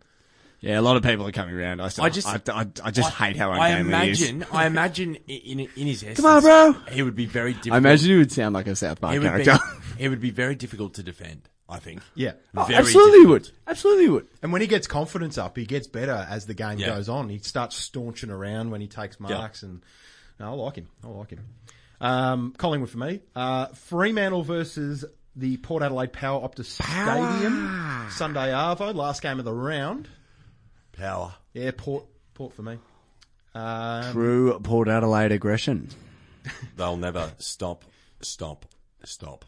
Yeah, 0.61 0.79
a 0.79 0.81
lot 0.81 0.95
of 0.95 1.01
people 1.01 1.27
are 1.27 1.31
coming 1.31 1.55
around. 1.55 1.81
I, 1.81 1.87
still, 1.87 2.03
I 2.03 2.07
I 2.07 2.09
just- 2.11 2.27
just, 2.27 2.49
I, 2.49 2.61
I, 2.61 2.67
I 2.83 2.91
just 2.91 3.11
hate 3.13 3.35
how 3.35 3.51
I 3.51 3.69
ungainly 3.69 4.05
he 4.05 4.11
is. 4.11 4.21
imagine, 4.21 4.45
I 4.53 4.65
imagine 4.67 5.17
i- 5.27 5.31
in, 5.31 5.59
in 5.59 5.87
his 5.87 6.03
essence, 6.03 6.17
Come 6.21 6.25
on, 6.27 6.41
bro. 6.41 6.73
He 6.91 7.01
would 7.01 7.15
be 7.15 7.25
very 7.25 7.53
difficult. 7.53 7.73
I 7.73 7.77
imagine 7.79 8.09
he 8.11 8.17
would 8.17 8.31
sound 8.31 8.53
like 8.53 8.67
a 8.67 8.75
South 8.75 9.01
Park 9.01 9.13
he 9.13 9.19
would, 9.19 9.35
be, 9.37 9.43
character. 9.43 9.65
he 9.97 10.07
would 10.07 10.21
be 10.21 10.29
very 10.29 10.53
difficult 10.55 10.93
to 10.95 11.03
defend. 11.03 11.49
I 11.71 11.79
think. 11.79 12.01
Yeah. 12.15 12.33
Oh, 12.55 12.65
Very 12.65 12.75
absolutely 12.79 13.19
difficult. 13.19 13.29
would. 13.31 13.51
Absolutely 13.67 14.09
would. 14.09 14.27
And 14.43 14.51
when 14.51 14.61
he 14.61 14.67
gets 14.67 14.87
confidence 14.87 15.37
up, 15.37 15.57
he 15.57 15.65
gets 15.65 15.87
better 15.87 16.27
as 16.29 16.45
the 16.45 16.53
game 16.53 16.77
Yeah. 16.79 16.87
goes 16.87 17.07
on. 17.07 17.29
He 17.29 17.37
starts 17.39 17.77
staunching 17.77 18.29
around 18.29 18.71
when 18.71 18.81
he 18.81 18.87
takes 18.87 19.19
marks, 19.21 19.63
and 19.63 19.81
no, 20.39 20.51
I 20.51 20.53
like 20.55 20.75
him. 20.75 20.87
I 21.03 21.07
like 21.07 21.29
him. 21.29 21.39
Um, 22.01 22.53
Collingwood 22.57 22.89
for 22.89 22.97
me. 22.97 23.21
Uh, 23.35 23.67
Fremantle 23.67 24.43
versus 24.43 25.05
the 25.35 25.55
Port 25.57 25.81
Adelaide 25.81 26.11
Power 26.11 26.41
Optus 26.45 26.65
Stadium 26.65 28.07
Sunday 28.11 28.49
Arvo, 28.51 28.93
last 28.93 29.21
game 29.21 29.39
of 29.39 29.45
the 29.45 29.53
round. 29.53 30.09
Power. 30.91 31.33
Yeah, 31.53 31.71
Port, 31.77 32.05
Port 32.33 32.53
for 32.53 32.63
me. 32.63 32.79
Um, 33.55 34.11
True 34.11 34.59
Port 34.61 34.87
Adelaide 34.89 35.31
aggression. 35.31 35.89
They'll 36.75 36.97
never 36.97 37.31
stop, 37.37 37.85
stop, 38.21 38.65
stop. 39.05 39.45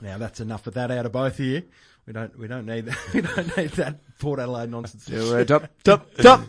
Now 0.00 0.18
that's 0.18 0.40
enough 0.40 0.66
of 0.66 0.74
that 0.74 0.90
out 0.90 1.06
of 1.06 1.12
both 1.12 1.38
of 1.38 1.44
you. 1.44 1.62
We 2.06 2.12
don't, 2.12 2.38
we 2.38 2.46
don't 2.46 2.66
need 2.66 2.86
that. 2.86 2.98
We 3.14 3.20
don't 3.22 3.56
need 3.56 3.70
that 3.72 3.98
Port 4.18 4.38
Adelaide 4.38 4.70
nonsense. 4.70 5.08
Top, 5.48 5.68
top, 5.82 6.14
top. 6.14 6.42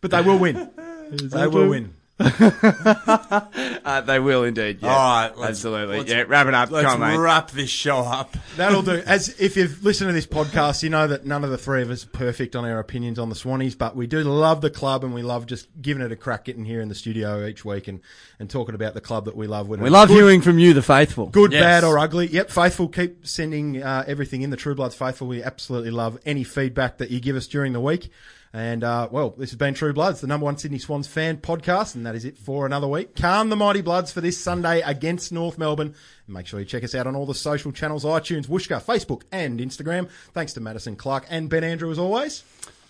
But 0.00 0.10
they 0.12 0.22
will 0.22 0.38
win. 0.38 0.70
They 1.10 1.46
will 1.46 1.68
win. 1.68 1.94
Uh, 3.86 4.00
they 4.00 4.18
will 4.18 4.42
indeed. 4.44 4.78
Yeah. 4.82 4.88
All 4.88 4.96
right, 5.22 5.36
let's- 5.38 5.50
absolutely. 5.50 5.98
let's- 5.98 6.10
yeah, 6.10 6.24
wrap 6.26 6.46
it 6.48 6.54
up. 6.54 6.70
Let's 6.70 6.88
Come 6.88 7.02
on, 7.02 7.12
mate. 7.12 7.18
wrap 7.18 7.50
this 7.52 7.70
show 7.70 7.98
up. 7.98 8.36
That'll 8.56 8.82
do. 8.82 9.02
As 9.06 9.28
if 9.40 9.56
you've 9.56 9.84
listened 9.84 10.08
to 10.08 10.12
this 10.12 10.26
podcast, 10.26 10.82
you 10.82 10.90
know 10.90 11.06
that 11.06 11.24
none 11.24 11.44
of 11.44 11.50
the 11.50 11.58
three 11.58 11.82
of 11.82 11.90
us 11.90 12.04
are 12.04 12.08
perfect 12.08 12.56
on 12.56 12.64
our 12.64 12.78
opinions 12.80 13.18
on 13.18 13.28
the 13.28 13.34
Swannies, 13.36 13.78
but 13.78 13.94
we 13.94 14.06
do 14.06 14.22
love 14.22 14.60
the 14.60 14.70
club 14.70 15.04
and 15.04 15.14
we 15.14 15.22
love 15.22 15.46
just 15.46 15.68
giving 15.80 16.02
it 16.02 16.10
a 16.10 16.16
crack, 16.16 16.44
getting 16.46 16.64
here 16.64 16.80
in 16.80 16.88
the 16.88 16.94
studio 16.94 17.46
each 17.46 17.64
week 17.64 17.86
and, 17.86 18.00
and 18.40 18.50
talking 18.50 18.74
about 18.74 18.94
the 18.94 19.00
club 19.00 19.26
that 19.26 19.36
we 19.36 19.46
love. 19.46 19.68
We 19.68 19.76
love 19.88 20.08
good, 20.08 20.14
hearing 20.16 20.40
from 20.40 20.58
you, 20.58 20.72
the 20.74 20.82
faithful. 20.82 21.26
good, 21.26 21.52
Yes. 21.52 21.62
bad, 21.62 21.84
or 21.84 21.98
ugly. 21.98 22.26
Yep, 22.26 22.50
faithful. 22.50 22.88
Keep 22.88 23.26
sending 23.26 23.82
uh, 23.82 24.04
everything 24.06 24.42
in 24.42 24.50
the 24.50 24.56
True 24.56 24.74
Bloods 24.74 24.94
faithful. 24.96 25.28
We 25.28 25.42
absolutely 25.42 25.90
love 25.92 26.18
any 26.26 26.42
feedback 26.44 26.98
that 26.98 27.10
you 27.10 27.20
give 27.20 27.36
us 27.36 27.46
during 27.46 27.72
the 27.72 27.80
week. 27.80 28.10
And 28.56 28.82
uh, 28.82 29.08
well, 29.10 29.34
this 29.36 29.50
has 29.50 29.58
been 29.58 29.74
True 29.74 29.92
Bloods, 29.92 30.22
the 30.22 30.26
number 30.26 30.44
one 30.44 30.56
Sydney 30.56 30.78
Swans 30.78 31.06
fan 31.06 31.36
podcast, 31.36 31.94
and 31.94 32.06
that 32.06 32.14
is 32.14 32.24
it 32.24 32.38
for 32.38 32.64
another 32.64 32.88
week. 32.88 33.14
Calm 33.14 33.50
the 33.50 33.56
mighty 33.56 33.82
Bloods 33.82 34.10
for 34.12 34.22
this 34.22 34.38
Sunday 34.38 34.80
against 34.80 35.30
North 35.30 35.58
Melbourne. 35.58 35.94
And 36.26 36.34
make 36.34 36.46
sure 36.46 36.58
you 36.58 36.64
check 36.64 36.82
us 36.82 36.94
out 36.94 37.06
on 37.06 37.14
all 37.14 37.26
the 37.26 37.34
social 37.34 37.70
channels: 37.70 38.06
iTunes, 38.06 38.46
Whooshkaa, 38.46 38.82
Facebook, 38.82 39.24
and 39.30 39.60
Instagram. 39.60 40.08
Thanks 40.32 40.54
to 40.54 40.60
Madison 40.60 40.96
Clark 40.96 41.26
and 41.28 41.50
Ben 41.50 41.64
Andrew 41.64 41.90
as 41.90 41.98
always. 41.98 42.44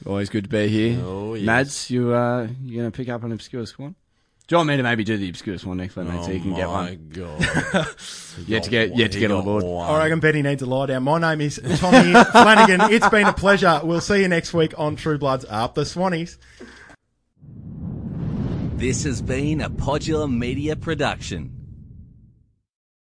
Always 0.06 0.30
good 0.30 0.44
to 0.44 0.50
be 0.50 0.68
here. 0.68 1.02
Oh, 1.02 1.34
yes. 1.34 1.44
Mads, 1.44 1.90
you 1.90 2.14
uh, 2.14 2.46
you 2.62 2.78
going 2.78 2.88
to 2.88 2.96
pick 2.96 3.08
up 3.08 3.24
an 3.24 3.32
obscure 3.32 3.66
swan? 3.66 3.96
Do 4.46 4.54
you 4.54 4.58
want 4.58 4.68
me 4.68 4.76
to 4.76 4.82
maybe 4.84 5.02
do 5.02 5.16
the 5.16 5.28
obscure 5.28 5.56
one 5.58 5.78
next 5.78 5.96
week, 5.96 6.06
mate, 6.06 6.24
so 6.24 6.30
you 6.30 6.38
can 6.38 6.54
get 6.54 6.68
Oh 6.68 6.72
my 6.72 6.90
one? 6.92 7.08
God. 7.12 7.86
Yet 8.46 8.62
to 8.62 8.70
get, 8.70 8.96
yet 8.96 9.10
to 9.10 9.18
get 9.18 9.32
on 9.32 9.42
board. 9.42 9.64
I 9.64 9.98
reckon 9.98 10.20
Betty 10.20 10.40
needs 10.40 10.62
a 10.62 10.66
lie 10.66 10.86
down. 10.86 11.02
My 11.02 11.18
name 11.18 11.40
is 11.40 11.60
Tommy 11.80 12.12
Flanagan. 12.30 12.92
It's 12.92 13.08
been 13.08 13.26
a 13.26 13.32
pleasure. 13.32 13.80
We'll 13.82 14.00
see 14.00 14.22
you 14.22 14.28
next 14.28 14.54
week 14.54 14.72
on 14.78 14.94
True 14.94 15.18
Bloods 15.18 15.44
Up 15.48 15.74
the 15.74 15.82
Swannies. 15.82 16.36
This 18.76 19.02
has 19.02 19.20
been 19.20 19.60
a 19.62 19.68
Podular 19.70 20.32
Media 20.32 20.76
production. 20.76 21.55